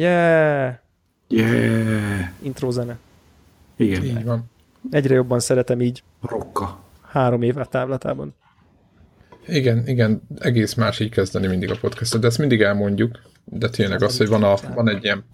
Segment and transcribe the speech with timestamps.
[0.00, 0.74] Yeah!
[1.28, 2.28] Yeah!
[2.42, 2.98] Intro zene.
[3.76, 4.04] Igen.
[4.04, 4.44] Így van.
[4.90, 6.84] Egyre jobban szeretem így Rokka.
[7.02, 8.34] három év távlatában.
[9.46, 14.02] Igen, igen, egész más így kezdeni mindig a podcastot, de ezt mindig elmondjuk, de tényleg
[14.02, 15.24] az, hogy van, a, van egy ilyen,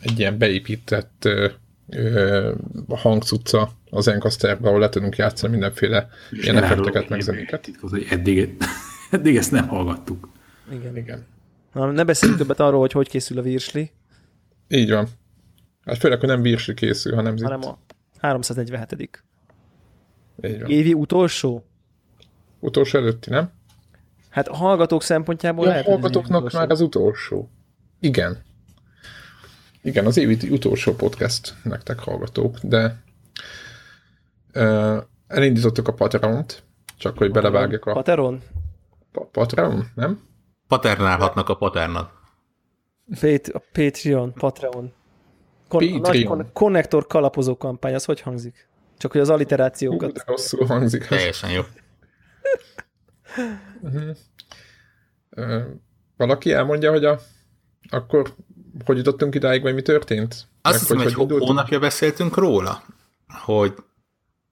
[0.00, 1.48] egy ilyen beépített ö,
[1.88, 2.52] ö,
[2.88, 7.62] hangcucca az Encasterbe, ahol le tudunk játszani mindenféle És ilyen effekteket, meg zenéket.
[7.62, 8.56] titkot, hogy eddig,
[9.10, 10.28] eddig ezt nem hallgattuk.
[10.72, 10.96] Igen.
[10.96, 11.26] Igen.
[11.72, 13.90] Na, ne beszéljünk többet arról, hogy hogy készül a virsli,
[14.72, 15.06] Így van.
[15.84, 17.46] Hát főleg, hogy nem virsi készül, hanem zit.
[17.48, 17.78] hanem a
[18.20, 19.24] 347.
[20.42, 20.70] Így van.
[20.70, 21.64] Évi utolsó?
[22.60, 23.50] Utolsó előtti, nem?
[24.30, 26.58] Hát a hallgatók szempontjából Ja, lehet, a hallgatóknak utolsó.
[26.58, 27.50] már az utolsó.
[28.00, 28.38] Igen.
[29.82, 33.02] Igen, az évi utolsó podcast nektek hallgatók, de
[34.54, 34.96] uh,
[35.26, 36.62] elindítottuk a Patreon-t,
[36.96, 38.42] csak hogy belevágjak a Pateron?
[39.12, 40.20] pa- Patreon, nem?
[40.68, 42.12] Paternálhatnak a paternat.
[43.20, 44.92] Pat- a Patreon, Patreon.
[45.68, 46.26] Kon- a nagy Patreon.
[46.26, 48.68] kon- konnektor kalapozó kampány, az hogy hangzik?
[48.98, 50.12] Csak hogy az Hú, alliterációkat.
[50.12, 51.06] de rosszul hangzik.
[51.06, 51.62] Teljesen jó.
[55.30, 55.62] Uh,
[56.16, 57.20] valaki elmondja, hogy a,
[57.90, 58.34] akkor
[58.84, 60.48] hogy jutottunk idáig, vagy mi történt?
[60.62, 61.48] Azt hiszem, hogy, hogy indultunk?
[61.48, 62.82] hónapja beszéltünk róla,
[63.44, 63.74] hogy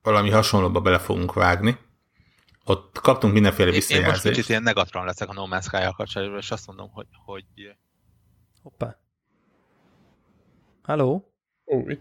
[0.03, 1.79] valami hasonlóba bele fogunk vágni.
[2.65, 4.35] Ott kaptunk mindenféle Én, én most visszajelzést.
[4.35, 7.45] kicsit ilyen negatron leszek a No Man's sky kapcsolatban, és azt mondom, hogy, hogy
[8.63, 8.99] Hoppá.
[10.83, 11.33] Halló?
[11.67, 12.01] Ó, itt nem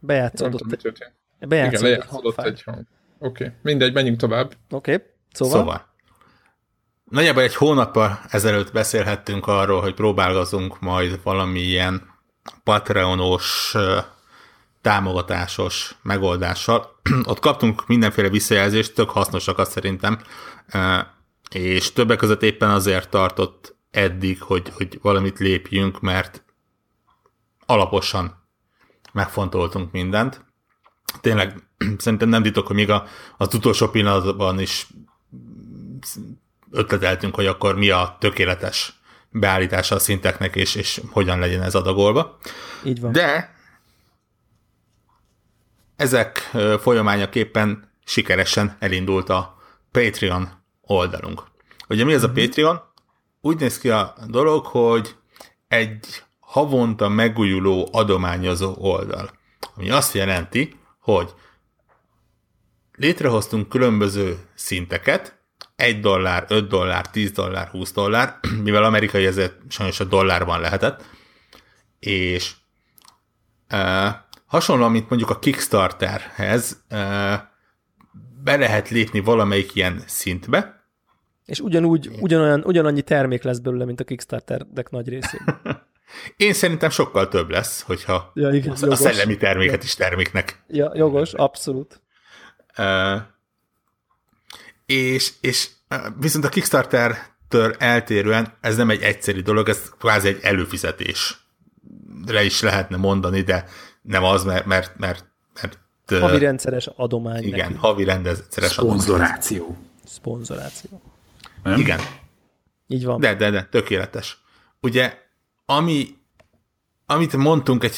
[0.00, 0.60] Bejátszódott.
[0.60, 1.14] tudom, mi történt.
[1.36, 1.82] Igen, Bejátszódott.
[1.82, 2.86] lejátszódott egy hang.
[3.18, 3.56] Oké, okay.
[3.62, 4.54] mindegy, menjünk tovább.
[4.70, 5.06] Oké, okay.
[5.32, 5.92] szóval, Szóval.
[7.04, 12.02] Nagyjából egy hónappal ezelőtt beszélhettünk arról, hogy próbálgazunk majd valamilyen
[12.64, 13.76] Patreonos
[14.80, 17.00] támogatásos megoldással.
[17.30, 20.18] Ott kaptunk mindenféle visszajelzést, tök hasznosakat szerintem,
[21.50, 26.44] és többek között éppen azért tartott eddig, hogy, hogy valamit lépjünk, mert
[27.66, 28.42] alaposan
[29.12, 30.44] megfontoltunk mindent.
[31.20, 31.62] Tényleg
[31.98, 33.06] szerintem nem titok, hogy még a,
[33.36, 34.86] az utolsó pillanatban is
[36.70, 38.98] ötleteltünk, hogy akkor mi a tökéletes
[39.30, 42.38] beállítása a szinteknek, és, és hogyan legyen ez adagolva.
[42.84, 43.12] így van.
[43.12, 43.54] De
[45.96, 46.38] ezek
[46.80, 49.56] folyamányaképpen sikeresen elindult a
[49.90, 50.48] Patreon
[50.80, 51.42] oldalunk.
[51.88, 52.92] Ugye mi ez a Patreon?
[53.44, 55.16] Úgy néz ki a dolog, hogy
[55.68, 59.30] egy havonta megújuló adományozó oldal.
[59.76, 61.34] Ami azt jelenti, hogy
[62.92, 65.38] létrehoztunk különböző szinteket,
[65.76, 71.04] 1 dollár, 5 dollár, 10 dollár, 20 dollár, mivel amerikai ezért sajnos a dollárban lehetett,
[71.98, 72.54] és
[73.70, 74.08] uh,
[74.46, 77.34] hasonlóan, mint mondjuk a Kickstarterhez, uh,
[78.42, 80.73] be lehet lépni valamelyik ilyen szintbe,
[81.44, 85.60] És ugyanúgy, ugyanolyan, ugyanannyi termék lesz belőle, mint a Kickstarter-dek nagy részében.
[86.36, 88.98] Én szerintem sokkal több lesz, hogyha Ja, igen, a jogos.
[88.98, 90.62] szellemi terméket is terméknek.
[90.68, 92.00] Ja, jogos, abszolút.
[92.78, 93.20] Uh,
[94.86, 100.38] és, és uh, viszont a Kickstarter-től eltérően ez nem egy egyszerű dolog, ez kvázi egy
[100.42, 103.64] előfizetésre is lehetne mondani, de
[104.02, 105.24] nem az, mert, mert, mert,
[105.60, 105.78] mert
[106.10, 107.80] uh, Havi rendszeres adomány igen, nekünk.
[107.80, 108.98] havi rendszeres adomány.
[108.98, 109.76] Szponzoráció.
[110.04, 111.00] Szponzoráció.
[111.64, 111.78] Nem?
[111.78, 112.00] Igen,
[112.86, 113.20] Így van.
[113.20, 114.38] de, de, de, tökéletes.
[114.80, 115.18] Ugye,
[115.66, 116.08] ami,
[117.06, 117.96] amit mondtunk egy,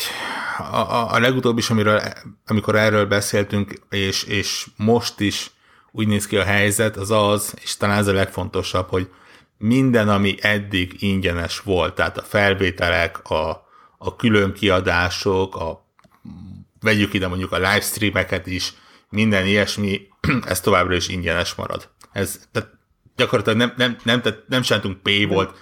[0.58, 2.00] a, a, a legutóbb is, amiről,
[2.46, 5.50] amikor erről beszéltünk, és, és most is
[5.90, 9.10] úgy néz ki a helyzet, az az, és talán ez a legfontosabb, hogy
[9.58, 13.66] minden, ami eddig ingyenes volt, tehát a felvételek, a,
[13.98, 15.86] a külön kiadások, a,
[16.80, 18.72] vegyük ide mondjuk a livestreameket is,
[19.08, 20.00] minden ilyesmi,
[20.46, 21.88] ez továbbra is ingyenes marad.
[22.12, 22.75] Ez, tehát
[23.16, 25.54] gyakorlatilag nem, nem, nem, tehát nem csináltunk pay volt,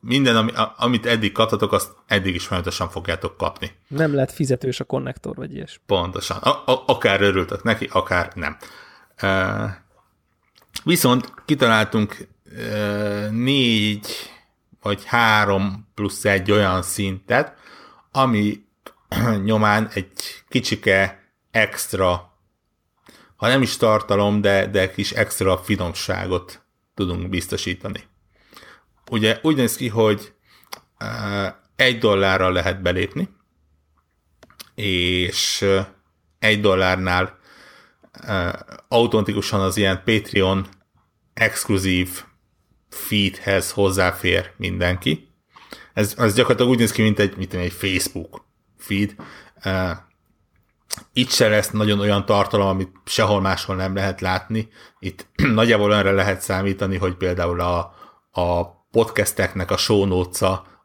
[0.00, 3.70] minden, ami, amit eddig kaptatok, azt eddig is folyamatosan fogjátok kapni.
[3.88, 5.80] Nem lett fizetős a konnektor, vagy ilyes.
[5.86, 6.36] Pontosan.
[6.36, 8.56] A, a, akár örültek neki, akár nem.
[9.22, 9.70] Uh,
[10.84, 14.06] viszont kitaláltunk uh, négy
[14.82, 17.54] vagy három plusz egy olyan szintet,
[18.10, 18.64] ami
[19.44, 20.12] nyomán egy
[20.48, 22.32] kicsike extra,
[23.36, 26.61] ha nem is tartalom, de, de kis extra finomságot
[27.06, 28.02] tudunk biztosítani.
[29.10, 30.32] Ugye úgy néz ki, hogy
[31.00, 33.28] uh, egy dollárral lehet belépni,
[34.74, 35.86] és uh,
[36.38, 37.38] egy dollárnál
[38.28, 38.52] uh,
[38.88, 40.66] automatikusan az ilyen Patreon
[41.34, 42.24] exkluzív
[42.88, 45.28] feedhez hozzáfér mindenki.
[45.92, 48.44] Ez, ez gyakorlatilag úgy néz ki, mint egy, mint egy Facebook
[48.76, 49.14] feed.
[51.12, 54.68] Itt se lesz nagyon olyan tartalom, amit sehol máshol nem lehet látni.
[54.98, 57.94] Itt nagyjából olyanra lehet számítani, hogy például a,
[58.30, 60.20] a podcasteknek a show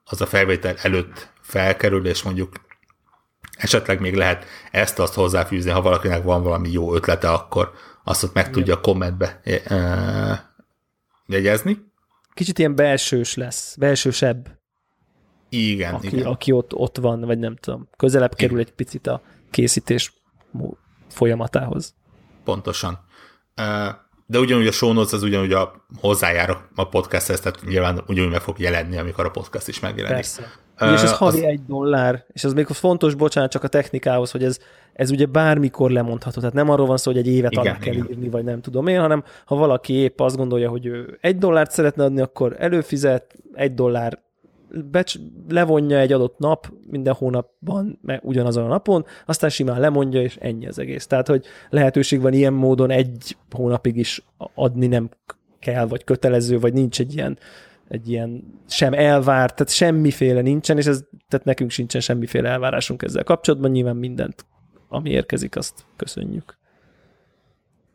[0.04, 2.66] az a felvétel előtt felkerül, és mondjuk
[3.58, 7.72] esetleg még lehet ezt-azt hozzáfűzni, ha valakinek van valami jó ötlete, akkor
[8.04, 10.40] azt ott meg tudja a kommentbe eh,
[11.26, 11.86] jegyezni.
[12.34, 14.58] Kicsit ilyen belsős lesz, belsősebb,
[15.50, 16.26] Igen, aki, igen.
[16.26, 19.22] aki ott, ott van, vagy nem tudom, közelebb kerül egy picit a
[19.52, 20.14] készítés
[21.10, 21.96] folyamatához.
[22.44, 23.00] Pontosan.
[24.26, 28.42] De ugyanúgy a show notes az ugyanúgy a hozzájár a- podcasthez, tehát nyilván ugyanúgy meg
[28.42, 30.16] fog jelenni, amikor a podcast is megjelenik.
[30.16, 30.42] Persze.
[30.80, 34.32] Ö, és ez az- havi egy dollár, és az még fontos, bocsánat, csak a technikához,
[34.32, 34.60] hogy ez,
[34.94, 37.94] ez ugye bármikor lemondható, tehát nem arról van szó, hogy egy évet Igen, alá kell
[37.94, 38.08] igen.
[38.10, 41.72] írni, vagy nem tudom én, hanem ha valaki épp azt gondolja, hogy ő egy dollárt
[41.72, 44.20] szeretne adni, akkor előfizet, egy dollár
[44.70, 45.20] becs-
[45.50, 50.68] levonja egy adott nap, minden hónapban, meg ugyanazon a napon, aztán simán lemondja, és ennyi
[50.68, 51.08] az egész.
[51.08, 54.24] Tehát, hogy lehetőség van ilyen módon egy hónapig is
[54.54, 55.10] adni nem
[55.60, 57.38] kell, vagy kötelező, vagy nincs egy ilyen
[57.88, 63.24] egy ilyen sem elvárt, tehát semmiféle nincsen, és ez, tehát nekünk sincsen semmiféle elvárásunk ezzel
[63.24, 64.46] kapcsolatban, nyilván mindent,
[64.90, 66.58] ami érkezik, azt köszönjük.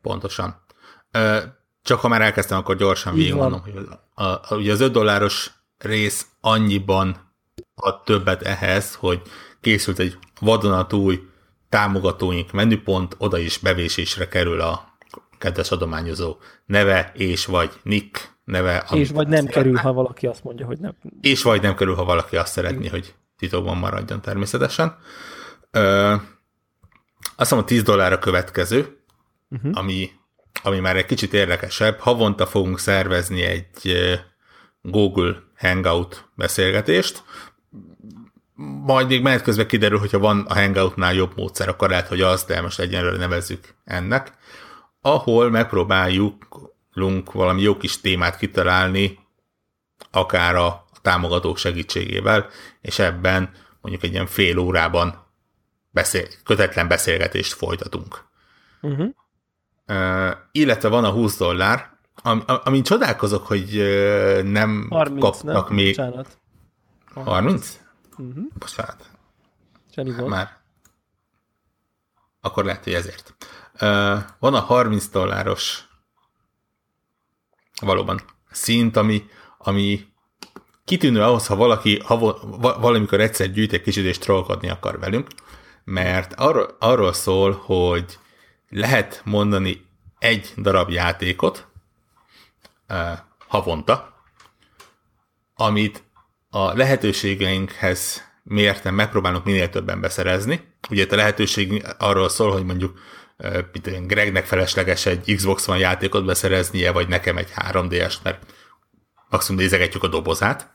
[0.03, 0.63] Pontosan.
[1.11, 1.39] Ö,
[1.83, 6.27] Csak ha már elkezdtem, akkor gyorsan végigmondom, hogy a, a, ugye az 5 dolláros rész
[6.41, 7.33] annyiban
[7.75, 9.23] ad többet ehhez, hogy
[9.61, 11.21] készült egy vadonatúj
[11.69, 14.97] támogatóink menüpont, oda is bevésésre kerül a
[15.39, 16.37] kedves adományozó
[16.67, 18.87] neve és vagy nick neve.
[18.91, 19.63] És vagy nem szeretne.
[19.63, 20.95] kerül, ha valaki azt mondja, hogy nem.
[21.21, 24.97] És vagy nem kerül, ha valaki azt szeretné, hogy titokban maradjon természetesen.
[25.71, 26.15] Ö,
[27.37, 29.05] azt mondom, 10 dollár a következő,
[29.51, 29.71] uh-huh.
[29.75, 30.11] ami,
[30.63, 31.99] ami már egy kicsit érdekesebb.
[31.99, 33.97] Havonta fogunk szervezni egy
[34.83, 37.23] Google Hangout beszélgetést,
[38.85, 42.45] majd még menet közben kiderül, hogyha van a Hangoutnál jobb módszer, akkor lehet, hogy az,
[42.45, 44.33] de most egyenlőre nevezzük ennek,
[45.01, 46.47] ahol megpróbáljuk
[46.93, 49.19] lunk valami jó kis témát kitalálni,
[50.11, 52.49] akár a támogatók segítségével,
[52.81, 53.51] és ebben
[53.81, 55.27] mondjuk egy ilyen fél órában
[55.91, 58.25] beszél, kötetlen beszélgetést folytatunk.
[58.81, 59.09] Uh-huh.
[59.87, 61.92] Uh, illetve van a 20 dollár,
[62.23, 63.69] am, am- amin csodálkozok, hogy
[64.45, 65.77] nem 30, kapnak nem?
[65.77, 65.97] még...
[65.97, 66.39] Bocsánat.
[67.15, 67.81] 30?
[68.19, 68.45] Uh-huh.
[68.59, 69.11] Bocsánat.
[69.95, 70.29] Semmi volt.
[70.29, 70.61] Már.
[72.41, 73.35] Akkor lehet, hogy ezért.
[73.81, 75.89] Uh, van a 30 dolláros
[77.81, 78.21] valóban
[78.51, 79.27] szint, ami,
[79.59, 80.13] ami
[80.85, 82.17] kitűnő ahhoz, ha valaki ha
[82.81, 85.29] valamikor egyszer gyűjt egy kicsit és trollkodni akar velünk,
[85.85, 88.19] mert arról, arról szól, hogy
[88.69, 89.87] lehet mondani
[90.19, 91.67] egy darab játékot
[93.49, 94.25] havonta,
[95.55, 96.03] amit
[96.51, 100.75] a lehetőségeinkhez mérten megpróbálunk minél többen beszerezni.
[100.91, 102.99] Ugye itt a lehetőség arról szól, hogy mondjuk
[103.73, 108.53] mint Gregnek felesleges egy Xbox One játékot beszereznie, vagy nekem egy 3DS, mert
[109.29, 110.71] maximum nézegetjük a dobozát.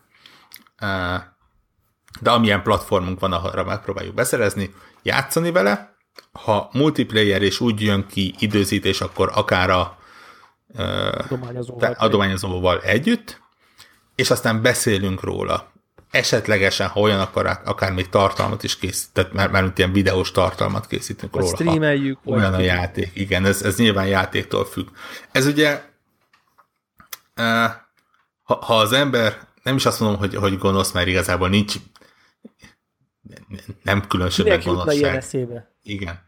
[2.22, 4.74] De amilyen platformunk van, arra megpróbáljuk beszerezni,
[5.04, 5.96] játszani vele.
[6.32, 9.97] Ha multiplayer és úgy jön ki időzítés, akkor akár a
[10.76, 11.92] Adományozóval.
[11.92, 13.42] adományozóval együtt,
[14.16, 15.72] és aztán beszélünk róla.
[16.12, 21.36] Esetlegesen, ha olyan, akkor akár még tartalmat is készített, mert már ilyen videós tartalmat készítünk
[21.36, 21.48] róla.
[21.48, 24.88] streameljük, Olyan a játék, igen, ez, ez nyilván játéktól függ.
[25.32, 25.82] Ez ugye,
[28.44, 31.76] ha, ha az ember, nem is azt mondom, hogy, hogy gonosz, mert igazából nincs,
[33.84, 35.24] nem különösebben gonoszság.
[35.84, 36.26] Igen.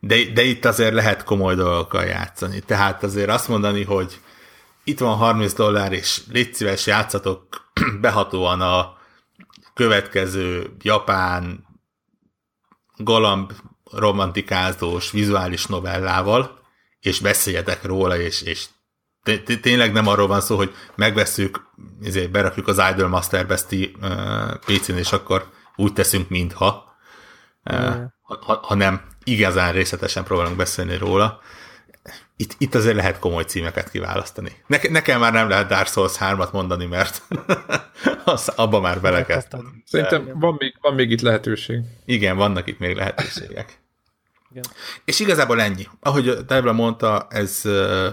[0.00, 2.60] De, de itt azért lehet komoly dolgokkal játszani.
[2.60, 4.20] Tehát azért azt mondani, hogy
[4.84, 8.98] itt van 30 dollár, és légy szíves, játszatok behatóan a
[9.74, 11.64] következő japán
[12.96, 13.52] galamb
[13.92, 16.58] romantikázós vizuális novellával,
[17.00, 18.66] és beszéljetek róla, és, és
[19.22, 21.60] té- té- tényleg nem arról van szó, hogy megveszünk,
[22.02, 26.96] ezért berakjuk az Idol Master Besti uh, PC-n, és akkor úgy teszünk, mintha,
[27.64, 31.40] uh, ha, ha, hanem igazán részletesen próbálunk beszélni róla.
[32.36, 34.52] Itt, itt azért lehet komoly címeket kiválasztani.
[34.66, 37.22] Ne, nekem már nem lehet Dark Souls 3-at mondani, mert
[38.24, 39.82] az, abba már belekezdtem.
[39.86, 41.80] Szerintem van még, van még itt lehetőség.
[42.04, 43.78] Igen, vannak itt még lehetőségek.
[44.50, 44.64] Igen.
[45.04, 45.86] És igazából ennyi.
[46.00, 47.62] Ahogy a Debra mondta, ez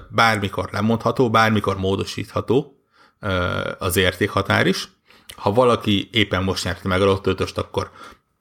[0.09, 2.81] bármikor lemondható, bármikor módosítható
[3.77, 4.87] az értékhatár is.
[5.35, 7.91] Ha valaki éppen most nyerte meg a lottótöst, akkor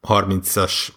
[0.02, 0.88] 30-as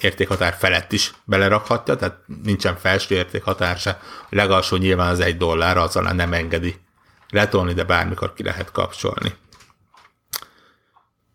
[0.00, 3.90] értékhatár felett is belerakhatja, tehát nincsen felső értékhatár se.
[4.00, 6.80] A legalsó nyilván az egy dollár, az alá nem engedi
[7.28, 9.34] letolni, de bármikor ki lehet kapcsolni.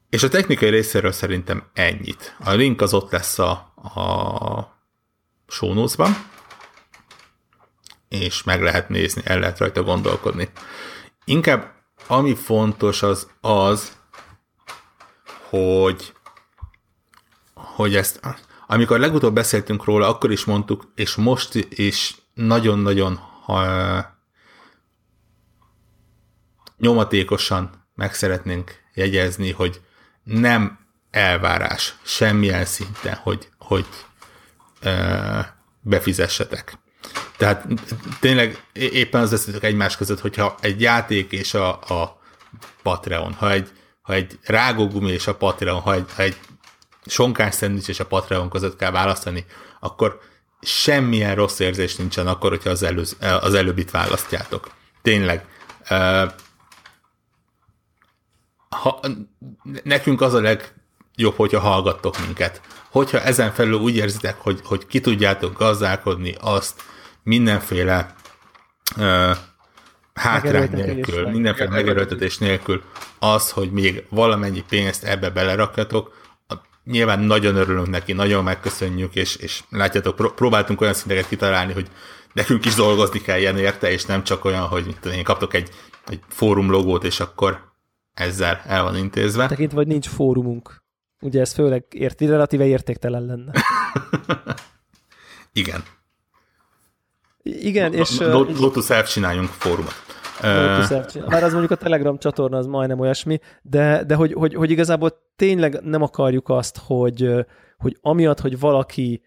[0.09, 2.35] És a technikai részéről szerintem ennyit.
[2.43, 3.51] A link az ott lesz a,
[3.95, 4.79] a
[5.47, 5.87] show
[8.07, 10.49] és meg lehet nézni, el lehet rajta gondolkodni.
[11.25, 11.73] Inkább
[12.07, 13.97] ami fontos az az,
[15.49, 16.13] hogy,
[17.53, 18.19] hogy ezt,
[18.67, 24.15] amikor legutóbb beszéltünk róla, akkor is mondtuk, és most is nagyon-nagyon ha,
[26.77, 29.81] nyomatékosan meg szeretnénk jegyezni, hogy
[30.23, 30.79] nem
[31.11, 33.85] elvárás semmilyen szinten, hogy, hogy
[34.81, 35.39] ö,
[35.81, 36.77] befizessetek.
[37.37, 37.67] Tehát
[38.19, 42.21] tényleg éppen az összetük egymás között, hogyha egy játék és a, a
[42.83, 46.37] Patreon, ha egy, ha egy rágógumi és a Patreon, ha egy, ha egy
[47.05, 49.45] sonkás szendvics és a Patreon között kell választani,
[49.79, 50.19] akkor
[50.61, 54.71] semmilyen rossz érzés nincsen akkor, hogyha az, előz, az előbbit választjátok.
[55.01, 55.45] Tényleg.
[58.69, 58.99] Ha,
[59.83, 62.61] nekünk az a legjobb, hogyha hallgattok minket.
[62.89, 66.83] Hogyha ezen felül úgy érzitek, hogy, hogy ki tudjátok gazdálkodni azt
[67.23, 68.15] mindenféle
[68.97, 69.37] uh,
[70.13, 72.83] hátrány nélkül, mindenféle megerőltetés nélkül,
[73.19, 76.23] az, hogy még valamennyi pénzt ebbe belerakjatok,
[76.85, 81.87] nyilván nagyon örülünk neki, nagyon megköszönjük, és, és látjátok, próbáltunk olyan szinteket kitalálni, hogy
[82.33, 85.53] nekünk is dolgozni kell ilyen érte, és nem csak olyan, hogy mit tudom, én kaptok
[85.53, 85.69] egy,
[86.07, 87.73] egy fórum logót, és akkor
[88.13, 89.47] ezzel el van intézve.
[89.47, 90.83] Tekint, vagy nincs fórumunk.
[91.21, 93.51] Ugye ez főleg érti, relatíve értéktelen lenne.
[95.53, 95.83] Igen.
[97.43, 98.19] Igen, és...
[98.19, 100.04] Lotus Elf csináljunk fórumot.
[101.29, 105.11] Bár az mondjuk a Telegram csatorna az majdnem olyasmi, de, de hogy, hogy, hogy igazából
[105.35, 107.45] tényleg nem akarjuk azt, hogy,
[107.77, 109.21] hogy amiatt, hogy valaki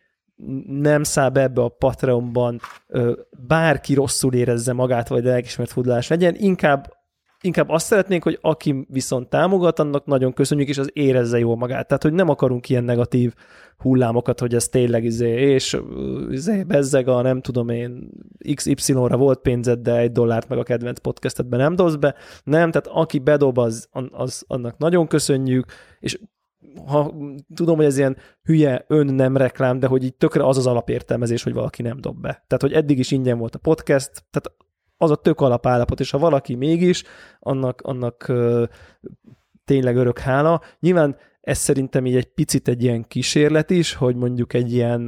[0.66, 2.60] nem száll be ebbe a Patreonban,
[3.46, 6.96] bárki rosszul érezze magát, vagy lelkismert fudlás legyen, inkább
[7.40, 11.86] inkább azt szeretnénk, hogy aki viszont támogat, annak nagyon köszönjük, és az érezze jól magát.
[11.86, 13.34] Tehát, hogy nem akarunk ilyen negatív
[13.78, 15.80] hullámokat, hogy ez tényleg izé, és
[16.30, 18.10] izé, bezzeg a nem tudom én,
[18.54, 22.14] XY-ra volt pénzed, de egy dollárt meg a kedvenc podcastedben nem dobsz be.
[22.44, 25.66] Nem, tehát aki bedob, az, az annak nagyon köszönjük,
[26.00, 26.18] és
[26.86, 27.14] ha
[27.54, 31.42] tudom, hogy ez ilyen hülye ön nem reklám, de hogy így tökre az az alapértelmezés,
[31.42, 32.44] hogy valaki nem dob be.
[32.46, 34.58] Tehát, hogy eddig is ingyen volt a podcast, tehát
[34.96, 37.04] az a tök alapállapot, és ha valaki mégis,
[37.38, 38.64] annak, annak ö,
[39.64, 40.60] tényleg örök hála.
[40.80, 41.16] Nyilván
[41.48, 45.00] ez szerintem így egy picit egy ilyen kísérlet is, hogy mondjuk egy ilyen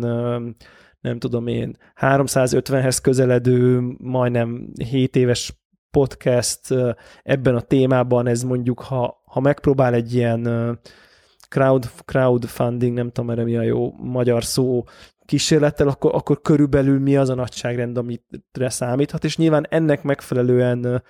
[1.01, 5.53] nem tudom én, 350-hez közeledő, majdnem 7 éves
[5.91, 6.75] podcast
[7.23, 10.43] ebben a témában, ez mondjuk, ha, ha megpróbál egy ilyen
[11.49, 14.85] crowd, crowdfunding, nem tudom erre mi a jó magyar szó,
[15.31, 21.03] kísérlettel, akkor, akkor körülbelül mi az a nagyságrend, amitre számíthat, és nyilván ennek megfelelően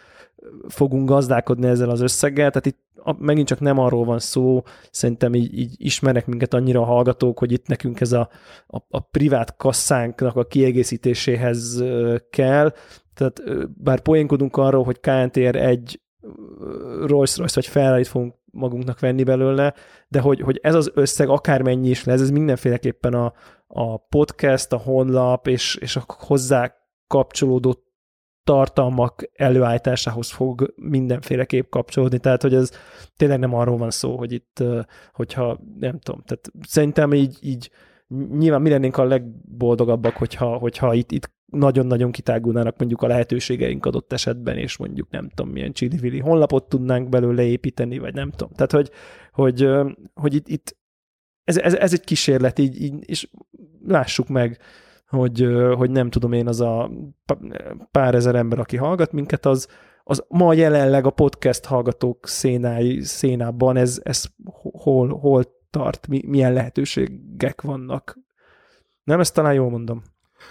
[0.69, 2.79] fogunk gazdálkodni ezzel az összeggel, tehát itt
[3.19, 7.53] megint csak nem arról van szó, szerintem így, így ismernek minket annyira a hallgatók, hogy
[7.53, 8.29] itt nekünk ez a,
[8.67, 11.85] a, a privát kasszánknak a kiegészítéséhez
[12.31, 12.73] kell,
[13.15, 13.43] tehát
[13.83, 16.01] bár poénkodunk arról, hogy KNTR egy
[17.07, 19.75] Rolls-Royce vagy Ferrari-t fogunk magunknak venni belőle,
[20.09, 23.33] de hogy, hogy ez az összeg akármennyi is lesz, ez mindenféleképpen a,
[23.67, 26.75] a podcast, a honlap és, és a hozzá
[27.07, 27.85] kapcsolódó
[28.45, 32.71] tartalmak előállításához fog mindenféleképp kapcsolódni, tehát hogy ez
[33.17, 34.63] tényleg nem arról van szó, hogy itt,
[35.13, 37.71] hogyha nem tudom, tehát szerintem így, így
[38.39, 44.13] nyilván mi lennénk a legboldogabbak, hogyha, hogyha itt, itt nagyon-nagyon kitágulnának mondjuk a lehetőségeink adott
[44.13, 48.53] esetben, és mondjuk nem tudom, milyen csili honlapot tudnánk belőle építeni, vagy nem tudom.
[48.55, 48.91] Tehát, hogy,
[49.33, 49.69] hogy,
[50.15, 50.77] hogy itt, itt
[51.45, 53.29] ez, ez, ez egy kísérlet, így, így, és
[53.87, 54.59] lássuk meg,
[55.07, 56.91] hogy, hogy nem tudom én, az a
[57.91, 59.69] pár ezer ember, aki hallgat minket, az,
[60.05, 64.25] az ma jelenleg a podcast hallgatók szénái, szénában ez, ez
[64.73, 68.19] hol, hol tart, milyen lehetőségek vannak.
[69.05, 70.03] Nem, ezt talán jól mondom.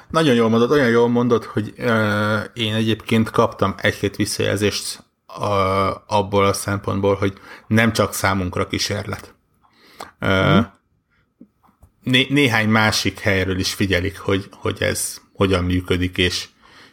[0.10, 5.04] Nagyon jól mondod, olyan jól mondod, hogy uh, én egyébként kaptam egy-két visszajelzést
[5.38, 5.46] uh,
[6.08, 7.34] abból a szempontból, hogy
[7.68, 9.34] nem csak számunkra kísérlet.
[10.22, 10.60] Uh, mm.
[12.04, 16.48] né- néhány másik helyről is figyelik, hogy, hogy ez hogyan működik, és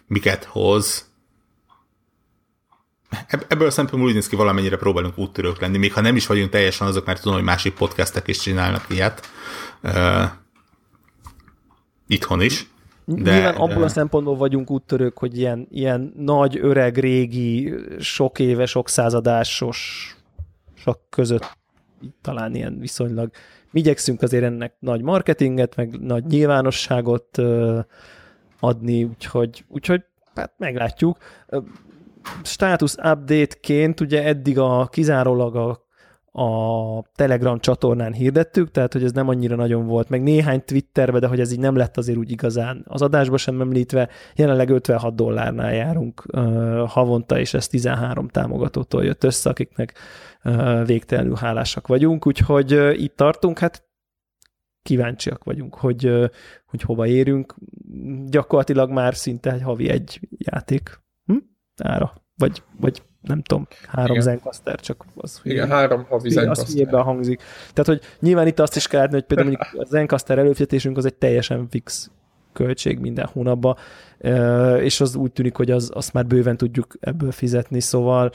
[0.06, 1.10] miket hoz.
[3.48, 6.50] Ebből a szempontból úgy néz ki, valamennyire próbálunk úttörők lenni, még ha nem is vagyunk
[6.50, 9.30] teljesen azok, mert tudom, hogy másik podcastek is csinálnak ilyet.
[9.82, 10.24] Uh,
[12.06, 12.66] itthon is.
[13.08, 13.84] De, Nyilván abból de...
[13.84, 20.10] a szempontból vagyunk úttörők, hogy ilyen, ilyen nagy, öreg, régi, sok éve, sok századásos
[20.74, 21.56] sok között
[22.20, 23.30] talán ilyen viszonylag
[23.70, 27.38] mi igyekszünk azért ennek nagy marketinget, meg nagy nyilvánosságot
[28.60, 30.02] adni, úgyhogy, úgyhogy
[30.34, 31.18] hát meglátjuk.
[32.42, 35.85] Status update-ként ugye eddig a kizárólag a,
[36.38, 41.26] a Telegram csatornán hirdettük, tehát hogy ez nem annyira nagyon volt, meg néhány Twitterbe, de
[41.26, 44.08] hogy ez így nem lett azért úgy igazán az adásba sem említve.
[44.34, 49.98] Jelenleg 56 dollárnál járunk uh, havonta, és ez 13 támogatótól jött össze, akiknek
[50.44, 53.84] uh, végtelenül hálásak vagyunk, úgyhogy uh, itt tartunk, hát
[54.82, 56.28] kíváncsiak vagyunk, hogy, uh,
[56.66, 57.54] hogy hova érünk.
[58.26, 61.36] Gyakorlatilag már szinte egy havi egy játék hm?
[61.76, 64.22] ára, vagy, vagy nem tudom, három Igen.
[64.22, 66.94] Zencaster, csak az Igen, három havi Zencaster.
[66.94, 67.42] Az hangzik.
[67.72, 71.04] Tehát, hogy nyilván itt azt is kell látni, hogy például mondjuk a Zencaster előfizetésünk az
[71.04, 72.10] egy teljesen fix
[72.52, 73.76] költség minden hónapban,
[74.80, 78.30] és az úgy tűnik, hogy az, azt már bőven tudjuk ebből fizetni, szóval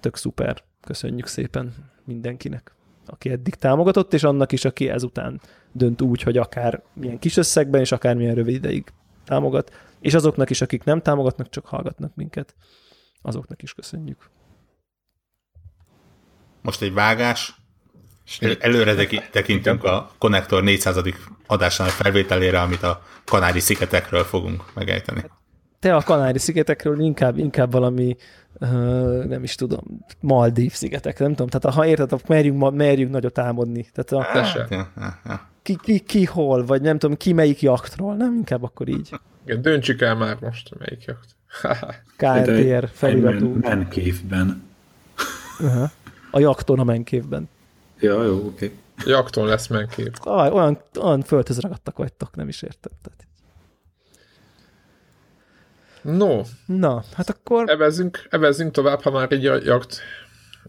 [0.00, 0.62] tök szuper.
[0.80, 1.74] Köszönjük szépen
[2.04, 2.74] mindenkinek,
[3.06, 5.40] aki eddig támogatott, és annak is, aki ezután
[5.72, 8.92] dönt úgy, hogy akár milyen kis összegben, és akár milyen rövid ideig
[9.24, 12.54] támogat, és azoknak is, akik nem támogatnak, csak hallgatnak minket
[13.26, 14.30] azoknak is köszönjük.
[16.62, 17.54] Most egy vágás,
[18.40, 20.96] El, előre tekintünk a Connector 400.
[21.46, 25.24] adásának felvételére, amit a Kanári-szigetekről fogunk megejteni.
[25.78, 28.16] Te a Kanári-szigetekről inkább, inkább valami,
[29.28, 33.86] nem is tudom, Maldív szigetek, nem tudom, tehát ha érted, akkor merjünk, merjünk nagyot álmodni.
[33.92, 35.48] Tehát a, hát, ja, ja, ja.
[35.62, 39.10] Ki, ki, ki, hol, vagy nem tudom, ki melyik jaktról, nem inkább akkor így.
[39.44, 41.36] Igen, döntsük el már most, melyik jakt.
[42.16, 43.54] KLTR feliratú.
[43.60, 44.62] Menkévben.
[45.60, 45.90] Uh-huh.
[46.30, 47.48] A jakton a menkévben.
[48.00, 48.46] Ja, jó, oké.
[48.48, 48.72] Okay.
[49.04, 50.12] Jakton lesz menkév.
[50.20, 52.92] Ah, olyan, olyan földhöz ragadtak vagytok, nem is értem.
[53.02, 53.26] Tehát.
[56.02, 56.42] No.
[56.66, 57.70] Na, hát akkor...
[57.70, 60.00] Evezzünk, evezzünk tovább, ha már így a jakt,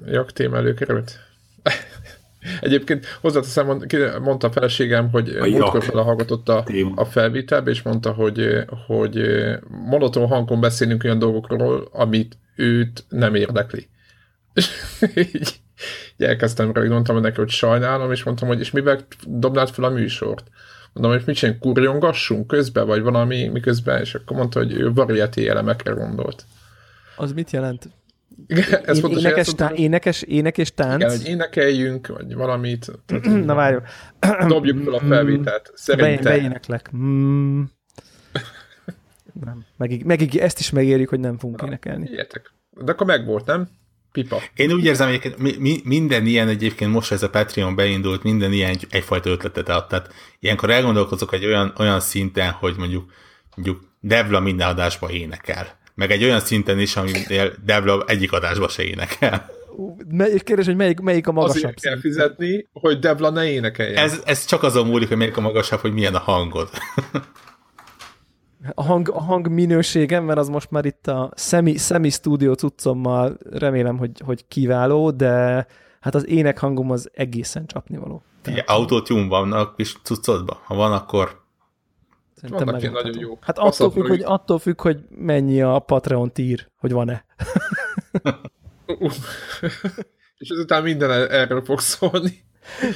[0.05, 1.19] jakt téma előkerült.
[2.61, 3.81] Egyébként hozzáteszem,
[4.21, 6.65] mondta a feleségem, hogy múltkor felhallgatott a,
[6.95, 9.21] a felvételbe, és mondta, hogy, hogy
[9.85, 13.87] monoton hangon beszélünk olyan dolgokról, amit őt nem érdekli.
[14.53, 14.69] És
[15.15, 15.25] így,
[16.19, 19.89] így elkezdtem rá, mondtam neki, hogy sajnálom, és mondtam, hogy és mivel dobnád fel a
[19.89, 20.47] műsort?
[20.93, 25.47] Mondom, hogy mit csinálunk, kurjongassunk közben, vagy valami miközben, és akkor mondta, hogy ő variety
[25.47, 26.45] elemekre gondolt.
[27.15, 27.89] Az mit jelent?
[28.47, 31.01] Igen, ez Én, énekes, tá- énekes, ének és tánc?
[31.01, 32.91] Igen, hogy énekeljünk, vagy valamit.
[33.45, 33.83] Na várjuk.
[34.47, 35.71] Dobjuk fel a felvételt.
[35.75, 36.23] Szerintem.
[36.23, 36.91] Be, beéneklek.
[36.95, 37.61] Mm.
[39.43, 39.65] Nem.
[39.77, 42.09] Megíg, megíg, ezt is megérjük, hogy nem fogunk Na, énekelni.
[42.11, 42.51] Ilyetek.
[42.69, 43.69] De akkor meg volt, nem?
[44.11, 44.41] Pipa.
[44.55, 48.51] Én úgy érzem, hogy mi, mi, minden ilyen egyébként most ez a Patreon beindult, minden
[48.51, 49.87] ilyen egy, egyfajta ötletet ad.
[49.87, 53.11] Tehát ilyenkor elgondolkozok egy olyan, olyan szinten, hogy mondjuk,
[53.55, 58.83] mondjuk Devla minden adásba énekel meg egy olyan szinten is, aminél Devla egyik adásba se
[58.83, 59.49] énekel.
[60.17, 64.03] És kérdés, hogy melyik, melyik a magasabb Azért kell fizetni, hogy Devla ne énekeljen.
[64.03, 66.69] Ez, ez csak azon múlik, hogy melyik a magasabb, hogy milyen a hangod.
[68.73, 73.37] A hang, a hang minőségem, mert az most már itt a semi, semi stúdió cuccommal
[73.51, 75.67] remélem, hogy, hogy kiváló, de
[75.99, 78.23] hát az ének hangom az egészen csapnivaló.
[78.45, 80.57] Igen, autótune vannak is cuccodban?
[80.63, 81.45] Ha van, akkor
[82.41, 83.37] Szerintem Vannak nagyon jó.
[83.41, 87.25] Hát attól függ, hogy, attól függ, hogy mennyi a Patreon tír, hogy van-e.
[90.37, 92.45] És ezután minden erről fog szólni.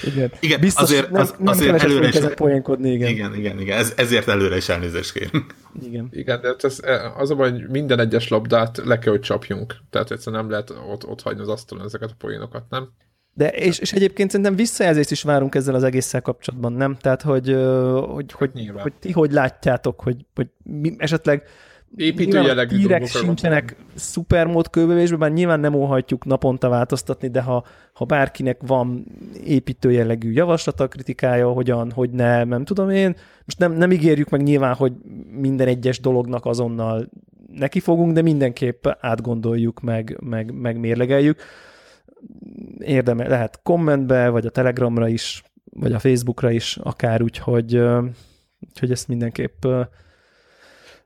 [0.04, 2.20] Igen, igen Biztos, azért, nem, az, nem azért előre is...
[2.36, 3.10] poénkodni, igen.
[3.10, 3.78] Igen, igen, igen.
[3.78, 5.56] Ez, ezért előre is elnézést kérünk.
[5.82, 6.08] Igen.
[6.12, 6.80] Igen, de hát ez,
[7.18, 9.76] az a baj, hogy minden egyes labdát le kell, hogy csapjunk.
[9.90, 12.90] Tehát egyszerűen nem lehet ott, ott hagyni az asztalon ezeket a poénokat, nem?
[13.34, 16.98] De és, és egyébként szerintem visszajelzést is várunk ezzel az egésszel kapcsolatban, nem?
[17.02, 17.48] Tehát, hogy,
[18.06, 21.44] hogy, hogy, hogy, hogy ti hogy látjátok, hogy, hogy mi, esetleg
[21.96, 28.62] építőjelegű hírek sincsenek szupermód kőbevésben, bár nyilván nem óhajtjuk naponta változtatni, de ha, ha bárkinek
[28.66, 29.06] van
[29.46, 33.16] építőjellegű javaslata, kritikája, hogyan, hogy nem, nem tudom én.
[33.46, 34.94] Most nem, nem ígérjük meg nyilván, hogy
[35.32, 37.10] minden egyes dolognak azonnal
[37.48, 41.42] neki fogunk, de mindenképp átgondoljuk, meg, meg, meg mérlegeljük
[42.80, 47.84] érdeme, lehet kommentbe, vagy a Telegramra is, vagy a Facebookra is, akár úgy, hogy,
[48.80, 49.66] hogy ezt mindenképp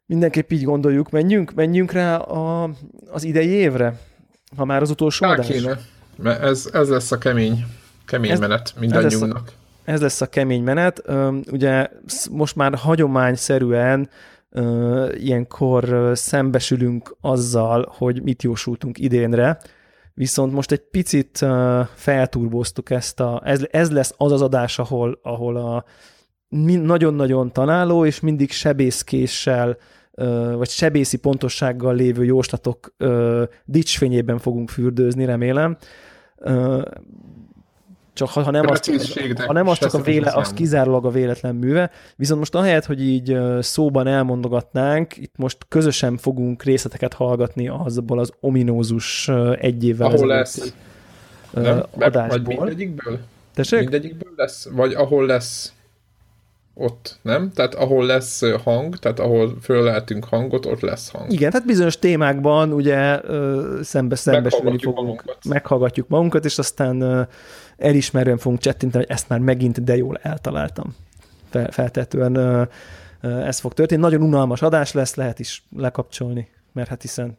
[0.05, 1.09] mindenképp így gondoljuk.
[1.09, 2.69] Menjünk, menjünk rá a,
[3.11, 3.99] az idei évre,
[4.55, 5.47] ha már az utolsó adás.
[5.47, 5.79] Kéne.
[6.17, 7.65] Mert ez, ez lesz a kemény,
[8.05, 9.51] kemény ez, menet mindannyiunknak.
[9.83, 11.03] Ez, ez lesz a kemény menet.
[11.51, 11.89] Ugye
[12.31, 14.09] most már hagyományszerűen
[15.13, 19.59] ilyenkor szembesülünk azzal, hogy mit jósultunk idénre,
[20.15, 21.45] viszont most egy picit
[21.93, 25.85] felturboztuk ezt a, ez, ez lesz az az adás, ahol, ahol a
[26.65, 29.77] nagyon-nagyon találó és mindig sebészkéssel
[30.55, 32.95] vagy sebészi pontossággal lévő jóslatok
[33.65, 35.77] dicsfényében fogunk fürdőzni, remélem.
[38.15, 38.91] Csak ha, ha nem, az,
[39.45, 41.91] ha nem az csak a véle, az kizárólag a véletlen műve.
[42.15, 48.31] Viszont most ahelyett, hogy így szóban elmondogatnánk, itt most közösen fogunk részleteket hallgatni azból az
[48.39, 49.27] ominózus
[49.59, 50.73] egy évvel Ahol lesz.
[51.51, 51.63] Nem?
[51.63, 52.55] Meg, vagy adásból.
[52.55, 53.19] mindegyikből?
[53.53, 53.79] Tessék?
[53.79, 54.67] Mindegyikből lesz?
[54.71, 55.73] Vagy ahol lesz
[56.77, 57.51] ott, nem?
[57.51, 61.31] Tehát ahol lesz hang, tehát ahol föl lehetünk hangot, ott lesz hang.
[61.31, 63.21] Igen, tehát bizonyos témákban ugye
[63.81, 65.37] szembe szembesülni fogunk, magunkat.
[65.49, 67.27] meghallgatjuk magunkat, és aztán
[67.77, 70.95] elismerően fogunk csettinteni, hogy ezt már megint de jól eltaláltam.
[71.49, 72.67] Fel, feltetően
[73.21, 74.01] ez fog történni.
[74.01, 77.37] Nagyon unalmas adás lesz, lehet is lekapcsolni, mert hát hiszen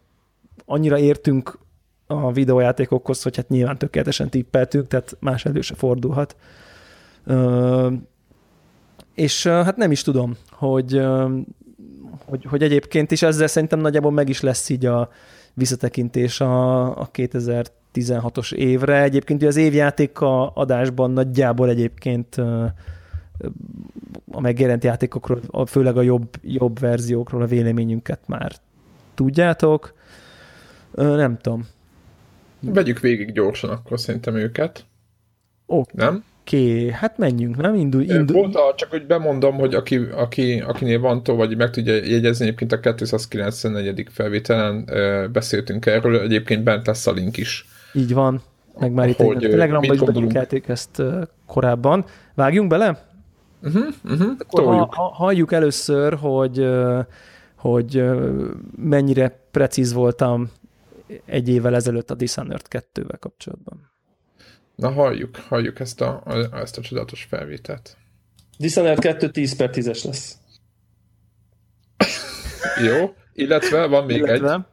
[0.65, 1.59] annyira értünk
[2.07, 6.37] a videójátékokhoz, hogy hát nyilván tökéletesen tippeltünk, tehát más elő se fordulhat.
[9.17, 11.03] És hát nem is tudom, hogy,
[12.25, 15.11] hogy, hogy egyébként is ezzel szerintem nagyjából meg is lesz így a
[15.55, 19.03] visszatekintés a, a 2016-os évre.
[19.03, 22.37] Egyébként ugye az évjátéka adásban nagyjából egyébként
[24.31, 28.53] a megjelent játékokról, a- főleg a jobb, jobb verziókról a véleményünket már
[29.15, 29.95] tudjátok.
[30.95, 31.67] Nem tudom.
[32.61, 34.87] Vegyük végig gyorsan akkor szerintem őket,
[35.67, 36.25] Oké, nem?
[36.47, 36.91] Okay.
[36.91, 37.75] hát menjünk, nem?
[37.75, 38.37] Indul, Indul.
[38.37, 42.73] Volt csak hogy bemondom, hogy aki, aki, akinél van tó, vagy meg tudja jegyezni, egyébként
[42.73, 44.07] a 294.
[44.11, 44.91] felvételen
[45.33, 47.67] beszéltünk erről, egyébként bent lesz a link is.
[47.93, 48.43] Így van.
[48.79, 51.03] Meg már itt Telegramban is belinkelték ezt
[51.47, 52.05] korábban.
[52.35, 53.05] Vágjunk bele?
[53.63, 56.69] Uh-huh, uh-huh, Akkor ha, ha, halljuk először, hogy,
[57.57, 58.05] hogy
[58.77, 60.51] mennyire precíz voltam
[61.25, 63.95] egy évvel ezelőtt a Dishonored 2-vel kapcsolatban.
[64.77, 67.97] Na halljuk, halljuk ezt a, ezt a csodálatos felvételt.
[68.59, 70.37] Dishonored 2 10 per 10-es lesz.
[72.85, 74.39] Jó, illetve van még egy.
[74.39, 74.69] Illetve...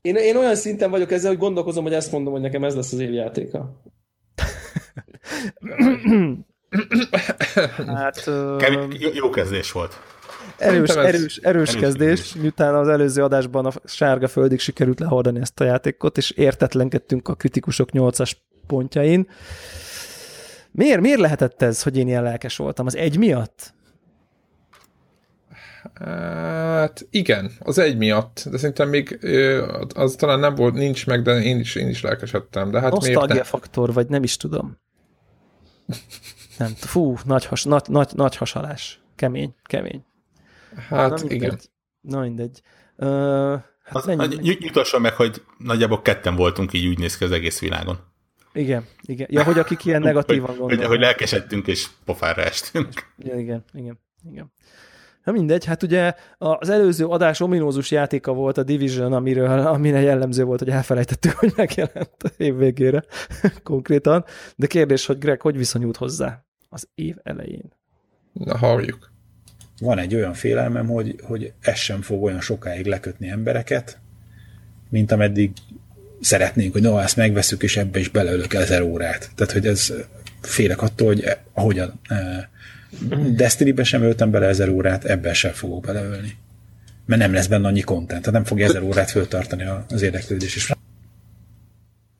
[0.00, 2.92] Én, én olyan szinten vagyok ezzel, hogy gondolkozom, hogy ezt mondom, hogy nekem ez lesz
[2.92, 3.82] az év játéka.
[7.86, 8.24] hát,
[8.58, 10.00] Kemény- Jó, kezdés volt.
[10.58, 12.34] erős, ez- erős, erős erős kezdés, kezdés.
[12.42, 17.34] miután az előző adásban a sárga földig sikerült lehordani ezt a játékot, és értetlenkedtünk a
[17.34, 18.32] kritikusok 8-as
[18.72, 19.28] pontjain.
[20.70, 22.86] Miért, miért lehetett ez, hogy én ilyen lelkes voltam?
[22.86, 23.74] Az egy miatt?
[25.94, 31.22] Hát igen, az egy miatt, de szerintem még ö, az talán nem volt, nincs meg,
[31.22, 32.70] de én is, én is lelkesedtem.
[32.70, 33.42] De hát miért Nosztalgia ne?
[33.48, 34.78] faktor, vagy nem is tudom.
[36.58, 39.00] Nem, fú, nagy, has, nagy, nagy, nagy hasalás.
[39.16, 40.04] Kemény, kemény.
[40.88, 41.32] Hát Na mindegy.
[41.36, 41.58] igen.
[42.00, 42.60] Na mindegy.
[42.96, 43.08] Uh,
[43.82, 47.30] hát Az, menjünk, ny- nyutasson meg, hogy nagyjából ketten voltunk, így úgy néz ki az
[47.30, 48.11] egész világon.
[48.52, 49.26] Igen, igen.
[49.30, 50.90] Ja, hogy akik ilyen negatívan hogy, hogy, gondolnak.
[50.90, 52.88] hogy lelkesedtünk és pofára estünk.
[53.18, 53.98] Ja, igen, igen,
[54.30, 54.52] igen.
[55.24, 60.44] Na mindegy, hát ugye az előző adás ominózus játéka volt a Division, amiről, amire jellemző
[60.44, 63.04] volt, hogy elfelejtettük, hogy megjelent a év végére
[63.62, 64.24] konkrétan.
[64.56, 67.72] De kérdés, hogy Greg, hogy viszonyult hozzá az év elején?
[68.32, 69.10] Na halljuk.
[69.80, 74.00] Van egy olyan félelmem, hogy, hogy ez sem fog olyan sokáig lekötni embereket,
[74.88, 75.52] mint ameddig
[76.22, 79.30] szeretnénk, hogy no, ezt megveszük, és ebbe is beleölök ezer órát.
[79.34, 79.92] Tehát, hogy ez
[80.40, 82.50] félek attól, hogy e- ahogyan e,
[83.36, 86.36] Destiny-be sem öltem bele ezer órát, ebben sem fogok beleölni.
[87.06, 90.56] Mert nem lesz benne annyi content, tehát nem fogja ezer órát föltartani a- az érdeklődés.
[90.56, 90.72] És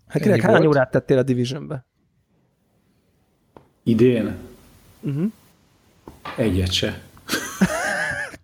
[0.06, 1.84] Hát Greg, hány órát tettél a Divisionbe?
[3.82, 4.34] Idén?
[5.00, 5.32] Uh-huh.
[6.36, 7.00] Egyet se.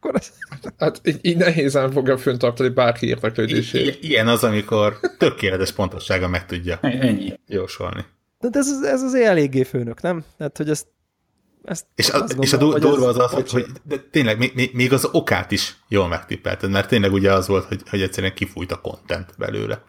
[0.01, 0.31] Akkor ez...
[0.79, 3.87] Hát így, így nehézen fogja föntartani bárki érdeklődését.
[4.03, 7.39] i- ilyen az, amikor tökéletes pontossága meg tudja Ennyi.
[7.47, 8.05] jósolni.
[8.41, 10.25] De ez, az- ez azért eléggé főnök, nem?
[10.37, 10.87] Tehát, hogy ezt,
[11.65, 14.71] ezt És a, azt és a gondolom, durva az az, hogy, hogy de tényleg még,
[14.75, 18.73] még- az okát is jól megtippelted, mert tényleg ugye az volt, hogy, hogy egyszerűen kifújt
[18.73, 19.83] a content belőle.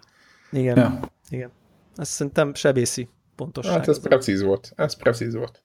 [0.51, 0.99] Igen, Ja.
[1.29, 1.51] igen.
[1.95, 3.73] Ez szerintem sebészi pontosság.
[3.73, 4.71] Hát ez precíz volt.
[4.75, 5.63] Ez precíz volt.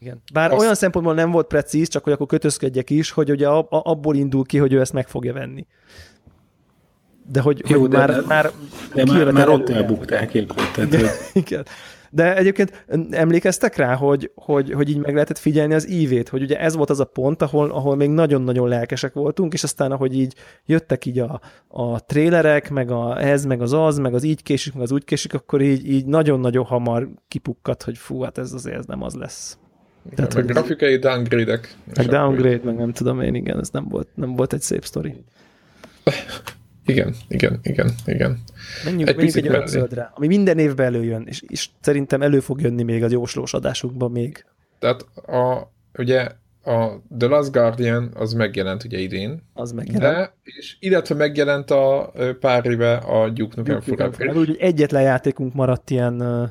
[0.00, 0.22] Igen.
[0.32, 4.16] Bár Azt- olyan szempontból nem volt precíz, csak hogy akkor kötözködjek is, hogy ugye abból
[4.16, 5.66] indul ki, hogy ő ezt meg fogja venni.
[7.26, 8.50] De hogy, Jó, hogy de- már, de- már,
[8.94, 11.08] De már, már ott elbukták érted, tehát, hogy
[11.42, 11.64] Igen.
[12.12, 16.58] De egyébként emlékeztek rá, hogy, hogy, hogy így meg lehetett figyelni az ívét, hogy ugye
[16.60, 20.34] ez volt az a pont, ahol, ahol még nagyon-nagyon lelkesek voltunk, és aztán ahogy így
[20.66, 24.72] jöttek így a, a trélerek, meg a ez, meg az az, meg az így késik,
[24.72, 28.76] meg az úgy késik, akkor így, így nagyon-nagyon hamar kipukkadt, hogy fú, hát ez azért
[28.76, 29.58] ez nem az lesz.
[30.14, 31.74] Tehát, meg hogy- grafikai downgrade-ek.
[31.84, 34.84] Meg akkor- downgrade, meg nem tudom én, igen, ez nem volt, nem volt egy szép
[34.84, 35.14] sztori.
[36.86, 38.38] Igen, igen, igen, igen.
[38.84, 42.40] Menjünk, Egy egy menjünk picit egy zöldre, ami minden évben előjön, és, és szerintem elő
[42.40, 44.44] fog jönni még az jóslós adásunkban még.
[44.78, 46.28] Tehát a, ugye
[46.64, 46.86] a
[47.18, 50.14] The Last Guardian az megjelent ugye idén, Az megjelent.
[50.16, 55.90] de, és illetve megjelent a pár éve a Duke Nukem Forever Úgy, egyetlen játékunk maradt
[55.90, 56.48] ilyen uh,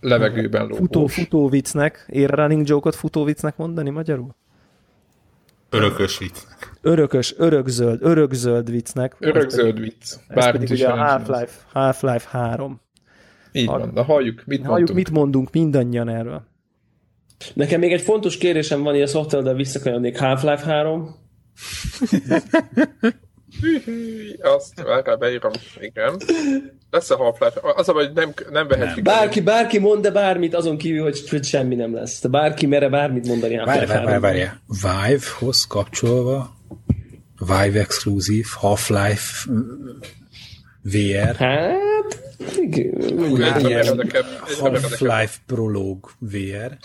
[0.00, 0.78] levegőben lógós.
[0.78, 4.36] futó, futó viccnek, ér running joke-ot futó viccnek mondani magyarul?
[5.70, 6.72] Örökös viccnek.
[6.80, 9.16] Örökös, örökzöld, örökzöld viccnek.
[9.18, 10.02] Örökzöld vicc.
[10.02, 10.96] Ez Bármit pedig is ugye a.
[10.96, 12.80] Half-Life, Half-Life 3.
[13.52, 14.98] Így van, de halljuk, mit Halljuk, mondtunk.
[14.98, 16.42] mit mondunk mindannyian erről.
[17.54, 21.14] Nekem még egy fontos kérésem van, hogy a szoftver, de visszakanyarodnék Half-Life 3.
[24.40, 26.16] Azt erre beírom, igen.
[26.90, 27.60] Lesz a Half-Life.
[27.76, 29.04] Az a baj, hogy nem, nem vehetjük.
[29.04, 32.20] Bárki, bárki mond de bármit, azon kívül, hogy, hogy semmi nem lesz.
[32.20, 34.44] De bárki mere bármit mondani Várj, várj, várj, 3 várj.
[34.66, 36.56] Vive-hoz kapcsolva
[37.38, 39.50] Vive exkluzív, Half-Life
[40.82, 42.27] VR, Hát,
[44.60, 46.76] Half-Life Prologue VR.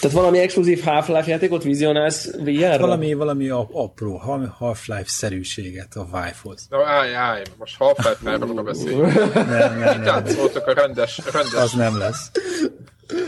[0.00, 2.78] Tehát valami exkluzív Half-Life játékot vizionálsz VR-ra?
[2.78, 6.66] Valami, valami a- apró valami Half-Life-szerűséget a Vive-hoz.
[6.70, 8.96] Na, állj, állj, most Half-Life 3-ra beszélj.
[8.96, 10.02] Nem, nem, nem.
[10.02, 12.30] Táncoltok a rendes, rendes Az nem lesz.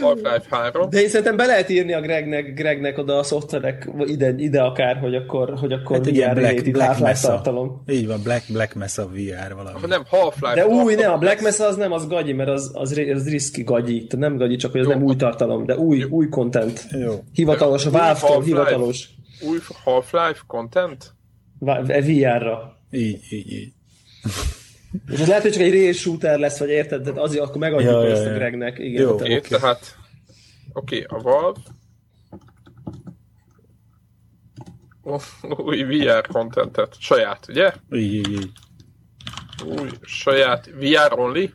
[0.00, 0.90] Half-Life 3.
[0.90, 4.96] De én szerintem be lehet írni a Gregnek, Gregnek oda a szoftverek ide, ide akár,
[4.96, 7.28] hogy akkor, hogy akkor Hát VR igen, Black, Black Half-Life Mesa.
[7.28, 7.82] tartalom.
[7.88, 9.80] Így van, Black, Black Mesa VR valami.
[9.80, 11.40] Ha nem Half-Life De új, nem, a Black.
[11.40, 14.06] Mesa az nem, az gagyi, mert az, az, az riski gagyi.
[14.06, 14.92] Tehát nem gagyi, csak hogy az Jó.
[14.92, 16.86] nem új tartalom, de új, új content.
[16.90, 17.22] Jó.
[17.32, 19.08] Hivatalos, a Valve-tól hivatalos.
[19.40, 21.14] Új Half-Life content?
[21.60, 22.76] VR-ra.
[22.90, 23.72] Így, így, így.
[25.10, 27.02] És ez lehet, hogy csak egy rail shooter lesz, vagy érted?
[27.02, 28.32] Tehát azért akkor megadjuk Ja, ja, ezt a.
[28.32, 28.78] Gregnek.
[28.78, 29.14] Igen, Jó.
[29.16, 29.96] tehát- Oké, tehát
[30.72, 31.60] oké, a Valve
[35.56, 37.72] új VR contentet, saját, ugye?
[37.92, 38.50] Így, így, így.
[39.66, 41.50] Új saját VR only?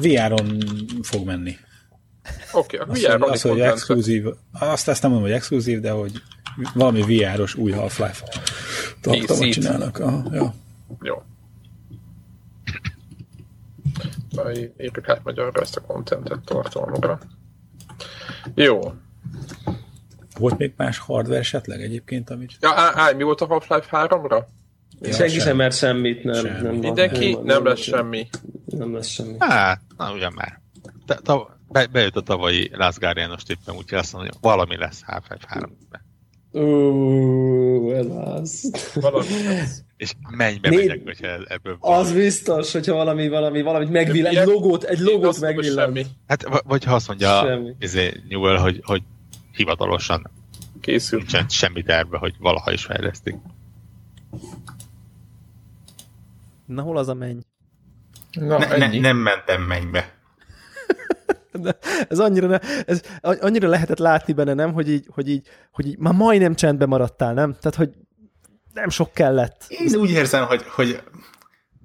[0.00, 0.58] VR-on
[1.02, 1.56] fog menni.
[2.52, 3.72] Oké, a Az, VR hogy, only az, hogy content.
[3.72, 6.12] exkluzív, azt, azt nem mondom, hogy exkluzív, de hogy
[6.74, 8.24] valami VR-os új Half-Life
[9.00, 9.98] tartalmat csinálnak.
[9.98, 10.54] Aha, ja.
[11.00, 11.22] Jó.
[14.78, 17.18] Írjuk át magyarra ezt a contentet tartalomra.
[18.54, 18.80] Jó.
[20.38, 24.44] Volt még más hardware esetleg egyébként, amit Ja, á, á, mi volt a Half-Life 3-ra?
[25.00, 26.34] Ja, Senki sem mer semmit, nem.
[26.34, 26.60] Semmi.
[26.62, 27.32] nem Mindenki?
[27.32, 28.28] van- Nem lesz van- semmi.
[28.66, 29.34] Nem lesz semmi.
[29.38, 30.60] Hát, na ugyan már.
[31.06, 35.02] Te, ta, be, bejött a tavalyi Last Guardian-os tippem, úgyhogy azt mondom, hogy valami lesz
[35.06, 36.02] Half-Life 3 -ben.
[37.88, 38.06] Ó, ez
[38.40, 38.70] az.
[38.94, 39.26] Valami.
[39.96, 44.84] És mennybe Négy- megyek, hogyha ebből Az biztos, hogyha valami, valami, valamit megvillan, egy logót,
[44.84, 45.84] egy logót megvillan.
[45.84, 46.06] Semmi.
[46.26, 47.74] Hát, vagy ha azt mondja Semmi.
[47.78, 49.02] izé, Newell, hogy, hogy
[49.52, 50.30] hivatalosan
[50.80, 51.18] Készül.
[51.18, 53.36] nincsen semmi terve, hogy valaha is fejlesztik.
[56.66, 57.38] Na hol az a menny?
[58.32, 60.17] Na, Ne, ne, nem mentem mennybe.
[61.60, 65.86] De ez annyira, ne, ez annyira lehetett látni benne, nem, hogy így, hogy így, hogy
[65.86, 67.52] így már majdnem csendbe maradtál, nem?
[67.52, 67.90] Tehát, hogy
[68.72, 69.64] nem sok kellett.
[69.68, 71.02] Én úgy érzem, hogy, hogy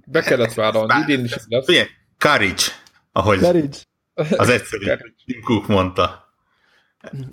[0.06, 1.66] Be kellett vállalni, idén is lesz.
[1.66, 2.64] Figyelj, courage,
[3.12, 3.78] ahogy Courage.
[4.14, 4.86] az egyszerű
[5.26, 6.28] Tim Cook mondta.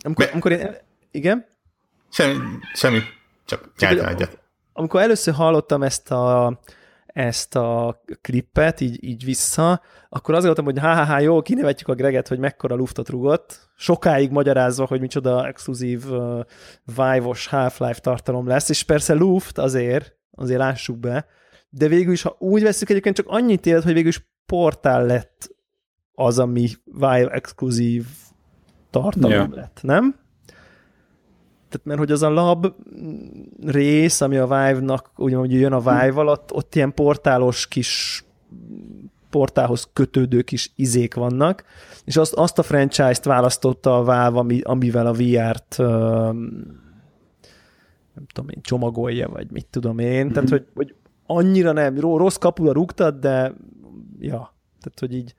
[0.02, 0.76] Amikor, Be- amikor én,
[1.10, 1.46] igen?
[2.12, 2.38] Semmi,
[2.74, 3.00] semmi
[3.46, 4.38] csak hogy- egyet.
[4.72, 6.46] amikor először hallottam ezt a,
[7.20, 12.28] ezt a klippet, így, így vissza, akkor azt gondoltam, hogy ha jó, kinevetjük a Greget,
[12.28, 16.40] hogy mekkora luftot rugott, sokáig magyarázva, hogy micsoda exkluzív uh,
[16.84, 21.26] Vive-os Half-Life tartalom lesz, és persze luft azért, azért lássuk be,
[21.68, 25.50] de végül is, ha úgy veszük, egyébként csak annyit élt, hogy végül is portál lett
[26.14, 28.04] az, ami Vive exkluzív
[28.90, 29.48] tartalom Ja.
[29.54, 30.18] lett, nem?
[31.70, 32.74] Tehát mert hogy az a lab
[33.66, 38.24] rész, ami a Vive-nak, úgymond, jön a Vive alatt, ott ilyen portálos kis
[39.30, 41.64] portálhoz kötődő kis izék vannak,
[42.04, 45.76] és azt, azt a franchise-t választotta a Valve, ami, amivel a VR-t
[48.14, 50.32] nem tudom én, csomagolja, vagy mit tudom én, mm-hmm.
[50.32, 50.94] tehát hogy, hogy
[51.26, 53.54] annyira nem, ro- rossz kapura rúgtad, de
[54.18, 55.34] ja, tehát hogy így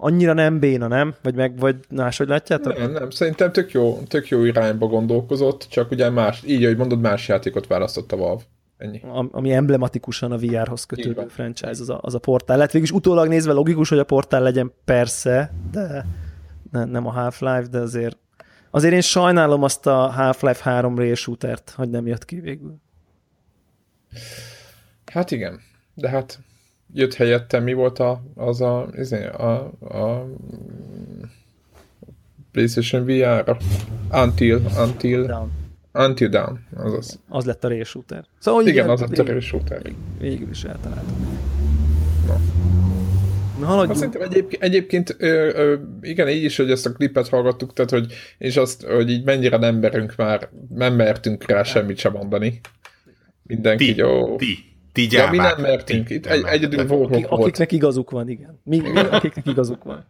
[0.00, 1.14] annyira nem béna, nem?
[1.22, 2.78] Vagy meg, vagy máshogy látjátok?
[2.78, 7.00] Nem, nem, szerintem tök jó, tök jó irányba gondolkozott, csak ugye más, így, ahogy mondod,
[7.00, 8.42] más játékot választott a Valve.
[8.76, 9.00] Ennyi.
[9.04, 12.56] Am- ami emblematikusan a VR-hoz kötődő franchise, az a, az a portál.
[12.56, 16.06] Lehet végülis utólag nézve logikus, hogy a portál legyen persze, de
[16.70, 18.16] ne, nem a Half-Life, de azért
[18.70, 22.76] azért én sajnálom azt a Half-Life 3 rail shootert, hogy nem jött ki végül.
[25.12, 25.60] Hát igen,
[25.94, 26.38] de hát
[26.94, 30.26] jött helyette, mi volt a, az a, izé, a, a
[32.52, 33.56] PlayStation VR-ra?
[34.12, 35.50] Until, until, Down.
[35.92, 37.20] until Down, azaz.
[37.28, 38.24] Az lett a rail shooter.
[38.38, 39.82] Szóval Igen, igen, az a vég- terror shooter.
[40.18, 41.38] Végül is eltaláltam.
[42.26, 42.32] Na.
[43.58, 43.96] Na, Hát haladjunk.
[43.98, 48.12] szerintem egyébként, egyébként ö, ö, igen, így is, hogy ezt a klipet hallgattuk, tehát hogy,
[48.38, 52.60] és azt, hogy így mennyire nem merünk már, nem mertünk rá semmit sem mondani.
[53.42, 54.36] Mindenki, Ti, így, ó,
[54.92, 56.06] ti, Ja, mi nem mertünk.
[56.06, 57.42] Ti Itt nem egy, egyedül Warhawk Akik, volt.
[57.42, 58.60] akiknek igazuk van, igen.
[58.64, 60.04] Mi, mi akiknek igazuk van.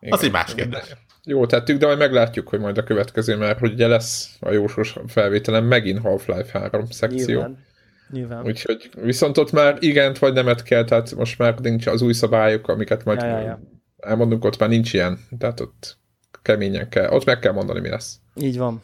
[0.00, 0.12] Igen.
[0.12, 0.94] Az egy más kérdés.
[1.24, 4.96] Jó tettük, de majd meglátjuk, hogy majd a következő, mert hogy ugye lesz a jósos
[5.06, 7.26] felvételen megint Half-Life 3 szekció.
[7.26, 7.64] Nyilván.
[8.10, 8.44] Nyilván.
[8.44, 12.68] Úgyhogy viszont ott már igent vagy nemet kell, tehát most már nincs az új szabályok,
[12.68, 13.60] amiket majd Ja, ja, ja.
[13.98, 15.96] elmondunk, ott már nincs ilyen, tehát ott
[16.42, 18.18] keményen kell, ott meg kell mondani, mi lesz.
[18.34, 18.82] Így van.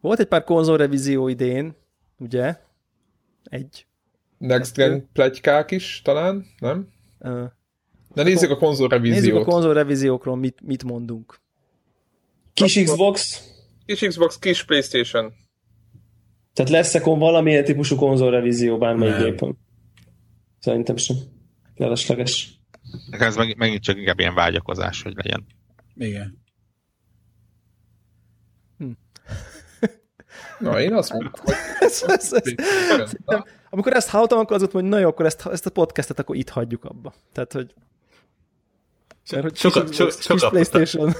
[0.00, 1.74] Volt egy pár konzolrevízió idén,
[2.18, 2.56] ugye?
[3.54, 3.86] Egy.
[4.38, 6.88] Next Gen plegykák is talán, nem?
[7.18, 7.44] Ö,
[8.14, 9.20] De nézzük a konzolrevíziót.
[9.22, 11.40] Nézzük a konzolrevíziókról, mit, mit mondunk.
[12.54, 13.42] Kis Xbox,
[13.86, 15.32] Kis Xbox, kis Playstation.
[16.52, 19.24] tehát lesz-e kon valamilyen típusú konzolrevízió bármelyik Nem.
[19.24, 19.58] gépen?
[20.58, 21.16] Szerintem sem.
[21.74, 22.60] Felesleges.
[23.10, 25.46] Nekem ez meg, megint csak inkább ilyen vágyakozás, hogy legyen.
[25.96, 26.42] Igen.
[30.70, 34.72] Na, én azt mondom, hogy Ez, ez, ez, Na, amikor ezt hallottam, akkor az volt,
[34.72, 37.14] hogy na jó, akkor ezt, ezt a podcastet akkor itt hagyjuk abba.
[37.32, 37.74] Tehát, hogy
[39.30, 41.12] mert, hogy Sokat- kis, so- kis sokat- Playstation.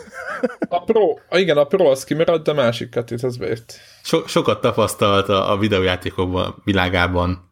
[0.69, 3.79] a Pro, a, igen, a Pro az kimaradt, de a másik kettőt az bejött.
[4.03, 7.51] So, sokat tapasztalt a, a videójátékokban világában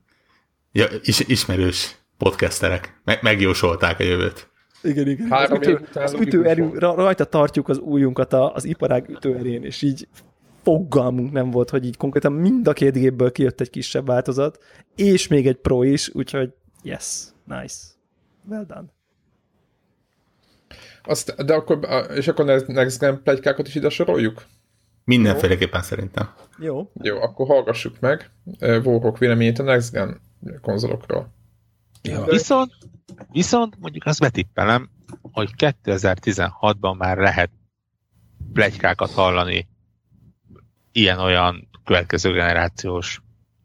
[0.72, 3.00] ja, is, ismerős podcasterek.
[3.04, 4.50] Me, megjósolták a jövőt.
[4.82, 5.28] Igen, igen.
[5.30, 10.08] Három az ütő, az ütőerő, rajta tartjuk az újunkat a, az iparág ütőerén, és így
[10.62, 14.58] fogalmunk nem volt, hogy így konkrétan mind a két gépből kijött egy kisebb változat,
[14.96, 17.76] és még egy Pro is, úgyhogy yes, nice.
[18.48, 18.86] Well done.
[21.02, 21.78] Azt, de akkor,
[22.14, 24.46] és akkor Next- Next Gen plegykákat is ide soroljuk?
[25.04, 26.34] Mindenféleképpen szerintem.
[26.58, 26.90] Jó.
[27.02, 30.20] Jó, akkor hallgassuk meg Warhawk véleményét a Next Gen
[30.60, 31.32] konzolokról.
[32.02, 32.24] Ja.
[32.24, 32.72] Viszont,
[33.30, 34.90] viszont mondjuk azt betippelem,
[35.32, 37.50] hogy 2016-ban már lehet
[38.52, 39.68] plegykákat hallani
[40.92, 43.22] ilyen-olyan következő generációs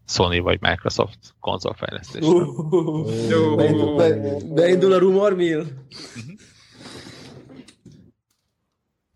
[0.07, 2.47] Sony vagy Microsoft konzolfejlesztésről.
[3.29, 3.55] Jó.
[3.55, 4.15] Beindul, be,
[4.53, 5.63] beindul a rumor mill?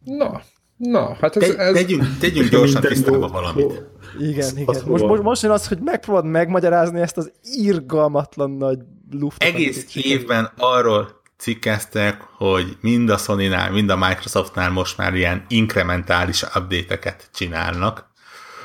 [0.06, 0.42] Na,
[0.78, 3.84] na, hát ez, Te, ez tegyünk, tegyünk gyorsan tisztába valamit.
[4.20, 4.66] Igen, Az- igen.
[4.68, 8.80] az Most, most, most jön az, hogy megpróbáld megmagyarázni ezt az irgalmatlan nagy
[9.12, 9.50] luftot.
[9.50, 16.44] Egész évben arról cikkeztek, hogy mind a Sony-nál, mind a Microsoftnál most már ilyen inkrementális
[16.44, 18.10] update-eket csinálnak.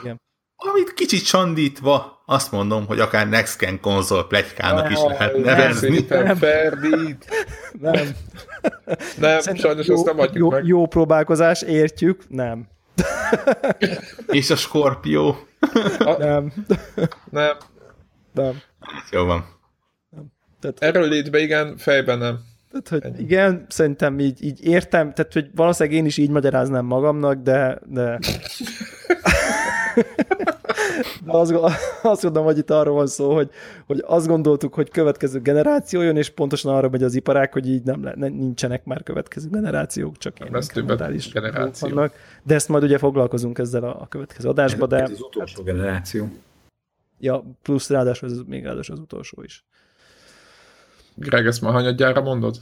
[0.02, 0.20] Igen.
[0.56, 5.96] Amit kicsit sandítva, azt mondom, hogy akár Next Gen konzol plegykának is lehet Nem, nevezni.
[5.96, 7.46] szépen Ferdít.
[7.72, 7.92] Nem.
[9.18, 10.66] Nem, Szerintem sajnos jó, azt nem adjuk jó, meg.
[10.66, 12.22] jó próbálkozás, értjük.
[12.28, 12.68] Nem.
[14.26, 15.36] És a Scorpio.
[16.18, 16.52] Nem.
[17.30, 17.56] Nem.
[18.32, 18.60] Nem.
[19.10, 19.44] Jó van.
[20.60, 22.54] Tehát, Erről létbe igen, fejben nem.
[22.70, 27.42] Tehát hogy igen, szerintem így, így értem, tehát hogy valószínűleg én is így magyaráznám magamnak,
[27.42, 28.18] de, de,
[31.24, 31.52] de azt,
[32.02, 33.50] azt gondolom, hogy itt arról van szó, hogy,
[33.86, 37.82] hogy azt gondoltuk, hogy következő generáció jön, és pontosan arra megy az iparák, hogy így
[37.82, 41.88] nem, le, ne, nincsenek már következő generációk, csak ilyen lesz több inkrementális generáció.
[41.88, 42.12] vannak.
[42.42, 46.28] De ezt majd ugye foglalkozunk ezzel a, a következő adásba, de Ez az utolsó generáció.
[47.18, 49.64] ja, plusz ráadásul ez még ráadásul az utolsó is.
[51.18, 52.56] Greg, ezt már hanyadjára mondod?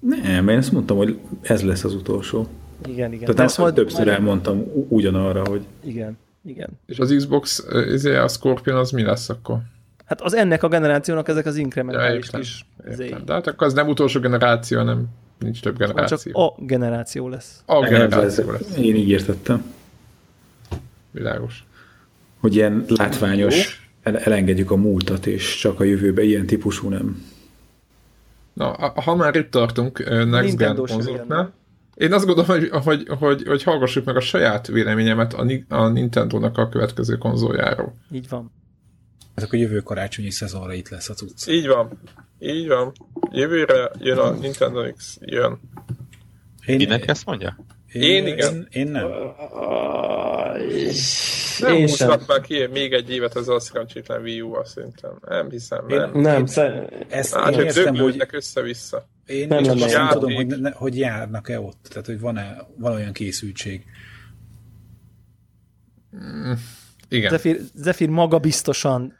[0.00, 2.46] Nem, én ezt mondtam, hogy ez lesz az utolsó.
[2.88, 3.24] Igen, igen.
[3.24, 6.68] Tehát ezt majd, többször majd- elmondtam ugyanarra, hogy Igen, igen.
[6.86, 9.58] És az Xbox, eh, izé, a Scorpion az mi lesz akkor?
[10.04, 12.94] Hát az ennek a generációnak ezek az Ja, inkrementális értem, kis értem.
[12.94, 13.14] zéi.
[13.24, 15.06] De hát akkor az nem utolsó generáció, nem
[15.38, 16.40] nincs több Csak generáció.
[16.40, 17.62] a generáció lesz.
[17.66, 18.76] a generáció lesz.
[18.76, 19.62] én így értettem,
[21.10, 21.66] Világos.
[22.40, 27.26] hogy ilyen látványos, elengedjük a múltat, és csak a jövőbe ilyen típusú nem.
[28.52, 31.52] Na, ha már itt tartunk Next Gen konzoloknál,
[31.98, 36.58] én azt gondolom, hogy, hogy, hogy, hogy hallgassuk meg a saját véleményemet a, a Nintendo-nak
[36.58, 37.94] a következő konzoljáról.
[38.12, 38.52] Így van.
[39.36, 41.46] Hát akkor jövő karácsonyi szezonra itt lesz a cucc.
[41.46, 42.00] Így van.
[42.38, 42.92] Így van.
[43.30, 45.60] Jövőre jön a Nintendo X, jön.
[46.66, 47.56] Én, Mindenki ezt mondja?
[47.92, 48.54] Én igen.
[48.54, 49.08] Én, én nem.
[51.60, 52.08] Nem Én sem.
[52.08, 55.10] húzhat már ki még egy évet ezzel a szerencsétlen Wii U-val szerintem.
[55.28, 56.20] Nem hiszem, Én- nem.
[56.20, 59.08] Nem, szer- Ezt Hát, én hogy értem, hogy össze-vissza.
[59.26, 60.18] én, Nem nem játék.
[60.18, 61.86] tudom, hogy, ne, hogy járnak-e ott.
[61.88, 63.84] Tehát, hogy van-e van olyan készültség.
[67.08, 67.30] Igen.
[67.30, 69.16] Zephyr, Zephyr maga biztosan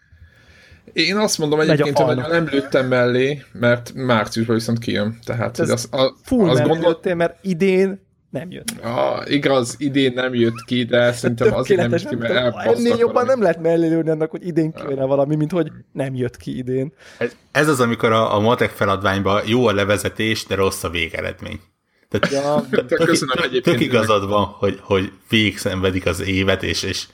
[0.93, 5.19] Én azt mondom a egyébként, hogy nem lőttem mellé, mert márciusban viszont kijön.
[5.25, 6.91] Tehát, hogy Ez az, a, full azt nem gondol...
[6.91, 8.74] jöttél, mert idén nem jött.
[8.83, 13.26] Ah, igaz, idén nem jött ki, de szerintem azért nem jött ki, mert Ennél jobban
[13.26, 16.93] nem lehet mellélőni annak, hogy idén kijön valami, mint hogy nem jött ki idén.
[17.18, 21.61] Ez, ez az, amikor a, a matek feladványban jó a levezetés, de rossz a végeredmény.
[22.09, 26.83] Tehát Ja, tök, köszönöm tök, tök igazad van, hogy, hogy végig szenvedik az évet, és,
[26.83, 27.07] és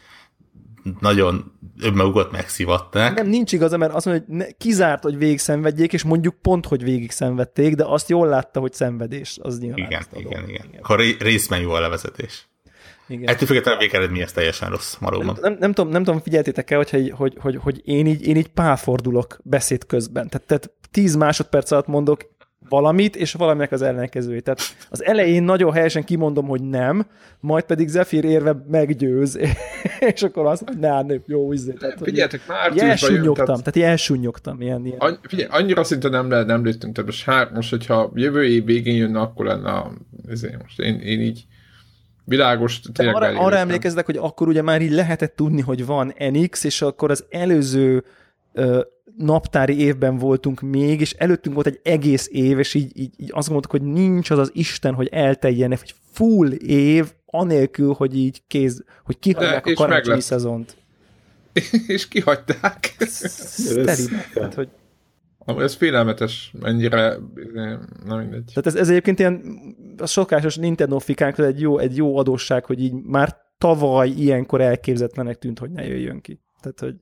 [1.00, 3.14] nagyon önmagukat megszivatták.
[3.14, 6.66] nem, nincs igaza, mert azt mondja, hogy ne, kizárt, hogy végig szenvedjék, és mondjuk pont,
[6.66, 9.78] hogy végig szenvedték, de azt jól látta, hogy szenvedés, az nyilván.
[9.78, 10.30] Igen, adom.
[10.30, 10.66] igen, igen.
[10.78, 11.00] Akkor
[11.60, 12.48] jó a levezetés.
[13.08, 13.28] Igen.
[13.28, 15.38] Ettől függetlenül a végeredmény ez teljesen rossz maróban.
[15.40, 19.38] Nem, nem, tudom, nem tudom, figyeltétek-e, hogy, hogy, hogy, hogy én, így, én így pálfordulok
[19.42, 20.28] beszéd közben.
[20.28, 22.33] Tehát, tehát 10 másodperc alatt mondok
[22.68, 24.42] valamit, és valaminek az ellenkezőjét.
[24.42, 24.60] Tehát
[24.90, 27.06] az elején nagyon helyesen kimondom, hogy nem,
[27.40, 29.38] majd pedig Zephyr érve meggyőz,
[30.14, 31.72] és akkor azt mondja, ne, nem, jó, izé.
[31.72, 34.60] Tehát, Figyeljetek, így márciusban elsúnyogtam, tehát tehát elsúnyogtam.
[34.60, 34.98] Ilyen, ilyen.
[34.98, 38.64] Any, figyelj, annyira szinte nem, le, nem lőttünk több, és hát most, hogyha jövő év
[38.64, 39.92] végén jönne, akkor lenne a,
[40.28, 41.46] ezért most én, én így
[42.24, 46.64] világos, tényleg arra, arra emlékeztek, hogy akkor ugye már így lehetett tudni, hogy van NX,
[46.64, 48.04] és akkor az előző
[49.16, 53.48] naptári évben voltunk még, és előttünk volt egy egész év, és így, így, így azt
[53.48, 58.84] gondoltuk, hogy nincs az az Isten, hogy elteljen egy full év, anélkül, hogy így kéz,
[59.04, 60.76] hogy kihagyják De, a karácsonyi szezont.
[61.86, 62.96] és kihagyták.
[63.74, 64.28] Teribe.
[64.34, 64.68] Tehát, hogy,
[65.46, 67.16] Amúgy ez félelmetes, mennyire,
[68.04, 68.44] na mindegy.
[68.44, 69.42] tehát ez, ez egyébként ilyen
[69.96, 75.38] a szokásos Nintendo fikánkról egy jó, egy jó adósság, hogy így már tavaly ilyenkor elképzetlenek
[75.38, 76.40] tűnt, hogy ne jöjjön ki.
[76.60, 76.94] Tehát, hogy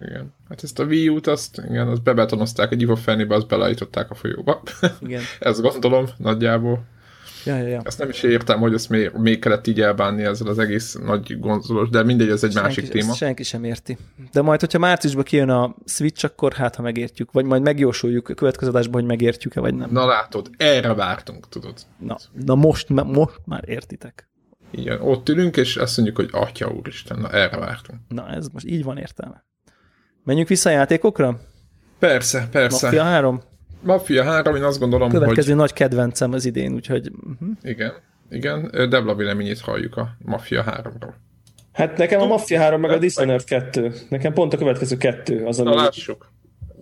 [0.00, 0.34] Igen.
[0.48, 4.62] Hát ezt a Wii U-t, azt, igen, azt bebetonozták egy ivófenébe, azt beleállították a folyóba.
[5.00, 5.22] igen.
[5.40, 6.84] ezt gondolom nagyjából.
[7.44, 7.80] Ja, ja, ja.
[7.84, 11.38] Ezt nem is értem, hogy ezt még, még kellett így elbánni ezzel az egész nagy
[11.40, 13.10] gonzolos, de mindegy, ez egy másik senki, téma.
[13.10, 13.98] ezt senki sem érti.
[14.32, 18.34] De majd, hogyha márciusban kijön a Switch, akkor hát, ha megértjük, vagy majd megjósoljuk a
[18.34, 19.90] következő adásban, hogy megértjük-e, vagy nem.
[19.90, 21.74] Na látod, erre vártunk, tudod.
[21.98, 24.28] Na, na most, most már értitek.
[24.70, 28.00] Igen, ott ülünk, és azt mondjuk, hogy atya úristen, na erre vártunk.
[28.08, 29.44] Na, ez most így van értelme.
[30.24, 31.40] Menjünk vissza a játékokra?
[31.98, 32.86] Persze, persze.
[32.86, 33.42] Mafia 3?
[33.80, 37.48] Mafia 3, én azt gondolom, Következő hogy nagy kedvencem az idén, úgyhogy uh-huh.
[37.62, 37.92] igen,
[38.30, 41.12] igen, Debla véleményét halljuk a Mafia 3-ról.
[41.72, 43.92] Hát nekem a Mafia 3 meg a Dishonored 2.
[44.08, 45.80] Nekem pont a következő kettő az, Na ami...
[45.80, 46.32] lássuk.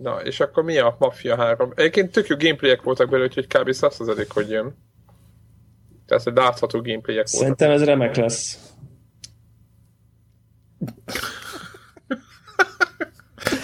[0.01, 1.71] Na, és akkor mi a Mafia 3?
[1.75, 3.71] Egyébként tök jó gameplayek voltak belőle, úgyhogy kb.
[3.71, 4.75] százszerzelék, hogy jön.
[6.05, 7.41] Tehát, hogy látható gameplayek voltak.
[7.41, 8.59] Szerintem ez remek lesz.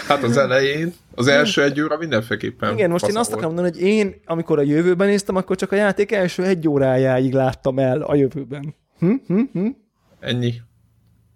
[0.10, 2.74] Hát az elején, az első egy óra mindenféleképpen.
[2.74, 5.76] Igen, most én azt akarom mondani, hogy én, amikor a jövőben néztem, akkor csak a
[5.76, 8.76] játék első egy órájáig láttam el a jövőben.
[9.00, 9.14] Hm?
[9.28, 9.42] Hm?
[9.54, 9.68] Hm?
[10.20, 10.62] Ennyi.